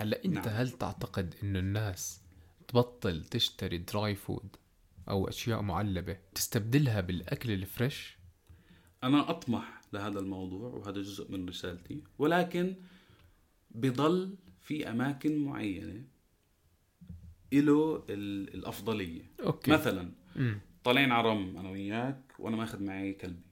هلا 0.00 0.24
انت 0.24 0.34
نعم. 0.34 0.48
هل 0.56 0.70
تعتقد 0.70 1.34
إنه 1.42 1.58
الناس 1.58 2.20
تبطل 2.68 3.24
تشتري 3.24 3.78
dry 3.78 4.14
food 4.14 4.56
أو 5.08 5.28
أشياء 5.28 5.62
معلبة 5.62 6.16
تستبدلها 6.34 7.00
بالأكل 7.00 7.50
ال 7.50 7.61
fresh 7.61 8.18
أنا 9.04 9.30
أطمح 9.30 9.80
لهذا 9.92 10.18
الموضوع 10.20 10.68
وهذا 10.70 11.02
جزء 11.02 11.32
من 11.32 11.48
رسالتي 11.48 12.02
ولكن 12.18 12.74
بضل 13.70 14.34
في 14.60 14.90
أماكن 14.90 15.36
معينة 15.38 16.04
له 17.52 18.04
ال- 18.08 18.54
الأفضلية. 18.54 19.22
okay. 19.40 19.70
مثلا 19.70 20.10
مم. 20.36 20.60
طالعين 20.84 21.12
على 21.12 21.28
رم 21.28 21.56
أنا 21.56 21.70
وياك 21.70 22.22
وأنا 22.38 22.56
ماخذ 22.56 22.82
معي 22.82 23.12
كلبي. 23.12 23.42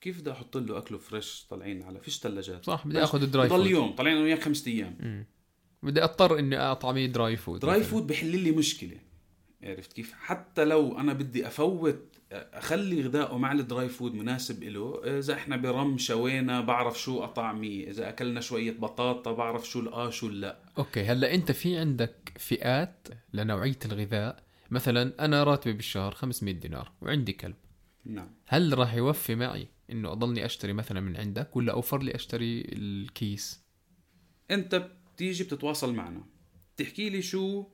كيف 0.00 0.20
بدي 0.20 0.32
أحط 0.32 0.56
له 0.56 0.78
أكله 0.78 0.98
fresh 0.98 1.46
طالعين 1.50 1.82
على؟ 1.82 2.00
فيش 2.00 2.18
ثلاجات. 2.18 2.64
صح 2.66 2.86
بدي 2.86 3.02
آخذ 3.04 3.30
dry 3.30 3.48
ضل 3.48 3.56
food 3.56 3.66
يوم 3.70 3.92
طالعين 3.92 4.16
أنا 4.16 4.24
وياك 4.24 4.42
خمسة 4.42 4.70
أيام. 4.70 4.96
مم. 5.00 5.26
بدي 5.82 6.04
اضطر 6.04 6.38
إني 6.38 6.58
اطعميه 6.58 7.06
dry 7.06 7.36
food 7.36 7.60
dry 7.60 7.78
مثلاً. 7.78 7.90
فود 7.90 8.06
بحل 8.06 8.38
لي 8.38 8.50
مشكلة. 8.50 8.96
عرفت 9.62 9.92
كيف؟ 9.92 10.12
حتى 10.12 10.64
لو 10.64 10.98
أنا 10.98 11.12
بدي 11.12 11.46
أفوت 11.46 12.08
أخلي 12.32 13.02
غذائه 13.02 13.38
مع 13.38 13.52
ال 13.52 13.61
dry 13.61 13.88
food 13.88 14.14
مناسب 14.14 14.62
له 14.64 15.18
إذا 15.18 15.34
إحنا 15.34 15.56
برم 15.56 15.98
شوينا 15.98 16.60
بعرف 16.60 17.00
شو 17.00 17.24
اطعميه 17.24 17.90
إذا 17.90 18.08
أكلنا 18.08 18.40
شوية 18.40 18.70
بطاطا 18.70 19.32
بعرف 19.32 19.68
شو 19.68 19.80
الاه 19.80 20.10
شو 20.10 20.26
اللا 20.26 20.58
okay 20.78 21.04
هلأ 21.04 21.34
أنت 21.34 21.52
في 21.52 21.78
عندك 21.78 22.32
فئات 22.38 23.08
لنوعية 23.32 23.78
الغذاء. 23.84 24.42
مثلا 24.70 25.24
أنا 25.24 25.44
راتبي 25.44 25.72
بالشهر 25.72 26.14
500 26.14 26.54
دينار 26.54 26.92
وعندي 27.02 27.32
كلب. 27.32 27.56
نعم. 28.04 28.30
هل 28.46 28.78
راح 28.78 28.94
يوفي 28.94 29.34
معي 29.34 29.68
إنه 29.90 30.12
أضلني 30.12 30.44
أشتري 30.44 30.72
مثلا 30.72 31.00
من 31.00 31.16
عندك 31.16 31.56
ولا 31.56 31.72
أوفر 31.72 32.02
لي 32.02 32.14
أشتري 32.14 32.60
الكيس؟ 32.72 33.62
أنت 34.50 34.90
بتيجي 35.14 35.44
بتتواصل 35.44 35.94
معنا. 35.94 36.24
تحكي 36.76 37.10
لي 37.10 37.22
شو 37.22 37.64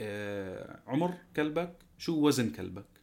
آه 0.00 0.82
عمر 0.86 1.14
كلبك 1.36 1.76
شو 1.98 2.26
وزن 2.26 2.50
كلبك؟ 2.50 2.98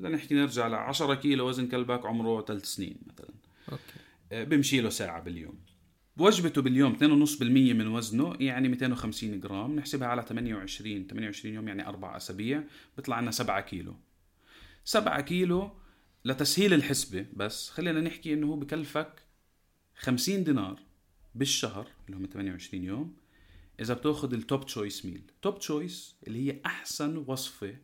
لنحكي 0.00 0.34
نرجع 0.34 0.66
ل 0.66 0.74
10 0.74 1.14
كيلو 1.14 1.48
وزن 1.48 1.68
كلبك 1.68 2.06
عمره 2.06 2.44
3 2.44 2.64
سنين 2.64 2.96
مثلا. 3.06 3.34
okay. 3.72 3.82
آه، 4.32 4.44
بمشي 4.44 4.80
له 4.80 4.88
ساعة 4.88 5.22
باليوم. 5.22 5.58
وجبته 6.18 6.62
باليوم 6.62 6.94
2.5% 6.94 7.42
من 7.74 7.86
وزنه 7.86 8.36
يعني 8.40 8.68
250 8.68 9.40
جرام 9.40 9.76
نحسبها 9.76 10.08
على 10.08 10.22
28 10.22 11.06
28 11.06 11.54
يوم 11.54 11.68
يعني 11.68 11.86
أربع 11.88 12.16
أسابيع 12.16 12.62
بيطلع 12.96 13.20
لنا 13.20 13.30
7 13.30 13.60
كيلو. 13.60 13.94
7 14.84 15.20
كيلو 15.20 15.70
لتسهيل 16.24 16.74
الحسبة 16.74 17.26
بس 17.32 17.70
خلينا 17.70 18.00
نحكي 18.00 18.32
إنه 18.32 18.46
هو 18.46 18.56
بكلفك 18.56 19.22
50 19.96 20.44
دينار. 20.44 20.82
بالشهر 21.38 21.86
اللي 22.06 22.16
هم 22.16 22.26
28 22.32 22.84
يوم 22.84 23.16
إذا 23.80 23.94
بتأخذ 23.94 24.32
ال 24.34 24.42
top 24.42 24.66
choice 24.66 25.04
meal 25.06 25.22
top 25.42 25.58
choice 25.58 26.16
اللي 26.26 26.46
هي 26.52 26.60
أحسن 26.66 27.16
وصفة 27.16 27.76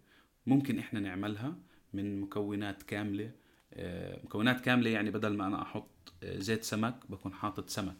ممكن 0.47 0.79
إحنا 0.79 1.01
نعملها 1.01 1.57
من 1.93 2.21
مكونات 2.21 2.83
كاملة 2.83 3.31
آه، 3.75 4.21
مكونات 4.25 4.61
كاملة 4.61 4.91
يعني 4.91 5.11
بدل 5.11 5.37
ما 5.37 5.47
أنا 5.47 5.62
أحط 5.62 6.12
آه، 6.23 6.38
زيت 6.38 6.65
سمك 6.65 7.11
بكون 7.11 7.35
حاطط 7.35 7.69
سمك 7.71 7.97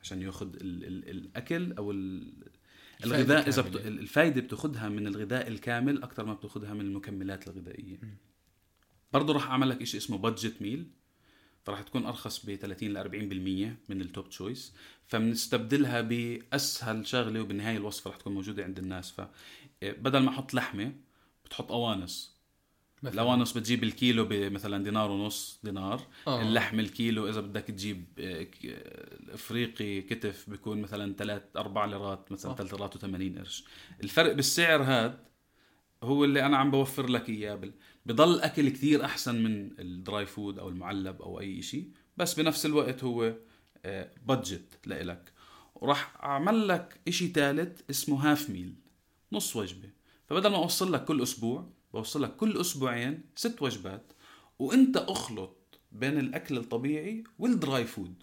عشان 0.00 0.22
يأخذ 0.22 0.46
ال- 0.56 0.84
ال- 0.84 1.08
الأكل 1.10 1.72
أو 1.72 1.90
ال- 1.90 2.32
الغذاء 3.04 3.48
إذا. 3.48 3.62
بت... 3.62 3.76
الفائده 3.86 4.40
بتأخذها 4.40 4.88
من 4.88 5.06
الغذاء 5.06 5.48
الكامل 5.48 6.02
أكثر 6.02 6.24
ما 6.24 6.34
بتأخذها 6.34 6.74
من 6.74 6.80
المكملات 6.80 7.48
الغذائية. 7.48 7.98
برضه 9.12 9.32
راح 9.32 9.50
أعمل 9.50 9.68
لك 9.68 9.84
شيء 9.84 10.00
اسمه 10.00 10.18
budget 10.18 10.62
meal 10.62 10.86
فراح 11.64 11.82
تكون 11.82 12.06
أرخص 12.06 12.46
ب 12.46 12.54
30 12.54 12.88
ل 12.88 12.98
40% 12.98 13.90
من 13.90 14.00
ال 14.00 14.07
top 14.07 14.28
choice 14.28 14.74
فبنستبدلها 15.06 16.00
بأسهل 16.00 17.06
شغلة 17.06 17.40
وبالنهاية 17.40 17.76
الوصفة 17.76 18.10
راح 18.10 18.18
تكون 18.18 18.34
موجودة 18.34 18.64
عند 18.64 18.78
الناس 18.78 19.14
فبدل 19.82 20.18
ما 20.18 20.28
أحط 20.28 20.54
لحمة 20.54 20.92
بتحط 21.44 21.68
قوانص 21.68 22.32
مثلاً. 23.02 23.22
القوانص 23.22 23.52
بتجيب 23.52 23.84
الكيلو 23.84 24.24
بمثلا 24.24 24.84
دينار 24.84 25.10
ونص 25.10 25.60
دينار 25.64 26.06
آه. 26.26 26.42
اللحم 26.42 26.80
الكيلو 26.80 27.28
إذا 27.28 27.40
بدك 27.40 27.62
تجيب 27.62 28.04
آه، 28.18 28.46
آه، 28.66 29.34
إفريقي 29.34 30.00
كتف 30.00 30.50
بيكون 30.50 30.80
مثلا 30.82 31.14
3 31.14 31.60
4 31.60 31.86
ليرات 31.86 32.32
مثلا 32.32 32.52
صح. 32.52 32.58
3 32.58 32.76
ليرات 32.76 32.98
و80 32.98 33.38
قرش 33.38 33.64
الفرق 34.02 34.32
بالسعر 34.32 34.82
هاد 34.82 35.18
هو 36.02 36.24
اللي 36.24 36.46
أنا 36.46 36.56
عم 36.56 36.70
بوفر 36.70 37.06
لك 37.08 37.28
إياه 37.28 37.60
بضل 38.06 38.40
اكل 38.40 38.68
كثير 38.68 39.04
أحسن 39.04 39.42
من 39.42 39.80
ال 39.80 39.91
dry 39.91 40.26
food 40.26 40.58
أو 40.58 40.68
المعلب 40.68 41.22
أو 41.22 41.40
أي 41.40 41.62
شيء 41.62 41.90
بس 42.16 42.34
بنفس 42.34 42.66
الوقت 42.66 43.04
هو 43.04 43.34
budget 44.26 44.78
لإلك. 44.86 45.32
وراح 45.74 46.24
أعمل 46.24 46.68
لك 46.68 47.00
إشي 47.08 47.28
ثالث 47.28 47.80
اسمه 47.90 48.30
half 48.30 48.50
meal 48.50 48.74
نص 49.32 49.56
وجبة. 49.56 49.90
فبدل 50.28 50.50
ما 50.50 50.56
أوصل 50.56 50.92
لك 50.92 51.04
كل 51.04 51.22
أسبوع 51.22 51.70
بوصل 51.92 52.22
لك 52.22 52.36
كل 52.36 52.60
أسبوعين 52.60 53.22
ست 53.36 53.62
وجبات 53.62 54.12
وإنت 54.58 54.96
أخلط 54.96 55.80
بين 55.92 56.18
الأكل 56.18 56.56
الطبيعي 56.56 57.24
وال 57.38 57.56
dry 57.56 57.84
food. 57.84 58.14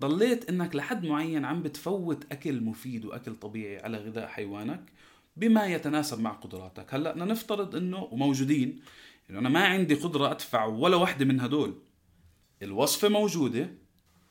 ضليت 0.00 0.48
إنك 0.48 0.76
لحد 0.76 1.06
معين 1.06 1.44
عم 1.44 1.62
بتفوت 1.62 2.32
أكل 2.32 2.60
مفيد 2.60 3.04
وأكل 3.04 3.34
طبيعي 3.34 3.78
على 3.78 3.98
غذاء 3.98 4.26
حيوانك 4.26 4.92
بما 5.40 5.66
يتناسب 5.66 6.20
مع 6.20 6.30
قدراتك. 6.30 6.94
هلأ 6.94 7.12
بدنا 7.12 7.24
نفترض 7.24 7.76
إنه 7.76 8.08
وموجودين 8.10 8.80
انه 9.30 9.38
أنا 9.38 9.48
ما 9.48 9.64
عندي 9.64 9.94
قدرة 9.94 10.30
أدفع 10.30 10.64
ولا 10.64 10.96
واحدة 10.96 11.24
من 11.24 11.40
هدول. 11.40 11.74
الوصفة 12.62 13.08
موجودة 13.08 13.70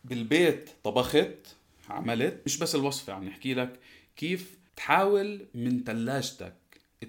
بالبيت 0.03 0.69
طبخت 0.83 1.55
عملت 1.89 2.41
مش 2.45 2.57
بس 2.57 2.75
الوصفة 2.75 3.13
عم 3.13 3.23
نحكي 3.23 3.53
لك 3.53 3.79
كيف 4.15 4.59
تحاول 4.75 5.47
من 5.53 5.83
ثلاجتك 5.83 6.55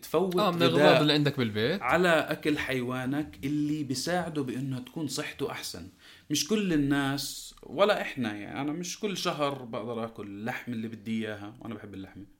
تفوت 0.02 0.36
آه 0.36 0.50
من 0.50 0.62
غذاء 0.62 0.68
الاغراض 0.68 1.00
اللي 1.00 1.12
عندك 1.12 1.38
بالبيت. 1.38 1.82
على 1.82 2.08
أكل 2.08 2.58
حيوانك 2.58 3.38
اللي 3.44 3.84
بيساعده 3.84 4.42
بإنه 4.42 4.78
تكون 4.78 5.08
صحته 5.08 5.50
أحسن. 5.50 5.88
مش 6.30 6.48
كل 6.48 6.72
الناس 6.72 7.54
ولا 7.62 8.00
إحنا 8.00 8.36
يعني 8.36 8.60
أنا 8.60 8.72
مش 8.72 9.00
كل 9.00 9.16
شهر 9.16 9.64
بقدر 9.64 10.04
آكل 10.04 10.26
اللحم 10.26 10.72
اللي 10.72 10.88
بدي 10.88 11.26
إياها 11.26 11.54
وأنا 11.60 11.74
بحب 11.74 11.94
اللحمة. 11.94 12.39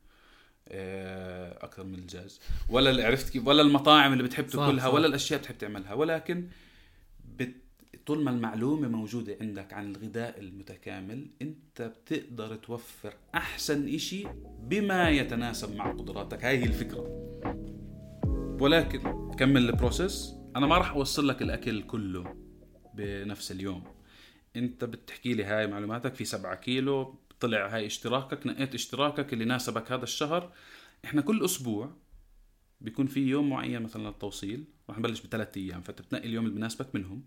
أكثر 0.69 1.85
من 1.85 1.95
الدجاج 1.95 2.39
ولا 2.69 3.07
عرفت 3.07 3.31
كيف؟ 3.33 3.47
ولا 3.47 3.63
المطاعم 3.63 4.13
اللي 4.13 4.23
بتحب 4.23 4.47
تاكلها. 4.47 4.89
ولا 4.89 5.07
الأشياء 5.07 5.41
بتحب 5.41 5.59
تعملها. 5.59 5.95
ولكن 5.95 6.49
بت... 7.37 7.55
طول 8.07 8.23
ما 8.23 8.31
المعلومة 8.31 8.89
موجودة 8.89 9.37
عندك 9.41 9.73
عن 9.73 9.91
الغذاء 9.91 10.41
المتكامل 10.41 11.27
أنت 11.43 11.83
بتقدر 11.83 12.57
توفر 12.57 13.15
أحسن 13.35 13.95
إشي 13.95 14.25
بما 14.63 15.11
يتناسب 15.11 15.77
مع 15.77 15.93
قدراتك. 15.93 16.45
هاي 16.45 16.59
هي 16.59 16.65
الفكرة. 16.65 17.01
ولكن 18.61 19.31
كمل 19.39 19.69
البروسيس. 19.69 20.35
أنا 20.57 20.67
ما 20.67 20.79
راح 20.79 20.93
أوصل 20.93 21.29
لك 21.29 21.43
الأكل 21.43 21.83
كله 21.83 22.37
بنفس 22.95 23.53
اليوم. 23.53 23.85
أنت 24.57 24.85
بتحكي 24.85 25.35
لي 25.35 25.45
هاي 25.45 25.67
معلوماتك 25.67 26.15
في 26.15 26.25
سبعة 26.25 26.55
كيلو 26.55 27.19
طلع 27.41 27.69
هاي 27.75 27.87
اشتراكك 27.87 28.47
نقيت 28.47 28.75
اشتراكك 28.75 29.33
اللي 29.33 29.45
ناسبك 29.45 29.93
هذا 29.93 30.05
الشهر. 30.05 30.53
إحنا 31.05 31.23
كل 31.23 31.45
أسبوع 31.45 31.91
بيكون 32.81 33.07
في 33.07 33.21
يوم 33.21 33.51
معين 33.51 33.83
مثلا 33.83 34.09
للتوصيل 34.09 34.65
راح 34.89 34.99
نبلش 34.99 35.21
بثلاث 35.21 35.57
أيام 35.57 35.83
فانت 35.83 36.03
بتنقي 36.03 36.27
اليوم 36.27 36.45
اللي 36.45 36.57
بناسبك 36.57 36.95
منهم. 36.95 37.23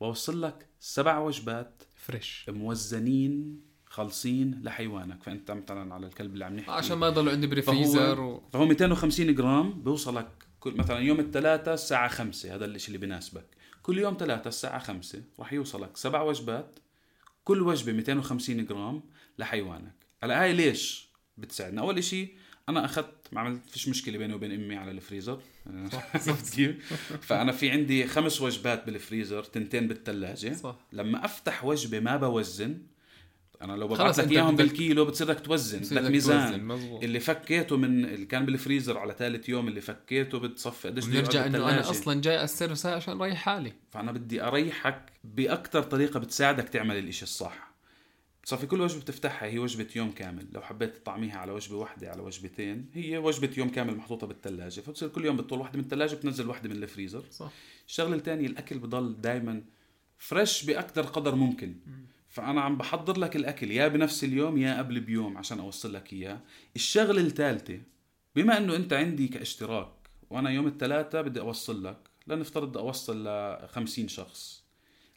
بوصل 0.00 0.42
لك 0.42 0.66
سبع 0.80 1.18
وجبات 1.18 1.82
fresh 1.96 2.44
موزنين 2.48 3.60
خالصين 3.86 4.60
لحيوانك. 4.62 5.22
فأنت 5.22 5.50
مثلا 5.50 5.94
على 5.94 6.06
الكلب 6.06 6.34
اللي 6.34 6.44
عم 6.44 6.56
نحكي. 6.56 6.70
عشان 6.70 6.98
ما 6.98 7.06
يضلوا 7.08 7.32
عندي 7.32 7.46
بريفريزر 7.46 8.20
و... 8.20 8.42
فهو 8.52 8.66
250 8.66 9.34
جرام 9.34 9.82
بيوصلك 9.82 10.28
كل 10.60 10.76
مثلا 10.76 10.98
يوم 10.98 11.20
الثلاثاء 11.20 11.74
الساعة 11.74 12.08
5 12.08 12.54
هذا 12.54 12.64
الشيء 12.64 12.88
اللي 12.88 12.98
بيناسبك 12.98 13.46
كل 13.82 13.98
يوم 13.98 14.16
ثلاثة 14.20 14.48
الساعة 14.48 14.78
5 14.78 15.22
راح 15.38 15.52
يوصلك 15.52 15.96
سبع 15.96 16.22
وجبات 16.22 16.78
كل 17.44 17.62
وجبة 17.62 17.92
250 17.92 18.64
جرام 18.66 19.02
لحيوانك. 19.38 19.94
هلا 20.22 20.42
هاي 20.42 20.52
ليش 20.52 21.08
بتساعدنا؟ 21.38 21.80
أول 21.80 22.04
شيء 22.04 22.34
أنا 22.68 22.84
أخذت 22.84 23.28
ما 23.32 23.40
عملت 23.40 23.70
فيش 23.70 23.88
مشكلة 23.88 24.18
بيني 24.18 24.34
وبين 24.34 24.52
أمي 24.52 24.76
على 24.76 24.90
الفريزر. 24.90 25.40
عرفت 26.14 26.54
كيف؟ 26.54 26.92
فأنا 27.22 27.52
في 27.52 27.70
عندي 27.70 28.06
خمس 28.06 28.40
وجبات 28.40 28.86
بالفريزر 28.86 29.44
تنتين 29.44 29.88
بالثلاجه 29.88 30.54
صح. 30.54 30.76
لما 30.92 31.24
أفتح 31.24 31.64
وجبة 31.64 32.00
ما 32.00 32.16
بوزن 32.16 32.78
أنا 33.62 33.72
لو 33.72 33.88
ببعث 33.88 34.20
لك 34.20 34.32
إياهم 34.32 34.56
بالكيلو 34.56 35.04
بتصير 35.04 35.26
بدك 35.26 35.40
توزن 35.40 35.78
بدك 35.78 36.10
ميزان. 36.10 36.50
توزن، 36.50 36.64
مزبوط. 36.64 37.02
اللي 37.04 37.20
فكيته 37.20 37.76
من 37.76 38.04
اللي 38.04 38.26
كان 38.26 38.46
بالفريزر 38.46 38.98
على 38.98 39.14
ثالث 39.18 39.48
يوم 39.48 39.68
اللي 39.68 39.80
فكيته 39.80 40.38
بتصفي 40.38 40.88
قديش 40.88 41.06
بنرجع 41.06 41.46
إنه 41.46 41.58
أنا. 41.58 41.90
أصلا 41.90 42.20
جاي 42.20 42.46
هاي 42.84 42.92
عشان 42.94 43.20
أريح 43.20 43.38
حالي. 43.38 43.72
فأنا 43.90 44.12
بدي 44.12 44.42
أريحك 44.42 45.12
باكثر 45.24 45.82
طريقة 45.82 46.20
بتساعدك 46.20 46.68
تعمل 46.68 46.98
الإشي 46.98 47.22
الصح. 47.22 47.71
صافي 48.44 48.66
كل 48.66 48.80
وجبة 48.80 49.00
بتفتحها 49.00 49.48
هي 49.48 49.58
وجبة 49.58 49.86
يوم 49.96 50.12
كامل. 50.12 50.46
لو 50.52 50.62
حبيت 50.62 50.96
تطعميها 50.96 51.38
على 51.38 51.52
وجبة 51.52 51.76
واحدة 51.76 52.10
على 52.10 52.22
وجبتين 52.22 52.90
هي 52.94 53.18
وجبة 53.18 53.50
يوم 53.56 53.68
كامل 53.68 53.96
محطوطة 53.96 54.26
بالثلاجه 54.26 54.80
فبتصير 54.80 55.08
كل 55.08 55.24
يوم 55.24 55.36
بتطول 55.36 55.58
واحدة 55.58 55.78
من 55.78 55.84
الثلاجه 55.84 56.14
بتنزل 56.14 56.48
واحدة 56.48 56.68
من 56.68 56.76
الفريزر. 56.76 57.24
صح. 57.30 57.52
الشغلة 57.86 58.16
الثانية 58.16 58.46
الأكل 58.46 58.78
بضل 58.78 59.20
دائما 59.20 59.62
فريش 60.18 60.64
باكثر 60.64 61.02
قدر 61.02 61.34
ممكن. 61.34 61.74
فأنا 62.28 62.60
عم 62.60 62.76
بحضر 62.76 63.18
لك 63.18 63.36
الأكل 63.36 63.70
يا 63.70 63.88
بنفس 63.88 64.24
اليوم 64.24 64.58
يا 64.58 64.78
قبل 64.78 65.00
بيوم 65.00 65.38
عشان 65.38 65.60
أوصل 65.60 65.92
لك 65.92 66.12
إياه. 66.12 66.40
الشغلة 66.76 67.20
الثالثه 67.20 67.80
بما 68.36 68.58
إنه 68.58 68.76
أنت 68.76 68.92
عندي 68.92 69.28
كاشتراك 69.28 69.92
وأنا 70.30 70.50
يوم 70.50 70.66
الثلاثاء 70.66 71.22
بدي 71.22 71.40
أوصل 71.40 71.84
لك 71.84 71.98
لنفترض 72.26 72.68
بدي 72.68 72.78
أوصل 72.78 73.28
ل 73.28 73.68
50 73.68 74.08
شخص. 74.08 74.61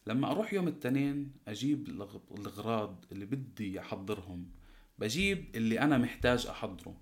لما 0.07 0.31
أروح 0.31 0.53
يوم 0.53 0.67
الاثنين 0.67 1.31
أجيب 1.47 1.87
الاغراض 2.31 3.05
اللي 3.11 3.25
بدي 3.25 3.79
أحضرهم. 3.79 4.51
بجيب 4.99 5.55
اللي 5.55 5.79
أنا 5.79 5.97
محتاج 5.97 6.47
أحضره. 6.47 6.97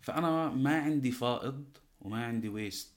فأنا 0.00 0.50
ما 0.50 0.78
عندي 0.78 1.10
فائض 1.10 1.64
وما 2.00 2.24
عندي 2.24 2.48
ويست 2.48 2.92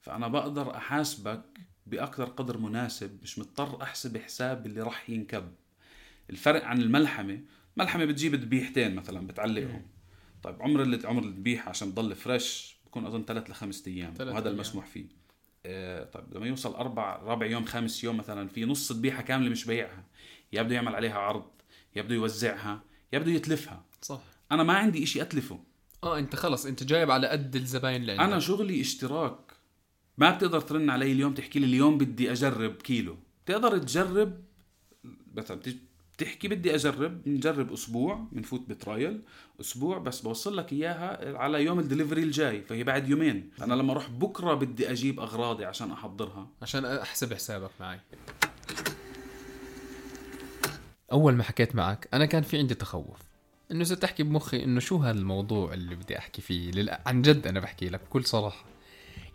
فأنا 0.00 0.28
بقدر 0.28 0.76
أحاسبك 0.76 1.44
باكثر 1.86 2.24
قدر 2.24 2.58
مناسب 2.58 3.18
مش 3.22 3.38
مضطر 3.38 3.82
أحسب 3.82 4.18
حساب 4.18 4.66
اللي 4.66 4.82
راح 4.82 5.10
ينكب. 5.10 5.52
الفرق 6.30 6.64
عن 6.64 6.82
الملحمة 6.82 7.40
ملحمة 7.76 8.04
بتجيب 8.04 8.34
ذبيحتين 8.34 8.94
مثلا 8.94 9.26
بتعلقهم. 9.26 9.86
طيب 10.42 10.62
عمر 10.62 10.82
اللي 10.82 11.00
عمر 11.04 11.22
الذبيحه 11.22 11.68
عشان 11.68 11.94
تضل 11.94 12.14
فريش 12.14 12.76
بكون 12.86 13.06
أظن 13.06 13.24
ثلاث 13.24 13.50
لخمس 13.50 13.88
أيام 13.88 14.14
وهذا. 14.20 14.50
المسموح 14.50 14.86
فيه. 14.86 15.06
آه 15.66 16.04
طيب 16.04 16.24
لما 16.34 16.46
يوصل 16.46 16.74
أربع 16.74 17.16
رابع 17.16 17.46
يوم 17.46 17.64
خامس 17.64 18.04
يوم 18.04 18.16
مثلا 18.16 18.48
في 18.48 18.64
نص 18.64 18.92
ذبيحه 18.92 19.22
كاملة 19.22 19.50
مش 19.50 19.64
بيعها 19.64 20.04
يا 20.52 20.62
بده 20.62 20.74
يعمل 20.74 20.94
عليها 20.94 21.18
عرض 21.18 21.46
يا 21.96 22.02
بده 22.02 22.14
يوزعها 22.14 22.82
يا 23.12 23.18
بده 23.18 23.30
يتلفها. 23.32 23.84
صح. 24.02 24.20
أنا 24.52 24.62
ما 24.62 24.72
عندي 24.72 25.02
إشي 25.02 25.22
أتلفه. 25.22 25.60
آه 26.04 26.18
أنت 26.18 26.36
خلص 26.36 26.66
أنت 26.66 26.82
جايب 26.82 27.10
على 27.10 27.26
قد 27.28 27.56
الزباين 27.56 28.00
اللي 28.00 28.12
عندك 28.12 28.24
أنا 28.24 28.38
شغلي 28.40 28.80
اشتراك. 28.80 29.52
ما 30.18 30.30
بتقدر 30.30 30.60
ترن 30.60 30.90
علي 30.90 31.12
اليوم 31.12 31.34
تحكي 31.34 31.58
لي 31.58 31.66
اليوم 31.66 31.98
بدي 31.98 32.32
أجرب 32.32 32.74
كيلو. 32.74 33.16
بتقدر 33.44 33.78
تجرب 33.78 34.44
مثلا 35.34 35.60
بتحكي 36.16 36.48
بدي 36.48 36.74
أجرب 36.74 37.28
نجرب 37.28 37.72
أسبوع 37.72 38.26
بنفوت 38.32 38.68
بترايل 38.68 39.20
أسبوع 39.60 39.98
بس 39.98 40.20
بوصل 40.20 40.56
لك 40.56 40.72
إياها 40.72 41.38
على 41.38 41.64
يوم 41.64 41.78
الدليفري 41.78 42.22
الجاي 42.22 42.62
فهي 42.62 42.84
بعد 42.84 43.08
يومين. 43.08 43.50
أنا 43.62 43.74
لما 43.74 43.92
أروح 43.92 44.10
بكرة 44.10 44.54
بدي 44.54 44.90
أجيب 44.90 45.20
أغراضي 45.20 45.64
عشان 45.64 45.90
أحضرها. 45.90 46.48
عشان 46.62 46.84
أحسب 46.84 47.34
حسابك 47.34 47.70
معي. 47.80 48.00
أول 51.12 51.34
ما 51.34 51.42
حكيت 51.42 51.74
معك 51.74 52.08
أنا 52.14 52.26
كان 52.26 52.42
في 52.42 52.58
عندي 52.58 52.74
تخوف. 52.74 53.18
إنه 53.70 53.84
صرت 53.84 54.04
احكي 54.04 54.22
بمخي 54.22 54.64
إنه 54.64 54.80
شو 54.80 54.96
هالموضوع 54.96 55.72
اللي 55.72 55.94
بدي 55.94 56.18
أحكي 56.18 56.42
فيه؟ 56.42 56.70
لل... 56.70 56.96
عن 57.06 57.22
جد 57.22 57.46
أنا 57.46 57.60
بحكي 57.60 57.88
لك 57.88 58.00
بكل 58.00 58.24
صراحة. 58.24 58.64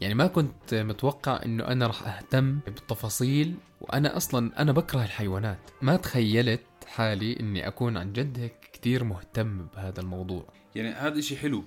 يعني 0.01 0.13
ما 0.13 0.27
كنت 0.27 0.73
متوقع 0.73 1.41
إنه 1.45 1.67
أنا 1.67 1.88
راح 1.88 2.07
أهتم 2.07 2.59
بالتفاصيل 2.65 3.55
وأنا 3.82 4.17
أصلا 4.17 4.61
أنا 4.61 4.71
بكره 4.71 5.03
الحيوانات. 5.03 5.59
ما 5.82 5.95
تخيلت 5.95 6.61
حالي 6.89 7.39
إني 7.39 7.67
أكون 7.67 7.97
عن 7.97 8.13
جد 8.13 8.39
هيك 8.39 8.69
كثير 8.73 9.03
مهتم 9.03 9.67
بهذا 9.75 10.01
الموضوع. 10.01 10.45
يعني 10.75 10.89
هذا 10.89 11.19
إشي 11.19 11.37
حلو 11.37 11.63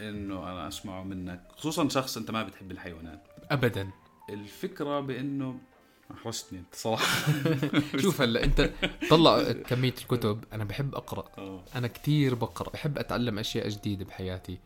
إنه 0.00 0.50
أنا 0.52 0.68
أسمعه 0.68 1.02
منك 1.02 1.42
خصوصا 1.56 1.88
شخص 1.88 2.16
أنت 2.16 2.30
ما 2.30 2.42
بتحب 2.42 2.70
الحيوانات. 2.70 3.28
ابدا. 3.50 3.90
الفكرة 4.30 5.00
بإنه 5.00 5.58
أحرجتني 6.10 6.58
أنت 6.58 6.74
صراحة. 6.74 7.32
شوف 8.02 8.20
هلأ 8.20 8.44
أنت 8.44 8.70
طلع 9.10 9.52
كمية 9.52 9.94
الكتب 10.02 10.44
أنا 10.52 10.64
بحب 10.64 10.94
أقرأ. 10.94 11.24
آه. 11.38 11.64
أنا 11.74 11.88
كتير 11.88 12.34
بقرأ 12.34 12.70
بحب 12.70 12.98
أتعلم 12.98 13.38
أشياء 13.38 13.68
جديدة 13.68 14.04
بحياتي. 14.04 14.58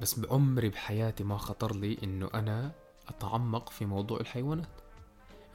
بس 0.00 0.18
بعمري 0.18 0.68
بحياتي 0.68 1.24
ما 1.24 1.38
خطر 1.38 1.76
لي 1.76 1.98
إنه 2.02 2.30
أنا 2.34 2.72
أتعمق 3.08 3.70
في 3.70 3.86
موضوع 3.86 4.20
الحيوانات. 4.20 4.83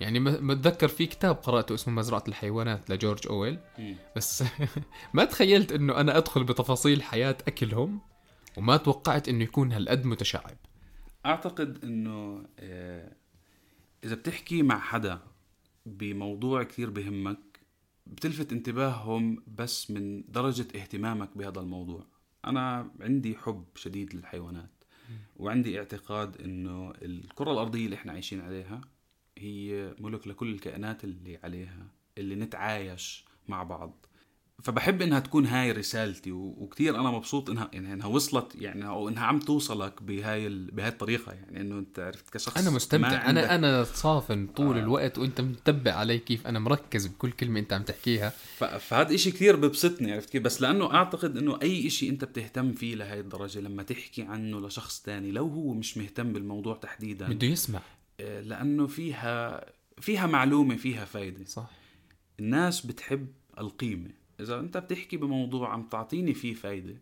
يعني 0.01 0.19
متذكر 0.19 0.87
في 0.87 1.05
كتاب 1.05 1.35
قرأته 1.35 1.75
اسمه 1.75 1.93
مزرعة 1.93 2.23
الحيوانات 2.27 2.89
لجورج 2.89 3.27
أويل. 3.27 3.59
مم. 3.79 3.95
بس 4.15 4.43
ما 5.13 5.25
تخيلت 5.25 5.71
إنه 5.71 5.99
أنا 5.99 6.17
أدخل 6.17 6.43
بتفاصيل 6.43 7.03
حياة 7.03 7.37
أكلهم 7.47 8.01
وما 8.57 8.77
توقعت 8.77 9.29
إنه 9.29 9.43
يكون 9.43 9.71
هالقد 9.71 10.05
متشعب. 10.05 10.57
أعتقد 11.25 11.83
إنه 11.83 12.45
آه، 12.59 13.13
إذا 14.03 14.15
بتحكي 14.15 14.63
مع 14.63 14.79
حدا 14.79 15.19
بموضوع 15.85 16.63
كثير 16.63 16.89
بهمك 16.89 17.59
بتلفت 18.07 18.51
انتباههم 18.51 19.43
بس 19.47 19.91
من 19.91 20.23
درجة 20.27 20.67
اهتمامك 20.75 21.37
بهذا 21.37 21.59
الموضوع. 21.59 22.05
أنا 22.45 22.91
عندي 23.01 23.35
حب 23.35 23.65
شديد 23.75 24.15
للحيوانات 24.15 24.69
وعندي 25.37 25.79
اعتقاد 25.79 26.41
أنه 26.41 26.93
الكرة 27.01 27.51
الأرضية 27.51 27.85
اللي 27.85 27.95
إحنا 27.95 28.11
عايشين 28.11 28.41
عليها 28.41 28.81
هي 29.39 29.93
ملك 29.99 30.27
لكل 30.27 30.53
الكائنات 30.53 31.03
اللي 31.03 31.39
عليها 31.43 31.87
اللي 32.17 32.35
نتعايش 32.35 33.25
مع 33.47 33.63
بعض. 33.63 34.05
فبحب 34.63 35.01
إنها 35.01 35.19
تكون 35.19 35.45
هاي 35.45 35.71
رسالتي 35.71 36.31
وكثير 36.31 36.99
أنا 36.99 37.11
مبسوط 37.11 37.49
إنها 37.49 37.69
يعني 37.73 37.93
إنها 37.93 38.07
وصلت 38.07 38.55
يعني 38.55 38.87
أو 38.87 39.09
إنها 39.09 39.23
عم 39.23 39.39
توصلك 39.39 40.03
بهاي 40.03 40.47
ال... 40.47 40.71
بهاي 40.71 40.89
الطريقة. 40.89 41.33
يعني 41.33 41.61
إنه 41.61 41.79
أنت 41.79 41.99
عرفت 41.99 42.29
كشخص 42.29 42.57
أنا 42.57 42.69
مستمتع. 42.69 43.29
أنا 43.29 43.55
أنا 43.55 43.83
صافن 43.83 44.47
طول 44.47 44.77
آه. 44.77 44.79
الوقت 44.79 45.17
وأنت 45.17 45.41
متبع 45.41 45.91
علي 45.91 46.19
كيف 46.19 46.47
أنا 46.47 46.59
مركز 46.59 47.07
بكل 47.07 47.31
كلمة 47.31 47.59
أنت 47.59 47.73
عم 47.73 47.83
تحكيها. 47.83 48.29
ف... 48.29 48.63
فهذا 48.63 49.15
إشي 49.15 49.31
كثير 49.31 49.55
ببسطني 49.55 50.13
عرفت 50.13 50.29
كيف؟ 50.29 50.43
بس 50.43 50.61
لأنه 50.61 50.93
أعتقد 50.93 51.37
إنه 51.37 51.59
أي 51.61 51.87
إشي 51.87 52.09
أنت 52.09 52.25
بتهتم 52.25 52.73
فيه 52.73 52.95
لهي 52.95 53.19
الدرجة 53.19 53.59
لما 53.59 53.83
تحكي 53.83 54.21
عنه 54.21 54.67
لشخص 54.67 55.01
تاني 55.01 55.31
لو 55.31 55.47
هو 55.47 55.73
مش 55.73 55.97
مهتم 55.97 56.33
بالموضوع 56.33 56.75
تحديدا 56.75 57.29
بده 57.29 57.47
يسمع. 57.47 57.81
لأنه 58.19 58.87
فيها 58.87 59.65
فيها 60.01 60.27
معلومة 60.27 60.75
فيها 60.75 61.05
فايدة. 61.05 61.45
صح. 61.45 61.69
الناس 62.39 62.85
بتحب 62.85 63.27
القيمة. 63.59 64.09
إذا 64.39 64.59
أنت 64.59 64.77
بتحكي 64.77 65.17
بموضوع 65.17 65.73
عم 65.73 65.83
تعطيني 65.83 66.33
فيه 66.33 66.53
فايدة 66.53 66.95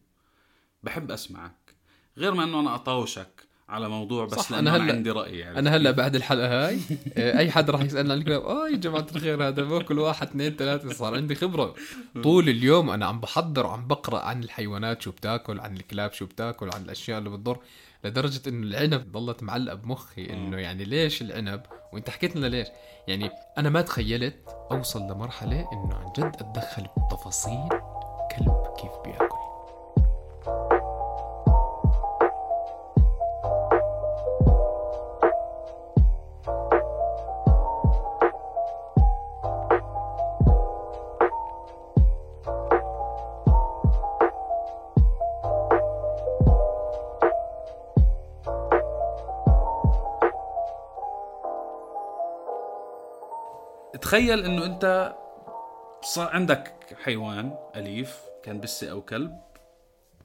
بحب 0.84 1.12
أسمعك. 1.12 1.76
غير 2.18 2.34
ما 2.34 2.44
أنه 2.44 2.60
أنا 2.60 2.76
أطاوشك 2.76 3.48
على 3.70 3.90
موضوع 3.90 4.26
بس 4.26 4.34
صح، 4.34 4.54
أنا, 4.58 4.78
هلأ- 4.78 4.92
عندي 4.92 5.12
رأي 5.12 5.38
يعني. 5.40 5.60
أنا 5.60 5.76
هلأ 5.76 5.92
بعد 5.92 6.16
الحلقة 6.16 6.68
هاي 6.68 6.80
آه، 7.18 7.38
أي 7.38 7.52
حد 7.52 7.70
راح 7.70 7.82
يسالني 7.82 8.12
عن 8.14 8.18
الكلاب 8.20 8.42
آه 8.42 8.70
يا 8.70 8.76
جماعة 8.76 9.08
الخير 9.16 9.48
هذا 9.48 9.64
باكل 9.64 10.00
واحد 10.00 10.28
اثنين 10.28 10.56
ثلاثة 10.56 10.94
صار 10.94 11.16
عندي 11.16 11.36
خبرة. 11.36 11.76
طول 12.24 12.50
اليوم 12.50 12.90
أنا 12.90 13.06
عم 13.06 13.20
بحضر 13.20 13.66
وعم 13.66 13.88
بقرأ 13.88 14.20
عن 14.20 14.44
الحيوانات 14.44 15.02
شو 15.02 15.12
بتاكل 15.12 15.60
عن 15.60 15.78
الكلاب 15.78 16.12
شو 16.14 16.26
بتاكل 16.26 16.70
عن 16.74 16.82
الأشياء 16.82 17.18
اللي 17.20 17.30
بتضر. 17.30 17.60
لدرجة 18.04 18.50
إنه 18.50 18.64
العنب 18.68 19.12
ضلت 19.12 19.44
معلقة 19.44 19.76
بمخي 19.76 20.30
إنه 20.30 20.58
يعني 20.58 20.84
ليش 20.84 21.22
العنب؟ 21.22 21.62
وأنت 21.94 22.10
حكيت 22.10 22.36
لنا 22.36 22.48
ليش. 22.48 22.68
يعني 23.08 23.30
أنا 23.58 23.70
ما 23.70 23.82
تخيلت 23.82 24.50
أوصل 24.72 25.02
لمرحلة 25.02 25.68
إنه 25.74 25.96
عن 25.96 26.12
جد 26.18 26.36
أتدخل 26.40 26.88
بتفاصيل 26.98 27.70
كلب 28.38 28.64
كيف 28.78 28.92
بيأكل. 29.06 29.47
تخيل 54.08 54.46
أنه 54.46 54.66
أنت 54.66 55.16
صار 56.02 56.28
عندك 56.30 56.98
حيوان 57.04 57.56
أليف 57.76 58.18
كان 58.44 58.60
بسة 58.60 58.92
أو 58.92 59.02
كلب 59.02 59.40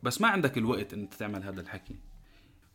بس 0.03 0.21
ما 0.21 0.29
عندك 0.29 0.59
الوقت 0.59 0.93
أن 0.95 1.09
تعمل 1.09 1.45
هذا 1.45 1.61
الحكي. 1.61 1.97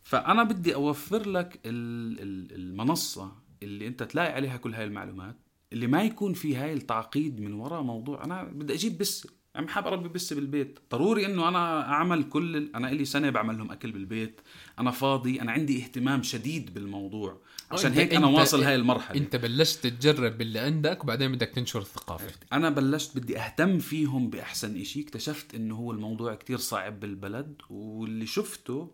فأنا 0.02 0.42
بدي 0.42 0.74
أوفر 0.74 1.28
لك 1.28 1.60
ال- 1.66 2.20
ال- 2.20 2.54
المنصة 2.54 3.32
اللي 3.62 3.86
أنت 3.86 4.02
تلاقي 4.02 4.32
عليها 4.32 4.56
كل 4.56 4.74
هاي 4.74 4.84
المعلومات 4.84 5.36
اللي 5.72 5.86
ما 5.86 6.02
يكون 6.02 6.32
في 6.34 6.56
هاي 6.56 6.72
التعقيد 6.72 7.40
من 7.40 7.52
وراء 7.52 7.82
موضوع. 7.82 8.24
أنا 8.24 8.42
بدي 8.42 8.74
أجيب 8.74 8.98
بسة 8.98 9.30
عم 9.58 9.68
حاب 9.68 9.86
اربي 9.86 10.08
بس 10.08 10.32
بالبيت؟ 10.32 10.78
ضروري 10.92 11.26
إنه 11.26 11.48
أنا 11.48 11.88
أعمل 11.88 12.28
كل 12.28 12.70
أنا 12.74 12.86
لي 12.86 13.04
سنة 13.04 13.30
بعمل 13.30 13.58
لهم 13.58 13.70
أكل 13.70 13.92
بالبيت. 13.92 14.40
أنا 14.78 14.90
فاضي 14.90 15.40
أنا 15.40 15.52
عندي 15.52 15.82
اهتمام 15.82 16.22
شديد 16.22 16.74
بالموضوع. 16.74 17.40
عشان 17.70 17.92
هيك 17.92 18.14
أنا 18.14 18.26
واصل 18.26 18.62
هاي 18.62 18.74
المرحلة. 18.74 19.20
أنت 19.20 19.36
بلشت 19.36 19.86
تجرب 19.86 20.38
باللي 20.38 20.58
عندك 20.58 21.04
وبعدين 21.04 21.32
بدك 21.32 21.48
تنشر 21.48 21.80
الثقافة. 21.80 22.34
أنا 22.52 22.70
بلشت 22.70 23.16
بدي 23.16 23.38
أهتم 23.38 23.78
فيهم 23.78 24.30
بأحسن 24.30 24.80
إشي. 24.80 25.00
اكتشفت 25.00 25.54
إنه 25.54 25.76
هو 25.76 25.92
الموضوع 25.92 26.34
كتير 26.34 26.58
صعب 26.58 27.00
بالبلد 27.00 27.62
واللي 27.70 28.26
شفته 28.26 28.90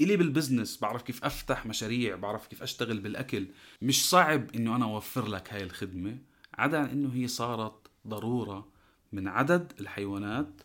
إلي 0.00 0.16
بالبزنس 0.16 0.78
بعرف 0.82 1.02
كيف 1.02 1.24
أفتح 1.24 1.66
مشاريع 1.66 2.16
بعرف 2.16 2.46
كيف 2.46 2.62
أشتغل 2.62 3.00
بالأكل. 3.00 3.46
مش 3.82 4.08
صعب 4.08 4.54
إنه 4.54 4.76
أنا 4.76 4.84
أوفر 4.84 5.28
لك 5.28 5.52
هاي 5.52 5.62
الخدمة 5.62 6.18
عدا 6.54 6.78
عن 6.78 6.88
إنه 6.88 7.14
هي 7.14 7.28
صارت 7.28 7.88
ضرورة. 8.06 8.79
من 9.12 9.28
عدد 9.28 9.72
الحيوانات 9.80 10.60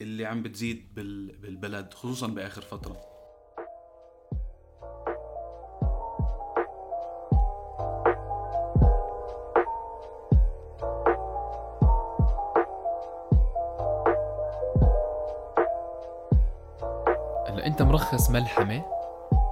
اللي 0.00 0.26
عم 0.26 0.42
بتزيد 0.42 0.94
بال- 0.94 1.36
بالبلد 1.36 1.94
خصوصا 1.94 2.26
بآخر 2.26 2.62
فترة. 2.62 2.96
هلا 17.48 17.66
أنت 17.66 17.82
مرخص 17.82 18.30
ملحمة 18.30 18.84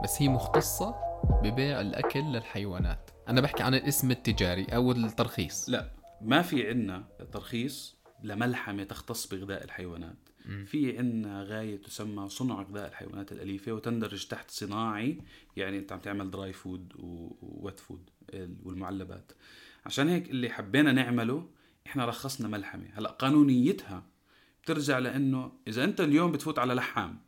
بس 0.05 0.23
هي 0.23 0.29
مختصة 0.29 0.95
ببيع 1.43 1.81
الأكل 1.81 2.21
للحيوانات. 2.21 3.11
أنا 3.29 3.41
بحكي 3.41 3.63
عن 3.63 3.75
الاسم 3.75 4.11
التجاري 4.11 4.65
أو 4.65 4.93
الترخيص. 4.93 5.69
لا 5.69 5.91
ما 6.21 6.43
في 6.43 6.69
عنا 6.69 7.05
ترخيص 7.33 8.00
لملحمة 8.23 8.85
تختص 8.85 9.27
بغذاء 9.27 9.65
الحيوانات. 9.65 10.29
في 10.67 10.99
عنا 10.99 11.43
غاية 11.43 11.77
تسمى 11.77 12.29
صنع 12.29 12.63
غذاء 12.63 12.89
الحيوانات 12.89 13.33
الأليفة 13.33 13.73
وتندرج 13.73 14.27
تحت 14.27 14.51
صناعي 14.51 15.19
يعني 15.57 15.79
أنت 15.79 15.93
عم 15.93 15.99
تعمل 15.99 16.31
dry 16.31 16.53
food 16.53 16.93
و 16.97 17.18
wet 17.18 17.81
food 17.81 18.11
والمعلبات. 18.63 19.33
عشان 19.87 20.09
هيك 20.09 20.31
اللي 20.31 20.51
حبينا 20.51 20.93
نعمله 20.93 21.49
إحنا 21.87 22.05
رخصنا 22.05 22.49
ملحمة. 22.49 22.87
هلأ 22.95 23.11
قانونيتها 23.11 24.03
بترجع 24.63 24.99
لأنه 24.99 25.53
إذا 25.69 25.85
أنت 25.85 26.01
اليوم 26.01 26.33
بتفوت 26.33 26.59
على 26.59 26.75
لحام 26.75 27.19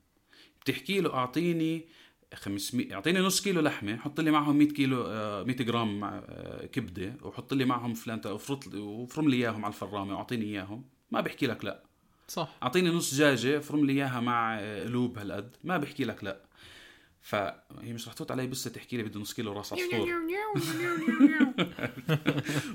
بتحكي 0.61 1.01
له 1.01 1.15
أعطيني 1.15 1.89
500 2.35 2.95
اعطيني 2.95 3.21
نص 3.21 3.41
كيلو 3.41 3.61
لحمة 3.61 3.97
حط 3.97 4.21
لي 4.21 4.31
معهم 4.31 4.57
100 4.59 4.69
كيلو 4.69 5.03
آه، 5.07 5.43
100 5.43 5.57
جرام 5.57 6.01
مع- 6.01 6.23
آه، 6.29 6.67
كبدة 6.67 7.15
وحط 7.23 7.55
لي 7.55 7.65
معهم 7.65 7.95
فلان 7.95 8.21
وفرط 8.27 8.75
وفرم 8.75 9.29
لي 9.29 9.37
إياهم 9.37 9.65
على 9.65 9.73
الفرامة 9.75 10.15
وأعطيني 10.15 10.45
إياهم. 10.45 10.85
ما 11.11 11.21
بحكي 11.21 11.47
لك 11.47 11.65
لا. 11.65 11.83
صح. 12.29 12.57
أعطيني 12.63 12.91
نص 12.91 13.15
دجاجه 13.15 13.59
فرم 13.59 13.87
لي 13.87 13.93
إياها 13.93 14.21
مع 14.21 14.59
آه، 14.61 14.85
قلوب 14.85 15.19
هالقد. 15.19 15.57
ما 15.65 15.79
بحكي 15.79 16.05
لك 16.05 16.25
لا. 16.25 16.41
فهي 17.25 17.93
مش 17.93 18.09
رح 18.09 18.15
تفوت 18.15 18.31
علي 18.31 18.47
بس 18.47 18.65
تحكي 18.65 18.97
لي 18.97 19.03
بده 19.03 19.21
نص 19.21 19.33
كيلو 19.35 19.53
راس 19.53 19.73
عصفور. 19.73 20.09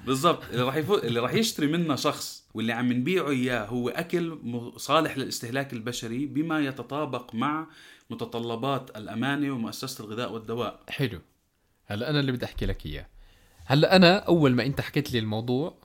بالضبط. 0.05 0.43
اللي 0.51 0.64
راح 0.64 0.76
يفوت 0.76 1.03
اللي 1.05 1.20
راح 1.20 1.34
يشتري 1.34 1.68
منا 1.68 1.95
شخص 1.95 2.47
واللي 2.53 2.74
عم 2.74 2.91
نبيعه 2.93 3.30
إياه 3.30 3.66
هو 3.66 3.89
أكل 3.89 4.38
صالح 4.78 5.18
للاستهلاك 5.18 5.74
البشري 5.74 6.26
بما 6.26 6.60
يتطابق 6.60 7.36
مع 7.36 7.68
متطلبات 8.10 8.97
الأمانة 8.97 9.51
ومؤسسة 9.51 10.03
الغذاء 10.03 10.34
والدواء. 10.34 10.80
حلو. 10.89 11.22
هلا 11.86 12.10
أنا 12.10 12.20
اللي 12.20 12.32
بدي 12.32 12.45
أحكي 12.45 12.66
لك 12.66 12.86
إياه. 12.86 13.08
هلا 13.66 13.95
أنا 13.95 14.18
أول 14.18 14.55
ما 14.55 14.66
أنت 14.66 14.82
حكيت 14.82 15.12
لي 15.12 15.20
الموضوع 15.20 15.78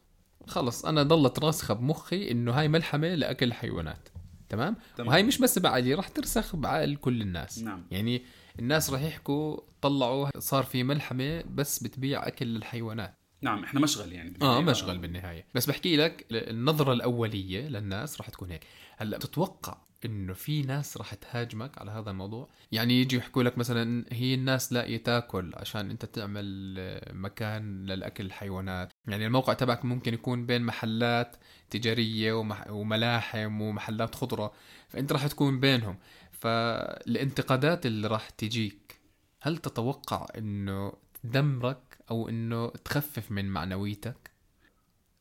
خلص 0.47 0.85
أنا 0.85 1.03
ضلت 1.03 1.39
راسخه 1.39 1.75
بمخي 1.75 2.31
إنه 2.31 2.53
هاي 2.53 2.69
ملحمة 2.69 3.15
لأكل 3.15 3.47
الحيوانات. 3.47 4.09
تمام؟ 4.49 4.77
تمام. 4.97 5.09
وهي 5.09 5.23
مش 5.23 5.39
بس 5.39 5.59
بعقلي 5.59 5.95
راح 5.95 6.09
ترسخ 6.09 6.57
بعقل 6.57 6.97
كل 6.97 7.23
الناس. 7.23 7.59
نعم. 7.59 7.87
يعني 7.91 8.23
الناس 8.59 8.91
راح 8.91 9.03
يحكوا 9.03 9.61
طلعوا 9.81 10.29
صار 10.39 10.63
في 10.65 10.83
ملحمة 10.83 11.43
بس 11.43 11.83
بتبيع 11.83 12.27
أكل 12.27 12.47
للحيوانات. 12.47 13.15
نعم 13.43 13.65
إحنا 13.65 13.81
مشغل 13.81 14.13
يعني. 14.13 14.35
آه. 14.43 14.61
مشغل 14.61 14.99
بالنهاية. 14.99 15.47
بس 15.55 15.67
بحكي 15.67 15.97
لك 15.97 16.27
النظرة 16.33 16.93
الأولية 16.93 17.69
للناس 17.69 18.19
راح 18.19 18.31
تكون 18.31 18.51
هيك. 18.51 18.63
هلا 18.97 19.19
تتوقع 19.19 19.77
إنه 20.05 20.33
في 20.33 20.63
ناس 20.63 20.97
راح 20.97 21.15
تهاجمك 21.15 21.79
على 21.79 21.91
هذا 21.91 22.11
الموضوع؟ 22.11 22.49
يعني 22.73 23.01
يجي 23.01 23.17
يحكوا 23.17 23.43
لك 23.43 23.59
مثلا 23.59 24.05
هي 24.11 24.35
الناس 24.35 24.73
لاقيه 24.73 24.97
تاكل 24.97 25.53
عشان 25.55 25.91
أنت 25.91 26.05
تعمل 26.05 26.75
آه، 26.79 27.13
مكان 27.13 27.87
للأكل 27.87 28.27
الحيوانات. 28.27 28.93
يعني 29.07 29.27
الموقع 29.27 29.53
تبعك 29.53 29.85
ممكن 29.85 30.15
يكون 30.15 30.47
بين 30.47 30.63
محلات 30.63 31.37
تجارية. 31.71 32.33
وملاحم 32.71 33.61
ومحلات 33.61 34.15
خضرة 34.15 34.53
فأنت 34.89 35.13
راح 35.13 35.27
تكون 35.27 35.61
بينهم. 35.61 35.99
فالانتقادات 36.33 37.87
اللي 37.87 38.09
راح 38.09 38.31
تجيك 38.31 39.01
هل 39.41 39.59
تتوقع 39.59 40.27
إنه 40.39 40.93
تدمرك 41.23 41.99
أو 42.11 42.29
إنه 42.29 42.69
تخفف 42.69 43.31
من 43.31 43.45
معنويتك؟ 43.49 44.31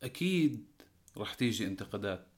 أكيد 0.04 0.66
رح 1.18 1.34
تيجي 1.34 1.68
انتقادات. 1.68 2.31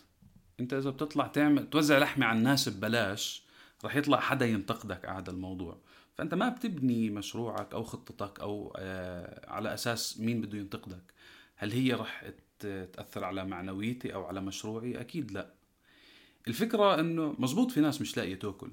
انت 0.60 0.74
اذا 0.74 0.90
بتطلع 0.90 1.28
تعمل 1.28 1.70
توزع 1.70 1.98
لحمة 1.98 2.26
على 2.26 2.38
الناس 2.38 2.70
ببلاش 2.70 3.44
رح 3.86 3.96
يطلع 3.96 4.20
حدا 4.20 4.46
ينتقدك 4.46 5.06
على 5.06 5.20
هذا 5.20 5.32
الموضوع. 5.32 5.78
فأنت 6.16 6.34
ما 6.34 6.50
بتبني 6.50 7.10
مشروعك 7.10 7.74
أو 7.74 7.84
خطتك 7.84 8.40
أو 8.40 8.74
آه 8.78 9.50
على 9.50 9.74
أساس 9.74 10.20
مين 10.20 10.42
بده 10.42 10.58
ينتقدك. 10.58 11.14
هل 11.56 11.72
هي 11.72 11.94
رح 11.94 12.32
تأثر 12.60 13.24
على 13.24 13.46
معنويتي 13.46 14.14
أو 14.14 14.26
على 14.26 14.42
مشروعي؟ 14.42 15.02
أكيد 15.02 15.32
لا. 15.32 15.54
الفكرة 16.48 17.00
إنه 17.00 17.36
مزبوط 17.40 17.72
في 17.72 17.80
ناس 17.80 18.02
مش 18.02 18.18
لاقية 18.18 18.36
تأكل. 18.36 18.72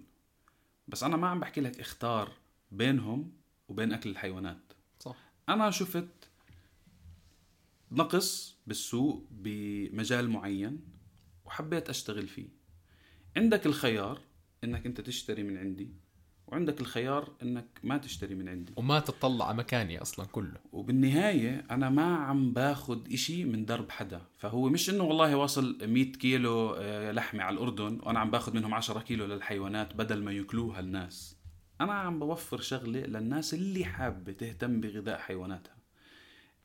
بس 0.89 1.03
أنا 1.03 1.17
ما 1.17 1.29
عم 1.29 1.41
بحكي 1.41 1.61
لك 1.61 1.81
اختار 1.81 2.33
بينهم 2.73 3.33
وبين 3.69 3.93
أكل 3.93 4.11
الحيوانات. 4.11 4.73
صح. 5.01 5.17
أنا 5.49 5.71
شفت 5.71 6.09
نقص 7.93 8.57
بالسوق 8.67 9.27
بمجال 9.31 10.31
معين. 10.31 10.90
وحبيت 11.51 11.89
أشتغل 11.89 12.29
فيه. 12.29 12.49
عندك 13.37 13.67
الخيار 13.67 14.21
إنك 14.65 14.87
أنت 14.87 15.01
تشتري 15.01 15.43
من 15.43 15.59
عندي 15.59 15.91
وعندك 16.47 16.81
الخيار 16.81 17.33
إنك 17.43 17.67
ما 17.83 17.99
تشتري 17.99 18.35
من 18.35 18.49
عندي. 18.49 18.73
وما 18.77 19.01
تطلع 19.01 19.49
على 19.49 19.57
مكاني 19.57 20.03
أصلا 20.03 20.27
كله. 20.27 20.57
وبالنهاية 20.73 21.67
أنا 21.71 21.91
ما 21.91 22.17
عم 22.17 22.53
باخد 22.53 23.13
إشي 23.13 23.45
من 23.45 23.65
درب 23.65 23.91
حدا. 23.91 24.23
فهو 24.39 24.69
مش 24.69 24.91
إنه 24.91 25.05
والله 25.05 25.37
واصل 25.37 25.79
100 25.83 26.13
كيلو 26.13 26.75
آه، 26.79 27.13
لحمة 27.13 27.43
على 27.43 27.55
الأردن 27.55 27.99
وأنا 28.03 28.21
عم 28.21 28.31
باخد 28.31 28.55
منهم 28.55 28.75
10 28.75 29.01
كيلو 29.01 29.27
للحيوانات 29.27 29.95
بدل 29.95 30.23
ما 30.23 30.33
يأكلوها 30.33 30.81
الناس. 30.81 31.37
أنا 31.81 31.93
عم 31.93 32.19
بوفر 32.19 32.61
شغلة 32.61 33.01
للناس 33.01 33.55
اللي 33.55 33.85
حابة 33.85 34.33
تهتم 34.33 34.81
بغذاء 34.81 35.19
حيواناتها. 35.19 35.77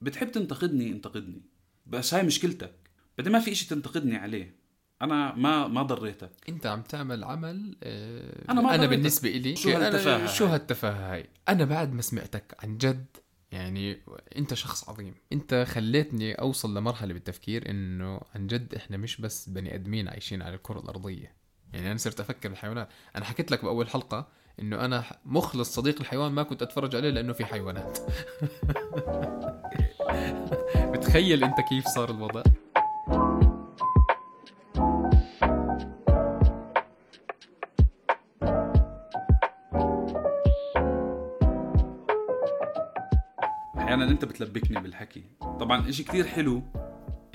بتحب 0.02 0.32
تنتقدني 0.32 0.92
انتقدني. 0.92 1.42
بس 1.86 2.14
هاي 2.14 2.24
مشكلتك. 2.24 2.76
بدي 3.18 3.30
ما 3.30 3.40
في 3.40 3.52
إشي 3.52 3.68
تنتقدني 3.68 4.16
عليه 4.16 4.65
أنا 5.02 5.36
ما 5.36 5.68
ما 5.68 5.82
ضريتك 5.84 6.32
أنت 6.50 6.66
عم 6.66 6.82
تعمل 6.82 7.24
عمل 7.24 7.78
آه، 7.84 8.52
أنا 8.52 8.62
ما 8.62 8.70
أنا 8.70 8.78
ضريتك. 8.78 8.90
بالنسبة 8.90 9.30
لي 9.30 9.56
شو 9.56 9.70
هالتفاهة 9.70 10.28
شو 10.28 10.46
هاي؟ 10.46 10.54
هالتفاهة 10.54 11.14
هاي؟ 11.14 11.30
أنا 11.50 11.66
بعد 11.66 11.94
ما 11.94 12.02
سمعتك 12.02 12.56
عن 12.64 12.78
جد 12.78 13.06
يعني 13.52 13.98
أنت 14.38 14.54
شخص 14.54 14.90
عظيم. 14.90 15.14
أنت 15.34 15.66
خليتني 15.70 16.34
أوصل 16.34 16.78
لمرحلة 16.78 17.14
بالتفكير 17.14 17.70
إنه 17.70 18.22
عن 18.36 18.48
جد 18.48 18.76
إحنا 18.76 18.98
مش 18.98 19.22
بس 19.22 19.50
بني 19.50 19.76
آدمين 19.76 20.08
عايشين 20.08 20.42
على 20.42 20.56
الكرة 20.56 20.80
الأرضية. 20.80 21.36
يعني 21.74 21.92
أنا 21.92 21.98
صرت 21.98 22.20
أفكر 22.20 22.50
بالحيوانات. 22.50 22.90
أنا 23.16 23.26
حكيت 23.26 23.52
لك 23.52 23.64
بأول 23.66 23.90
حلقة 23.90 24.28
إنه 24.60 24.86
أنا 24.86 25.04
مخلص 25.26 25.76
صديق 25.76 26.00
الحيوان 26.00 26.32
ما 26.32 26.44
كنت 26.44 26.62
أتفرج 26.62 26.96
عليه 26.96 27.10
لأنه 27.10 27.34
في 27.34 27.46
حيوانات. 27.46 28.00
بتخيل 30.94 31.44
أنت 31.44 31.62
كيف 31.70 31.86
صار 31.88 32.10
الوضع. 32.12 32.44
أحيانا 44.06 44.22
انت 44.22 44.26
بتلبكني 44.26 44.82
بالحكي. 44.82 45.24
طبعا 45.42 45.90
إشي 45.90 46.04
كتير 46.04 46.26
حلو 46.28 46.64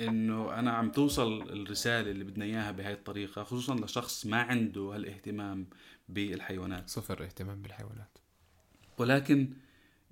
إنه 0.01 0.59
أنا 0.59 0.71
عم 0.71 0.91
توصل 0.91 1.43
الرسالة 1.43 2.11
اللي 2.11 2.25
بدنا 2.25 2.45
إياها 2.45 2.71
بهاي 2.71 2.93
الطريقة 2.93 3.45
خصوصا 3.45 3.75
لشخص 3.75 4.27
ما 4.27 4.43
عنده 4.43 4.81
هالاهتمام 4.81 5.67
بالحيوانات. 6.09 6.89
صفر 6.89 7.25
اهتمام 7.25 7.63
بالحيوانات. 7.63 8.19
ولكن 8.99 9.53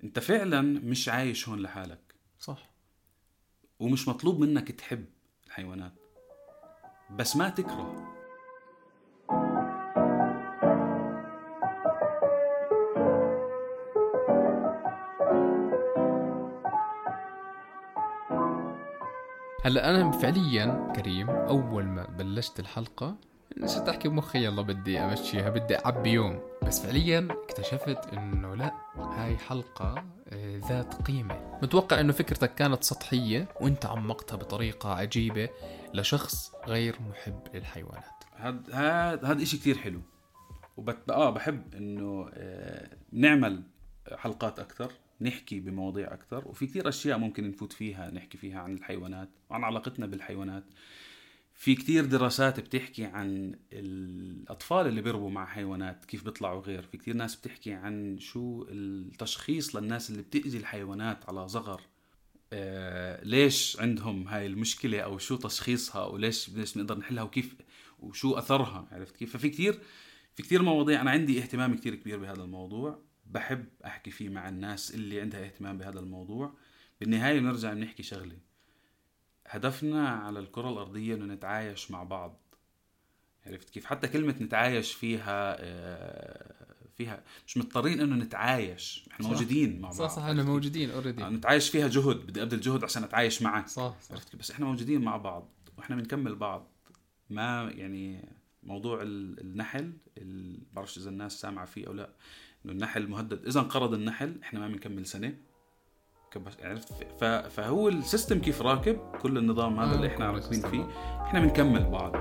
أنت 0.03 0.19
فعلا 0.19 0.61
مش 0.61 1.09
عايش 1.09 1.49
هون 1.49 1.59
لحالك. 1.59 2.15
صح. 2.39 2.69
ومش 3.79 4.07
مطلوب 4.07 4.39
منك 4.39 4.71
تحب 4.71 5.05
الحيوانات. 5.47 5.93
بس 7.11 7.35
ما 7.35 7.49
تكره. 7.49 8.18
هلا 19.69 19.89
أنا 19.89 20.11
فعليا 20.11 20.93
كريم 20.95 21.29
أول 21.29 21.83
ما 21.83 22.03
بلشت 22.03 22.59
الحلقة 22.59 23.15
صرت 23.65 23.89
أحكي 23.89 24.09
بمخي 24.09 24.45
يلا 24.45 24.61
بدي 24.61 24.99
أمشيها 24.99 25.49
بدي 25.49 25.85
أعبي 25.85 26.09
يوم. 26.09 26.39
بس 26.63 26.81
فعليا 26.81 27.27
اكتشفت 27.31 28.13
إنه 28.13 28.55
لا 28.55 28.73
هاي 28.97 29.37
حلقة 29.37 30.03
آه، 30.29 30.57
ذات 30.69 30.93
قيمة. 31.01 31.59
متوقع 31.63 31.99
إنه 31.99 32.13
فكرتك 32.13 32.55
كانت 32.55 32.83
سطحية 32.83 33.47
وإنت 33.61 33.85
عمقتها 33.85 34.35
بطريقة 34.35 34.93
عجيبة 34.93 35.49
لشخص 35.93 36.51
غير 36.67 36.95
محب 37.09 37.39
للحيوانات. 37.53 38.23
هاد 38.37 38.71
هاد 38.71 39.25
هاد 39.25 39.41
إشي 39.41 39.57
كتير 39.57 39.77
حلو. 39.77 40.01
وبت 40.77 41.09
آه 41.09 41.29
بحب 41.29 41.75
إنه 41.75 42.29
آه 42.33 42.89
نعمل 43.11 43.63
حلقات 44.17 44.59
أكثر 44.59 44.91
نحكي 45.21 45.59
بمواضيع 45.59 46.13
أكثر 46.13 46.47
وفي 46.47 46.67
كتير 46.67 46.89
أشياء 46.89 47.17
ممكن 47.17 47.49
نفوت 47.49 47.73
فيها 47.73 48.11
نحكي 48.11 48.37
فيها 48.37 48.59
عن 48.59 48.73
الحيوانات 48.73 49.29
وعن 49.49 49.63
علاقتنا 49.63 50.05
بالحيوانات. 50.05 50.63
في 51.53 51.75
كتير 51.75 52.05
دراسات 52.05 52.59
بتحكي 52.59 53.05
عن 53.05 53.55
الأطفال 53.73 54.87
اللي 54.87 55.01
بيربوا 55.01 55.29
مع 55.29 55.45
حيوانات 55.45 56.05
كيف 56.05 56.23
بيطلعوا 56.23 56.61
غير. 56.61 56.81
في 56.81 56.97
كتير 56.97 57.15
ناس 57.15 57.35
بتحكي 57.35 57.73
عن 57.73 58.19
شو 58.19 58.65
التشخيص 58.69 59.75
للناس 59.75 60.09
اللي 60.09 60.21
بتأذي 60.21 60.57
الحيوانات 60.57 61.29
على 61.29 61.47
صغر. 61.47 61.81
آه، 62.53 63.23
ليش 63.23 63.77
عندهم 63.79 64.27
هاي 64.27 64.45
المشكلة 64.45 64.99
أو 64.99 65.17
شو 65.17 65.35
تشخيصها 65.35 66.03
أو 66.03 66.17
ليش 66.17 66.77
نقدر 66.77 66.97
نحلها 66.97 67.23
وكيف 67.23 67.55
وشو 67.99 68.37
أثرها 68.37 68.87
عرفت 68.91 69.17
كيف؟ 69.17 69.37
ففي 69.37 69.49
كتير 69.49 69.79
في 70.35 70.43
كتير 70.43 70.61
مواضيع 70.61 71.01
أنا 71.01 71.11
عندي 71.11 71.39
اهتمام 71.39 71.75
كتير 71.75 71.95
كبير 71.95 72.19
بهذا 72.19 72.43
الموضوع. 72.43 73.08
بحب 73.29 73.65
أحكي 73.85 74.11
فيه 74.11 74.29
مع 74.29 74.49
الناس 74.49 74.95
اللي 74.95 75.21
عندها 75.21 75.45
اهتمام 75.45 75.77
بهذا 75.77 75.99
الموضوع. 75.99 76.53
بالنهاية 76.99 77.39
بنرجع 77.39 77.73
بنحكي 77.73 78.03
شغلة. 78.03 78.37
هدفنا 79.47 80.09
على 80.09 80.39
الكرة 80.39 80.69
الأرضية 80.69 81.15
إنه 81.15 81.25
نتعايش 81.33 81.91
مع 81.91 82.03
بعض. 82.03 82.39
عرفت 83.45 83.69
كيف؟ 83.69 83.85
حتى 83.85 84.07
كلمة 84.07 84.35
نتعايش 84.41 84.93
فيها 84.93 85.55
آه، 85.59 86.55
فيها 86.97 87.23
مش 87.47 87.57
مضطرين 87.57 88.01
إنه 88.01 88.15
نتعايش. 88.15 89.05
إحنا 89.11 89.25
صح. 89.25 89.31
موجودين 89.31 89.81
مع 89.81 89.89
بعض. 89.89 89.97
صح 89.97 90.09
صح 90.09 90.23
إحنا؟ 90.23 90.43
موجودين 90.43 90.89
اوريدي 90.91 91.23
آه، 91.23 91.29
نتعايش 91.29 91.69
فيها 91.69 91.87
جهد. 91.87 92.15
بدي 92.27 92.41
أبذل 92.41 92.61
جهد 92.61 92.83
عشان 92.83 93.03
أتعايش 93.03 93.41
معك. 93.41 93.67
صح 93.67 93.95
صح. 94.01 94.11
عرفت 94.11 94.29
كيف؟ 94.29 94.39
بس 94.39 94.51
إحنا 94.51 94.65
موجودين 94.65 95.01
مع 95.01 95.17
بعض 95.17 95.49
وإحنا 95.77 95.95
بنكمل 95.95 96.35
بعض. 96.35 96.67
ما 97.29 97.71
يعني 97.75 98.25
موضوع 98.63 99.01
ال- 99.01 99.39
النحل 99.39 99.93
ال- 100.17 100.59
بعرفش 100.73 100.97
إذا 100.97 101.09
الناس 101.09 101.41
سامعة 101.41 101.65
فيه 101.65 101.87
أو 101.87 101.93
لا. 101.93 102.09
إنه 102.65 102.73
النحل 102.73 103.07
مهدد. 103.07 103.45
إذا 103.45 103.59
انقرض 103.59 103.93
النحل 103.93 104.35
إحنا 104.43 104.59
ما 104.59 104.67
بنكمل 104.67 105.05
سنة. 105.05 105.33
عرفت؟ 106.63 107.23
فهو 107.49 107.89
السيستم 107.89 108.39
كيف 108.39 108.61
راكب 108.61 108.99
كل 109.21 109.37
النظام 109.37 109.79
هذا 109.79 109.91
آه، 109.91 109.95
اللي 109.95 110.07
إحنا 110.07 110.31
كل 110.31 110.37
راكبين 110.37 110.61
فيه 110.61 110.87
إحنا 111.21 111.39
بنكمل 111.39 111.83
بعض. 111.91 112.15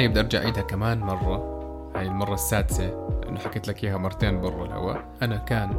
النهاية 0.00 0.08
بدي 0.08 0.20
أرجع 0.20 0.38
أعيدها 0.38 0.62
كمان 0.62 1.00
مرة. 1.00 1.60
هاي 1.96 2.06
المرة 2.06 2.34
السادسة 2.34 3.08
لأنه 3.22 3.40
حكيت 3.40 3.68
لك 3.68 3.84
إياها 3.84 3.96
مرتين 3.96 4.40
برا 4.40 4.64
الهواء. 4.64 5.04
أنا 5.22 5.36
كان 5.36 5.70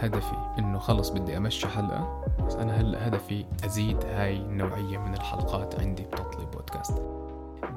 هدفي 0.00 0.54
إنه 0.58 0.78
خلص 0.78 1.08
بدي 1.08 1.36
أمشي 1.36 1.68
حلقة 1.68 2.24
بس 2.46 2.54
أنا 2.54 2.80
هلأ 2.80 3.08
هدفي 3.08 3.44
أزيد 3.64 4.04
هاي 4.04 4.36
النوعية 4.36 4.98
من 4.98 5.14
الحلقات 5.14 5.80
عندي 5.80 6.02
بتطلي 6.02 6.46
بودكاست. 6.46 7.02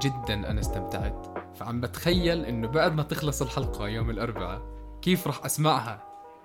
جدا 0.02 0.34
أنا 0.34 0.60
استمتعت. 0.60 1.26
فعم 1.56 1.82
بتخيل 1.82 2.46
إنه 2.46 2.68
بعد 2.68 2.96
ما 2.96 3.04
تخلص 3.04 3.42
الحلقة 3.42 3.88
يوم 3.88 4.10
الأربعاء 4.10 4.62
كيف 5.02 5.28
راح 5.28 5.46
أسمعها؟ 5.46 6.04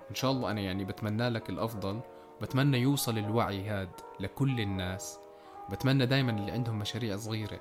إن 0.09 0.15
شاء 0.15 0.31
الله 0.31 0.51
أنا 0.51 0.61
يعني 0.61 0.85
بتمنى 0.85 1.29
لك 1.29 1.49
الأفضل. 1.49 1.99
بتمنى 2.41 2.77
يوصل 2.77 3.17
الوعي 3.17 3.69
هاد 3.69 3.89
لكل 4.19 4.59
الناس. 4.59 5.19
بتمنى 5.71 6.05
دايما 6.05 6.31
اللي 6.31 6.51
عندهم 6.51 6.79
مشاريع 6.79 7.17
صغيرة. 7.17 7.59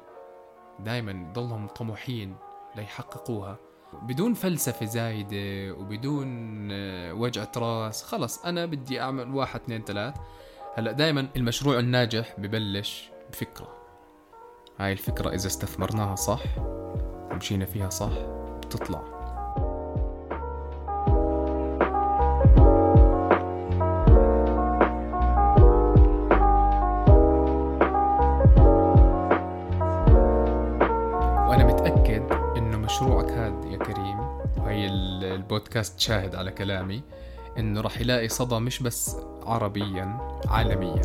دايما 0.80 1.32
ضلهم 1.34 1.66
طموحين 1.66 2.36
ليحققوها 2.76 3.58
بدون 4.02 4.34
فلسفة 4.34 4.86
زايدة 4.86 5.74
وبدون 5.74 6.68
آه، 6.72 7.14
وجعة 7.14 7.52
راس 7.56 8.02
خلص 8.02 8.44
أنا 8.44 8.66
بدي 8.66 9.00
أعمل 9.00 9.34
واحد 9.34 9.60
اثنين 9.60 9.84
ثلاث. 9.84 10.14
هلأ 10.74 10.92
دائما 10.92 11.28
المشروع 11.36 11.78
الناجح 11.78 12.34
ببلش 12.38 13.10
بفكرة. 13.32 13.68
هاي 14.78 14.92
الفكرة 14.92 15.28
إذا 15.28 15.46
استثمرناها 15.46 16.14
صح 16.14 16.42
ومشينا 17.30 17.64
فيها 17.64 17.90
صح 17.90 18.12
بتطلع. 18.58 19.15
البودكاست 35.46 36.00
شاهد 36.00 36.34
على 36.34 36.50
كلامي 36.50 37.02
إنه 37.58 37.80
راح 37.80 38.00
يلاقي 38.00 38.28
صدى 38.28 38.58
مش 38.58 38.82
بس 38.82 39.16
عربيا 39.42 40.18
عالميا. 40.48 41.02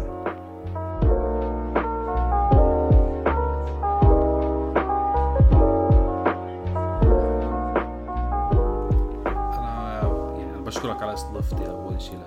أنا 9.57 10.01
يعني 10.37 10.61
بشكرك 10.61 11.01
على 11.01 11.13
استضافتي 11.13 11.69
أول 11.69 12.01
شيء 12.01 12.23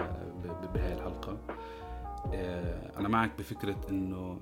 بهاي 0.75 0.93
الحلقة. 0.93 1.39
آه، 2.35 2.99
أنا 2.99 3.09
معك 3.09 3.39
بفكرة 3.39 3.81
إنه 3.91 4.41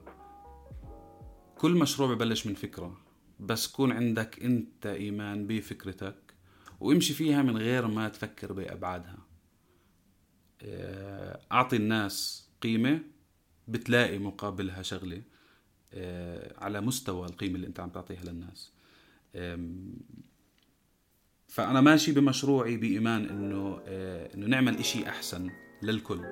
كل 1.59 1.79
مشروع 1.79 2.15
ببلش 2.15 2.47
من 2.47 2.55
فكرة 2.55 2.97
بس 3.41 3.67
كون 3.67 3.93
عندك 3.93 4.43
أنت 4.43 4.87
إيمان 4.87 5.47
بفكرتك 5.47 6.32
وامشي 6.83 7.15
فيها 7.15 7.43
من 7.43 7.57
غير 7.57 7.87
ما 7.87 8.09
تفكر 8.09 8.53
بأبعادها. 8.53 9.19
آه، 10.63 11.41
أعطي 11.53 11.77
الناس 11.77 12.49
قيمة 12.63 13.01
بتلاقي 13.69 14.19
مقابلها 14.19 14.83
شغلة 14.83 15.23
آه، 15.95 16.55
على 16.65 16.81
مستوى 16.81 17.27
القيمة 17.27 17.55
اللي 17.55 17.67
أنت 17.67 17.81
عم 17.81 17.91
تعطيها 17.91 18.25
للناس. 18.25 18.73
آم، 19.37 19.95
فأنا 21.49 21.81
ماشي 21.81 22.13
بمشروعي 22.13 22.77
بإيمان 22.77 23.25
إنه 23.29 23.81
آه، 23.87 24.35
إنه 24.35 24.47
نعمل 24.47 24.79
إشي 24.79 25.09
أحسن 25.09 25.51
للكل. 25.83 26.25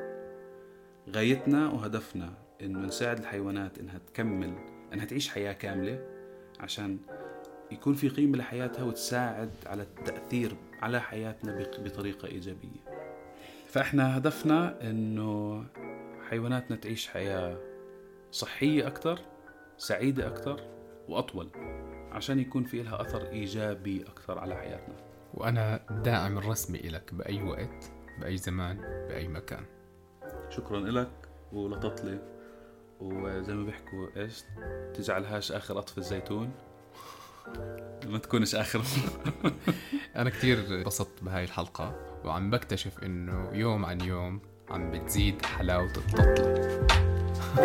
غايتنا 1.09 1.69
وهدفنا 1.69 2.39
إنه 2.63 2.79
نساعد 2.79 3.19
الحيوانات 3.19 3.79
إنها 3.79 3.99
تكمل 3.99 4.55
إنها 4.93 5.05
تعيش 5.05 5.29
حياة 5.29 5.53
كاملة 5.53 6.07
عشان 6.61 6.99
يكون 7.73 7.95
في 7.95 8.09
قيمة 8.09 8.39
لحياتها 8.39 8.85
وتساعد 8.85 9.51
على 9.67 9.83
التأثير 9.83 10.57
على 10.83 11.01
حياتنا 11.01 11.67
بطريقة 11.79 12.29
إيجابية. 12.29 12.81
فإحنا 13.69 14.19
هدفنا 14.19 14.91
إنه 14.91 15.65
حيواناتنا 16.31 16.77
تعيش 16.77 17.09
حياة 17.09 17.59
صحية 18.31 18.87
أكثر 18.87 19.21
سعيدة 19.79 20.27
أكثر 20.27 20.61
وأطول 21.09 21.51
عشان 22.13 22.39
يكون 22.39 22.65
في 22.65 22.83
لها 22.83 23.01
أثر 23.01 23.29
إيجابي 23.29 24.03
أكثر 24.03 24.39
على 24.39 24.55
حياتنا. 24.57 24.97
وأنا 25.35 25.81
داعم 26.05 26.39
الرسمي 26.39 26.79
إلك 26.79 27.15
بأي 27.15 27.43
وقت 27.43 27.93
بأي 28.21 28.37
زمان 28.37 28.77
بأي 29.09 29.29
مكان. 29.29 29.65
شكرا 30.49 30.81
لك 30.81 31.11
ولططلي 31.53 32.19
وزي 33.01 33.55
ما 33.55 33.65
بيحكوا 33.65 34.09
إيش 34.17 34.43
تجعلهاش 34.95 35.53
آخر 35.53 35.75
قطف 35.75 35.99
الزيتون؟ 35.99 36.53
ما 38.07 38.19
تكونش 38.19 38.55
آخر 38.55 38.83
أنا 40.17 40.31
كتير 40.31 40.59
انبسطت 40.59 41.23
بهاي 41.23 41.45
الحلقة 41.45 41.95
وعم 42.25 42.51
بكتشف 42.51 42.99
إنه 42.99 43.51
يوم 43.53 43.85
عن 43.85 44.01
يوم 44.01 44.41
عم 44.71 44.91
بتزيد 44.91 45.47
حلاوة 45.47 45.93
التطلة 45.97 46.87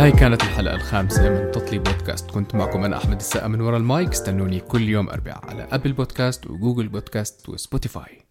هاي 0.00 0.12
كانت 0.12 0.42
الحلقة 0.42 0.74
الخامسة 0.74 1.30
من 1.30 1.50
تطلي 1.50 1.78
بودكاست. 1.78 2.30
كنت 2.30 2.54
معكم 2.54 2.84
أنا 2.84 2.96
أحمد 2.96 3.16
السقا 3.16 3.48
من 3.48 3.60
ورا 3.60 3.76
المايك. 3.76 4.08
استنوني 4.08 4.60
كل 4.60 4.82
يوم 4.82 5.08
أربعاء 5.08 5.46
على 5.46 5.68
أبل 5.72 5.92
بودكاست 5.92 6.46
وجوجل 6.46 6.88
بودكاست 6.88 7.48
وسبوتيفاي. 7.48 8.29